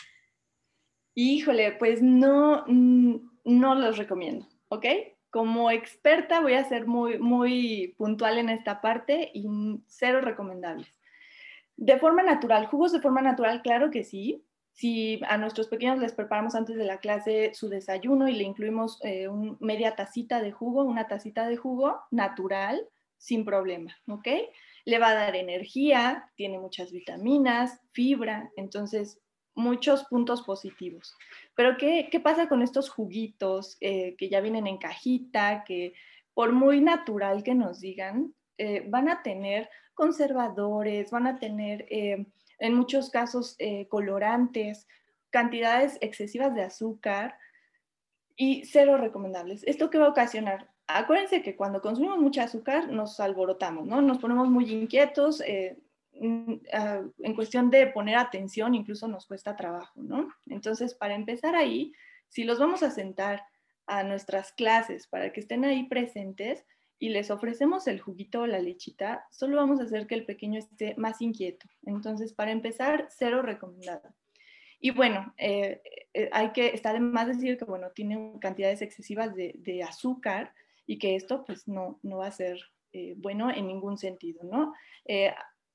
Híjole, 1.13 1.73
pues 1.73 2.01
no, 2.01 2.63
mm, 2.67 3.15
no 3.43 3.75
los 3.75 3.97
recomiendo, 3.97 4.47
¿ok? 4.69 4.85
como 5.31 5.71
experta 5.71 6.41
voy 6.41 6.53
a 6.53 6.65
ser 6.65 6.85
muy, 6.85 7.17
muy 7.17 7.95
puntual 7.97 8.37
en 8.37 8.49
esta 8.49 8.81
parte 8.81 9.31
y 9.33 9.47
cero 9.87 10.21
recomendables. 10.21 11.00
De 11.81 11.97
forma 11.97 12.21
natural, 12.21 12.67
jugos 12.67 12.91
de 12.91 13.01
forma 13.01 13.23
natural, 13.23 13.63
claro 13.63 13.89
que 13.89 14.03
sí. 14.03 14.45
Si 14.71 15.19
a 15.27 15.37
nuestros 15.37 15.67
pequeños 15.67 15.97
les 15.97 16.13
preparamos 16.13 16.53
antes 16.53 16.75
de 16.75 16.85
la 16.85 16.99
clase 16.99 17.55
su 17.55 17.69
desayuno 17.69 18.27
y 18.27 18.33
le 18.33 18.43
incluimos 18.43 18.99
eh, 19.03 19.27
media 19.59 19.95
tacita 19.95 20.43
de 20.43 20.51
jugo, 20.51 20.83
una 20.83 21.07
tacita 21.07 21.47
de 21.47 21.57
jugo 21.57 21.99
natural, 22.11 22.87
sin 23.17 23.45
problema, 23.45 23.97
¿ok? 24.07 24.27
Le 24.85 24.99
va 24.99 25.09
a 25.09 25.15
dar 25.15 25.35
energía, 25.35 26.31
tiene 26.35 26.59
muchas 26.59 26.91
vitaminas, 26.91 27.81
fibra, 27.93 28.51
entonces 28.57 29.19
muchos 29.55 30.03
puntos 30.03 30.43
positivos. 30.43 31.17
Pero 31.55 31.77
¿qué, 31.77 32.21
pasa 32.23 32.47
con 32.47 32.61
estos 32.61 32.91
juguitos 32.91 33.77
eh, 33.81 34.15
que 34.19 34.29
ya 34.29 34.39
vienen 34.39 34.67
en 34.67 34.77
cajita, 34.77 35.63
que 35.65 35.93
por 36.35 36.51
muy 36.51 36.79
natural 36.79 37.41
que 37.41 37.55
nos 37.55 37.79
digan, 37.79 38.35
eh, 38.61 38.85
van 38.87 39.09
a 39.09 39.23
tener 39.23 39.69
conservadores, 39.95 41.09
van 41.09 41.25
a 41.25 41.39
tener 41.39 41.87
eh, 41.89 42.27
en 42.59 42.75
muchos 42.75 43.09
casos 43.09 43.57
colorantes, 43.89 44.87
cantidades 45.31 45.97
excesivas 45.99 46.53
de 46.53 46.61
azúcar 46.61 47.39
y 48.35 48.63
cero 48.65 48.97
recomendables. 48.97 49.63
¿Esto 49.65 49.89
qué 49.89 49.97
va 49.97 50.05
a 50.05 50.09
ocasionar? 50.09 50.69
Acuérdense 50.85 51.41
que 51.41 51.55
cuando 51.55 51.81
consumimos 51.81 52.19
mucha 52.19 52.43
azúcar 52.43 52.89
nos 52.89 53.19
alborotamos, 53.19 53.87
¿no? 53.87 53.99
Nos 54.03 54.19
ponemos 54.19 54.47
muy 54.47 54.71
inquietos, 54.71 55.41
mm, 56.19 56.53
ah, 56.73 57.01
en 57.17 57.33
cuestión 57.35 57.71
de 57.71 57.87
poner 57.87 58.17
atención 58.17 58.75
incluso 58.75 59.07
nos 59.07 59.25
cuesta 59.25 59.55
trabajo, 59.55 59.99
¿no? 60.03 60.27
Entonces, 60.45 60.93
para 60.93 61.15
empezar 61.15 61.55
ahí, 61.55 61.93
si 62.29 62.43
los 62.43 62.59
vamos 62.59 62.83
a 62.83 62.91
sentar 62.91 63.43
a 63.87 64.03
nuestras 64.03 64.53
clases 64.53 65.07
para 65.07 65.33
que 65.33 65.39
estén 65.39 65.65
ahí 65.65 65.83
presentes 65.87 66.63
y 67.01 67.09
les 67.09 67.31
ofrecemos 67.31 67.87
el 67.87 67.99
juguito 67.99 68.41
o 68.41 68.47
la 68.47 68.59
lechita, 68.59 69.25
solo 69.31 69.57
vamos 69.57 69.79
a 69.79 69.85
hacer 69.85 70.05
que 70.05 70.13
el 70.13 70.23
pequeño 70.23 70.59
esté 70.59 70.93
más 70.97 71.19
inquieto. 71.19 71.67
Entonces, 71.83 72.31
para 72.31 72.51
empezar, 72.51 73.07
cero 73.09 73.41
recomendado. 73.41 74.13
Y 74.79 74.91
bueno, 74.91 75.33
eh, 75.39 75.81
eh, 76.13 76.29
hay 76.31 76.51
que, 76.51 76.67
está 76.67 76.93
de 76.93 76.99
más 76.99 77.27
decir 77.27 77.57
que, 77.57 77.65
bueno, 77.65 77.89
tiene 77.89 78.33
cantidades 78.39 78.83
excesivas 78.83 79.33
de, 79.33 79.83
azúcar 79.83 80.53
y 80.85 80.99
que 80.99 81.15
esto, 81.15 81.43
pues, 81.43 81.67
no, 81.67 81.99
no 82.03 82.17
va 82.17 82.27
a 82.27 82.31
ser 82.31 82.59
eh, 82.93 83.15
bueno 83.17 83.49
en 83.49 83.65
ningún 83.65 83.97
sentido, 83.97 84.43
¿no? 84.43 84.73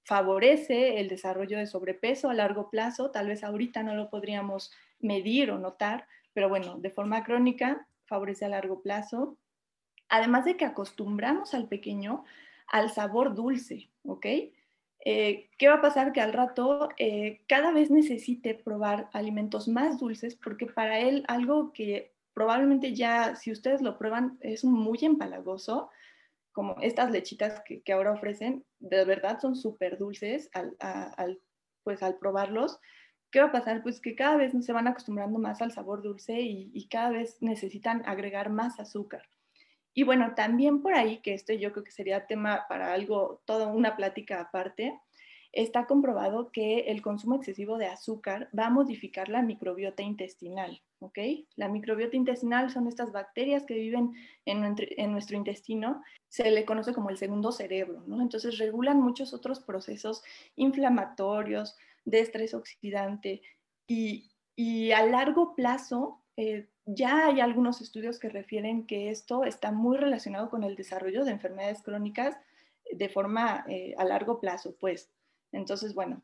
favorece 0.04 1.00
el 1.00 1.08
desarrollo 1.08 1.58
de 1.58 1.66
sobrepeso 1.66 2.30
a 2.30 2.34
largo 2.34 2.70
plazo, 2.70 3.10
tal 3.10 3.26
vez 3.26 3.42
ahorita 3.42 3.82
no 3.82 3.96
lo 3.96 4.08
podríamos 4.08 4.70
medir 5.00 5.50
o 5.50 5.58
notar, 5.58 6.06
pero 6.32 6.48
bueno, 6.48 6.78
de 6.78 6.90
forma 6.90 7.24
crónica 7.24 7.88
favorece 8.04 8.44
a 8.44 8.50
largo 8.50 8.80
plazo. 8.80 9.36
Además 10.09 10.44
de 10.44 10.57
que 10.57 10.64
acostumbramos 10.64 11.54
al 11.54 11.68
pequeño 11.68 12.24
al 12.68 12.90
sabor 12.90 13.34
dulce, 13.34 13.90
¿ok? 14.04 14.26
Eh, 15.04 15.50
¿Qué 15.57 15.68
va 15.68 15.74
a 15.74 15.80
pasar? 15.80 16.12
Que 16.12 16.20
al 16.20 16.32
rato 16.32 16.88
eh, 16.98 17.42
cada 17.48 17.70
vez 17.70 17.90
necesite 17.90 18.54
probar 18.54 19.09
alimentos 19.12 19.68
más 19.68 20.00
dulces 20.00 20.34
porque 20.34 20.66
para 20.66 20.98
él 20.98 21.24
algo 21.28 21.72
que 21.72 22.12
probablemente 22.34 22.94
ya, 22.94 23.36
si 23.36 23.52
ustedes 23.52 23.82
lo 23.82 23.96
prueban, 23.98 24.36
es 24.40 24.64
muy 24.64 24.98
empalagoso, 25.02 25.90
como 26.52 26.76
estas 26.80 27.11
lechitas 27.11 27.62
que, 27.64 27.92
ahora 27.92 28.12
ofrecen, 28.12 28.64
de 28.78 29.04
verdad 29.04 29.38
son 29.40 29.57
súper 29.57 29.98
dulces 29.98 30.50
al, 30.52 31.38
pues 31.84 32.02
al 32.02 32.16
probarlos. 32.16 32.78
¿Qué 33.30 33.40
va 33.40 33.46
a 33.46 33.52
pasar? 33.52 33.82
Pues 33.82 34.00
que 34.00 34.14
cada 34.14 34.36
vez 34.36 34.52
se 34.61 34.72
van 34.72 34.88
acostumbrando 34.88 35.38
más 35.38 35.62
al 35.62 35.72
sabor 35.72 36.02
dulce 36.02 36.40
y, 36.40 36.88
cada 36.88 37.11
vez 37.11 37.36
necesitan 37.40 38.02
agregar 38.07 38.50
más 38.50 38.80
azúcar. 38.80 39.22
Y 39.97 40.03
bueno, 40.05 40.34
también 40.34 40.82
por 40.82 40.92
ahí, 40.92 41.20
que 41.22 41.32
esto 41.32 41.55
yo 41.55 41.72
creo 41.72 41.82
que 41.82 41.90
sería 41.90 42.26
tema 42.26 42.66
para 42.68 42.92
algo, 42.92 43.40
toda 43.47 43.68
una 43.68 43.97
plática 43.97 44.42
aparte, 44.42 45.01
está 45.53 45.86
comprobado 45.86 46.53
que 46.53 46.80
el 46.80 47.01
consumo 47.01 47.36
excesivo 47.36 47.78
de 47.78 47.86
azúcar 47.86 48.51
va 48.57 48.66
a 48.66 48.70
modificar 48.70 49.30
la 49.30 49.40
microbiota 49.40 50.03
intestinal, 50.03 50.82
¿ok? 50.99 51.18
La 51.55 51.68
microbiota 51.68 52.14
intestinal 52.14 52.70
son 52.70 52.88
estas 52.88 53.11
bacterias 53.11 53.64
que 53.64 53.72
viven 53.72 54.12
en, 54.44 54.76
en, 54.78 55.12
nuestro 55.12 55.38
intestino, 55.38 56.03
se 56.28 56.51
le 56.51 56.66
conoce 56.66 56.92
como 56.92 57.09
el 57.09 57.16
segundo 57.16 57.51
cerebro, 57.51 58.05
¿no? 58.07 58.20
Entonces 58.20 58.59
regulan 58.59 59.01
muchos 59.01 59.32
otros 59.32 59.61
procesos 59.61 60.22
inflamatorios, 60.57 61.74
de 62.07 62.20
estrés 62.20 62.55
oxidante 62.55 63.40
y, 63.86 64.30
a 64.92 65.05
largo 65.05 65.55
plazo 65.55 66.22
eh, 66.36 66.68
ya 66.87 67.26
hay 67.26 67.41
algunos 67.41 67.80
estudios 67.80 68.18
que 68.18 68.28
refieren 68.28 68.87
que 68.87 69.11
esto 69.11 69.45
está 69.45 69.72
muy 69.72 69.99
relacionado 69.99 70.49
con 70.49 70.62
el 70.62 70.76
desarrollo 70.76 71.24
de 71.24 71.32
enfermedades 71.32 71.82
crónicas 71.82 72.39
de 72.91 73.09
forma 73.09 73.64
eh, 73.68 73.95
a 73.99 74.05
largo 74.05 74.41
plazo, 74.41 74.76
pues. 74.78 75.11
Entonces, 75.51 75.95
bueno, 75.95 76.22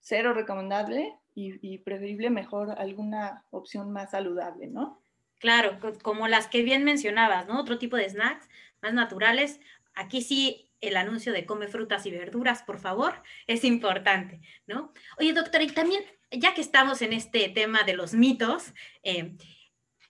cero 0.00 0.34
recomendable 0.34 1.16
y, 1.34 1.78
preferible 1.78 2.28
mejor 2.28 2.72
alguna 2.76 3.44
opción 3.50 3.92
más 3.92 4.10
saludable, 4.10 4.66
¿no? 4.66 5.00
Claro, 5.38 5.78
como 6.02 6.28
las 6.28 6.48
que 6.48 6.62
bien 6.62 6.84
mencionabas, 6.84 7.46
¿no? 7.46 7.58
Otro 7.58 7.78
tipo 7.78 7.96
de 7.96 8.10
snacks 8.10 8.48
más 8.82 8.92
naturales. 8.92 9.60
Aquí 9.94 10.20
sí 10.20 10.70
el 10.82 10.96
anuncio 10.96 11.32
de 11.32 11.46
come 11.46 11.68
frutas 11.68 12.04
y 12.04 12.10
verduras, 12.10 12.62
por 12.62 12.78
favor, 12.78 13.22
es 13.46 13.64
importante, 13.64 14.40
¿no? 14.66 14.92
Oye, 15.18 15.32
doctora, 15.32 15.64
y 15.64 15.68
también, 15.68 16.02
ya 16.30 16.52
que 16.52 16.60
estamos 16.60 17.00
en 17.00 17.12
este 17.12 17.48
tema 17.48 17.84
de 17.84 17.94
los 17.94 18.12
mitos, 18.12 18.74
eh, 19.02 19.36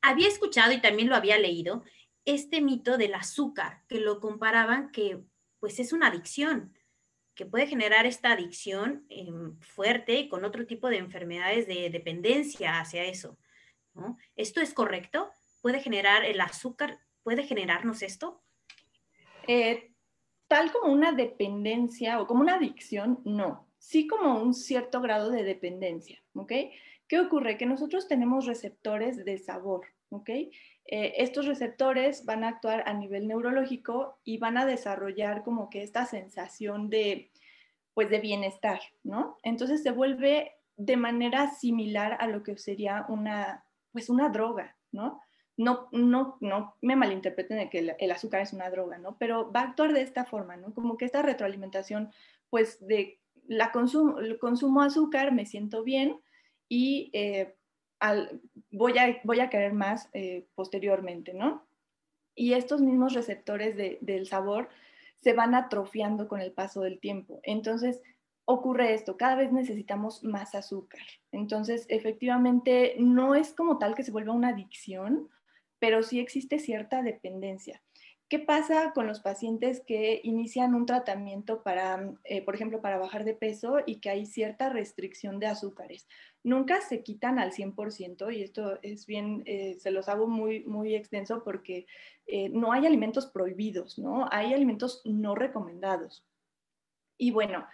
había 0.02 0.28
escuchado 0.28 0.72
y 0.72 0.80
también 0.80 1.08
lo 1.08 1.16
había 1.16 1.38
leído, 1.38 1.84
este 2.24 2.60
mito 2.60 2.98
del 2.98 3.14
azúcar, 3.14 3.82
que 3.88 4.00
lo 4.00 4.20
comparaban 4.20 4.90
que 4.90 5.22
pues 5.58 5.78
es 5.78 5.92
una 5.92 6.08
adicción, 6.08 6.74
que 7.34 7.46
puede 7.46 7.66
generar 7.66 8.06
esta 8.06 8.32
adicción 8.32 9.06
em, 9.08 9.58
fuerte 9.60 10.28
con 10.28 10.44
otro 10.44 10.66
tipo 10.66 10.88
de 10.88 10.98
enfermedades 10.98 11.66
de 11.66 11.90
dependencia 11.90 12.80
hacia 12.80 13.04
eso. 13.04 13.38
¿Esto 14.36 14.60
es 14.60 14.72
correcto? 14.72 15.30
¿Puede 15.62 15.80
generar 15.80 16.24
el 16.24 16.40
azúcar? 16.40 16.98
¿Puede 17.22 17.44
generarnos 17.44 18.02
esto? 18.02 18.42
Eh, 19.46 19.92
tal 20.48 20.72
como 20.72 20.92
una 20.92 21.12
dependencia 21.12 22.20
o 22.20 22.26
como 22.26 22.40
una 22.40 22.56
adicción, 22.56 23.20
no. 23.24 23.68
Sí 23.78 24.06
como 24.06 24.42
un 24.42 24.54
cierto 24.54 25.00
grado 25.00 25.30
de 25.30 25.42
dependencia, 25.42 26.22
¿ok? 26.34 26.52
¿Qué 27.10 27.18
ocurre? 27.18 27.58
Que 27.58 27.66
nosotros 27.66 28.06
tenemos 28.06 28.46
receptores 28.46 29.24
de 29.24 29.36
sabor, 29.36 29.84
¿ok? 30.10 30.28
Eh, 30.28 30.52
estos 31.16 31.44
receptores 31.46 32.24
van 32.24 32.44
a 32.44 32.50
actuar 32.50 32.84
a 32.86 32.94
nivel 32.94 33.26
neurológico 33.26 34.20
y 34.22 34.38
van 34.38 34.56
a 34.56 34.64
desarrollar 34.64 35.42
como 35.42 35.70
que 35.70 35.82
esta 35.82 36.06
sensación 36.06 36.88
de, 36.88 37.32
pues, 37.94 38.10
de 38.10 38.20
bienestar, 38.20 38.78
¿no? 39.02 39.38
Entonces 39.42 39.82
se 39.82 39.90
vuelve 39.90 40.52
de 40.76 40.96
manera 40.96 41.50
similar 41.50 42.16
a 42.20 42.28
lo 42.28 42.44
que 42.44 42.56
sería 42.58 43.06
una, 43.08 43.64
pues, 43.90 44.08
una 44.08 44.28
droga, 44.28 44.76
¿no? 44.92 45.20
no, 45.56 45.88
no, 45.90 46.38
no 46.40 46.76
me 46.80 46.94
malinterpreten 46.94 47.58
de 47.58 47.68
que 47.68 47.96
el, 47.98 48.10
azúcar 48.12 48.42
es 48.42 48.52
una 48.52 48.70
droga, 48.70 48.98
¿no? 48.98 49.16
Pero 49.18 49.50
va 49.50 49.62
a 49.62 49.64
actuar 49.64 49.92
de 49.92 50.02
esta 50.02 50.26
forma, 50.26 50.56
¿no? 50.56 50.72
Como 50.74 50.96
que 50.96 51.06
esta 51.06 51.22
retroalimentación, 51.22 52.12
pues 52.50 52.86
de 52.86 53.18
la 53.48 53.72
consumo, 53.72 54.14
consumo 54.40 54.80
azúcar, 54.80 55.32
me 55.32 55.44
siento 55.44 55.82
bien 55.82 56.20
y 56.70 57.10
eh, 57.12 57.56
voy, 58.70 58.96
a, 58.96 59.20
voy 59.24 59.40
a 59.40 59.50
querer 59.50 59.74
más 59.74 60.08
eh, 60.14 60.46
posteriormente, 60.54 61.34
¿no? 61.34 61.66
Y 62.34 62.54
estos 62.54 62.80
mismos 62.80 63.12
receptores 63.12 63.76
del 63.76 64.26
sabor 64.26 64.70
se 65.20 65.34
van 65.34 65.54
atrofiando 65.54 66.28
con 66.28 66.40
el 66.40 66.52
paso 66.52 66.80
del 66.80 67.00
tiempo. 67.00 67.40
Entonces, 67.42 68.00
ocurre 68.44 68.94
esto, 68.94 69.16
cada 69.16 69.34
vez 69.34 69.52
necesitamos 69.52 70.22
más 70.22 70.54
azúcar. 70.54 71.02
Entonces, 71.32 71.86
efectivamente, 71.88 72.94
no 72.98 73.34
es 73.34 73.52
como 73.52 73.78
tal 73.78 73.94
que 73.94 74.04
se 74.04 74.12
vuelva 74.12 74.32
una 74.32 74.50
adicción, 74.50 75.28
pero 75.80 76.02
sí 76.04 76.20
existe 76.20 76.60
cierta 76.60 77.02
dependencia. 77.02 77.82
¿Qué 78.30 78.38
pasa 78.38 78.92
con 78.94 79.08
los 79.08 79.18
pacientes 79.18 79.82
que 79.84 80.20
inician 80.22 80.76
un 80.76 80.86
tratamiento 80.86 81.64
para, 81.64 82.14
eh, 82.22 82.44
por 82.44 82.54
ejemplo, 82.54 82.80
para 82.80 82.96
bajar 82.96 83.24
de 83.24 83.34
peso 83.34 83.78
y 83.84 83.96
que 83.96 84.08
hay 84.08 84.24
cierta 84.24 84.68
restricción 84.68 85.40
de 85.40 85.48
azúcares? 85.48 86.06
Nunca 86.44 86.80
se 86.80 87.02
quitan 87.02 87.40
al 87.40 87.50
100% 87.50 88.30
y 88.30 88.44
esto 88.44 88.78
es 88.82 89.06
bien, 89.06 89.42
eh, 89.46 89.74
se 89.80 89.90
los 89.90 90.08
hago 90.08 90.28
muy, 90.28 90.62
muy 90.62 90.94
extenso 90.94 91.42
porque 91.42 91.86
eh, 92.28 92.50
no 92.50 92.72
hay 92.72 92.86
alimentos 92.86 93.26
prohibidos, 93.26 93.98
¿no? 93.98 94.28
Hay 94.30 94.54
alimentos 94.54 95.02
no 95.04 95.34
recomendados. 95.34 96.24
Y 97.18 97.32
bueno, 97.32 97.66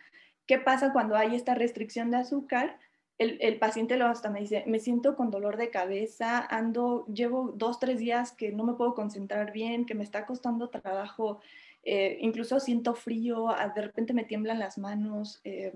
¿qué 0.47 0.59
pasa 0.59 0.95
cuando 0.95 1.17
hay 1.17 1.35
esta 1.35 1.55
restricción 1.55 2.11
de 2.11 2.17
azúcar? 2.17 2.79
El, 3.19 3.59
paciente 3.59 3.97
lo 3.97 4.07
hasta 4.07 4.31
me 4.31 4.41
dice, 4.41 4.65
me 4.67 4.79
siento 4.79 5.17
con 5.17 5.31
dolor 5.31 5.57
de 5.57 5.71
cabeza, 5.71 6.47
ando, 6.51 7.07
llevo 7.07 7.53
dos, 7.55 7.81
tres 7.81 7.99
días 7.99 8.33
que 8.33 8.53
no 8.53 8.65
me 8.65 8.75
puedo 8.75 8.95
concentrar 8.95 9.53
bien, 9.53 9.87
que 9.87 9.95
me 9.95 10.05
está 10.05 10.27
costando 10.27 10.69
trabajo, 10.69 11.41
eh, 11.83 12.19
incluso 12.21 12.61
siento 12.61 12.95
frío, 12.95 13.49
de 13.75 13.83
repente 13.83 14.13
me 14.13 14.25
tiemblan 14.25 14.59
las 14.59 14.77
manos, 14.77 15.41
eh, 15.45 15.73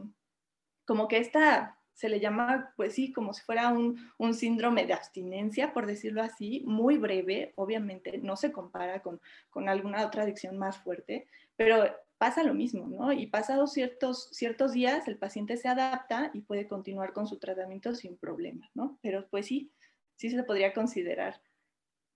como 0.84 1.08
que 1.08 1.18
esta 1.18 1.78
se 1.94 2.08
le 2.08 2.20
llama, 2.20 2.72
pues 2.76 2.94
sí, 2.94 3.12
como 3.12 3.32
si 3.32 3.42
fuera 3.42 3.68
un, 3.68 4.10
un, 4.18 4.34
síndrome 4.34 4.86
de 4.86 4.94
abstinencia, 4.94 5.72
por 5.72 5.86
decirlo 5.86 6.22
así, 6.22 6.62
muy 6.66 6.98
breve, 6.98 7.52
obviamente 7.56 8.18
no 8.18 8.36
se 8.36 8.52
compara 8.52 9.00
con, 9.00 9.20
con 9.50 9.68
alguna 9.68 10.06
otra 10.06 10.22
adicción 10.22 10.58
más 10.58 10.78
fuerte, 10.78 11.26
pero 11.56 11.84
pasa 12.20 12.42
lo 12.44 12.52
mismo, 12.52 12.86
¿no? 12.86 13.12
Y 13.12 13.28
pasados 13.28 13.72
ciertos, 13.72 14.28
ciertos 14.32 14.74
días, 14.74 15.08
el 15.08 15.16
paciente 15.16 15.56
se 15.56 15.68
adapta 15.68 16.30
y 16.34 16.42
puede 16.42 16.68
continuar 16.68 17.14
con 17.14 17.26
su 17.26 17.38
tratamiento 17.38 17.94
sin 17.94 18.18
problema, 18.18 18.68
¿no? 18.74 18.98
Pero 19.00 19.26
pues 19.30 19.46
sí, 19.46 19.72
sí 20.16 20.28
se 20.28 20.42
podría 20.42 20.74
considerar 20.74 21.40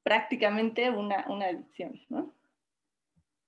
prácticamente 0.03 0.91
una, 0.91 1.25
una 1.31 1.47
adicción, 1.47 1.99
¿no? 2.11 2.35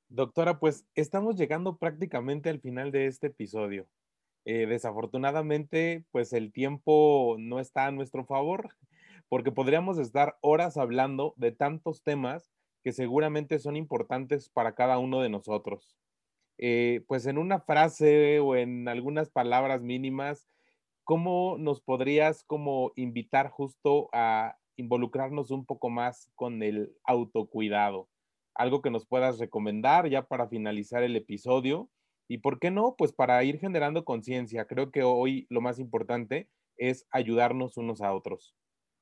Doctora, 0.08 0.58
pues 0.58 0.86
estamos 0.94 1.36
llegando 1.36 1.76
prácticamente 1.76 2.48
al 2.48 2.62
final 2.62 2.90
de 2.90 3.04
este 3.06 3.26
episodio. 3.26 3.86
Eh, 4.46 4.64
desafortunadamente, 4.66 6.06
pues 6.10 6.32
el 6.32 6.52
tiempo 6.52 7.36
no 7.38 7.60
está 7.60 7.84
a 7.84 7.90
nuestro 7.90 8.24
favor, 8.24 8.70
porque 9.28 9.52
podríamos 9.52 9.98
estar 9.98 10.38
horas 10.40 10.78
hablando 10.78 11.34
de 11.36 11.52
tantos 11.52 12.02
temas 12.02 12.50
que 12.82 12.92
seguramente 12.92 13.58
son 13.58 13.76
importantes 13.76 14.48
para 14.48 14.74
cada 14.74 14.96
uno 14.96 15.20
de 15.20 15.28
nosotros. 15.28 15.98
Eh, 16.58 17.04
pues 17.08 17.26
en 17.26 17.38
una 17.38 17.60
frase 17.60 18.40
o 18.40 18.56
en 18.56 18.88
algunas 18.88 19.30
palabras 19.30 19.82
mínimas, 19.82 20.48
¿cómo 21.04 21.56
nos 21.58 21.80
podrías 21.80 22.44
como 22.44 22.92
invitar 22.96 23.50
justo 23.50 24.08
a 24.12 24.58
involucrarnos 24.76 25.50
un 25.50 25.66
poco 25.66 25.90
más 25.90 26.30
con 26.34 26.62
el 26.62 26.96
autocuidado? 27.04 28.08
Algo 28.54 28.82
que 28.82 28.90
nos 28.90 29.06
puedas 29.06 29.38
recomendar 29.38 30.08
ya 30.08 30.26
para 30.26 30.48
finalizar 30.48 31.02
el 31.02 31.16
episodio 31.16 31.90
Y 32.28 32.38
por 32.38 32.58
qué 32.58 32.70
no, 32.72 32.96
pues 32.98 33.12
para 33.12 33.42
ir 33.44 33.58
generando 33.60 34.04
conciencia, 34.04 34.66
creo 34.66 34.90
que 34.90 35.02
hoy 35.04 35.46
lo 35.50 35.60
más 35.60 35.78
importante 35.78 36.48
es 36.76 37.06
ayudarnos 37.10 37.76
unos 37.76 38.00
a 38.02 38.12
otros. 38.14 38.56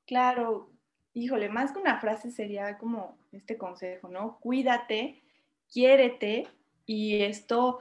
Claro, 0.05 0.71
híjole, 1.13 1.49
más 1.49 1.71
que 1.71 1.79
una 1.79 1.99
frase 1.99 2.29
sería 2.31 2.77
como 2.77 3.17
este 3.31 3.57
consejo, 3.57 4.07
¿no? 4.09 4.39
Cuídate, 4.39 5.23
quiérete 5.71 6.47
y 6.85 7.21
esto 7.21 7.79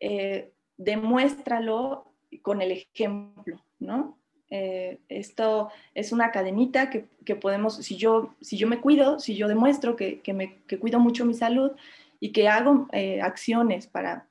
eh, 0.00 0.52
demuéstralo 0.76 2.12
con 2.42 2.62
el 2.62 2.72
ejemplo, 2.72 3.62
¿no? 3.78 4.18
Eh, 4.50 5.00
esto 5.08 5.70
es 5.94 6.12
una 6.12 6.30
cadenita 6.30 6.90
que, 6.90 7.36
podemos, 7.36 7.76
si 7.76 7.96
yo, 7.96 8.34
si 8.40 8.56
yo 8.56 8.68
me 8.68 8.80
cuido, 8.80 9.18
si 9.18 9.34
yo 9.34 9.48
demuestro 9.48 9.96
que, 9.96 10.20
me, 10.32 10.62
cuido 10.78 11.00
mucho 11.00 11.24
mi 11.24 11.34
salud 11.34 11.72
y 12.20 12.30
que 12.32 12.48
hago 12.48 12.86
eh, 12.92 13.20
acciones 13.20 13.86
para, 13.86 14.26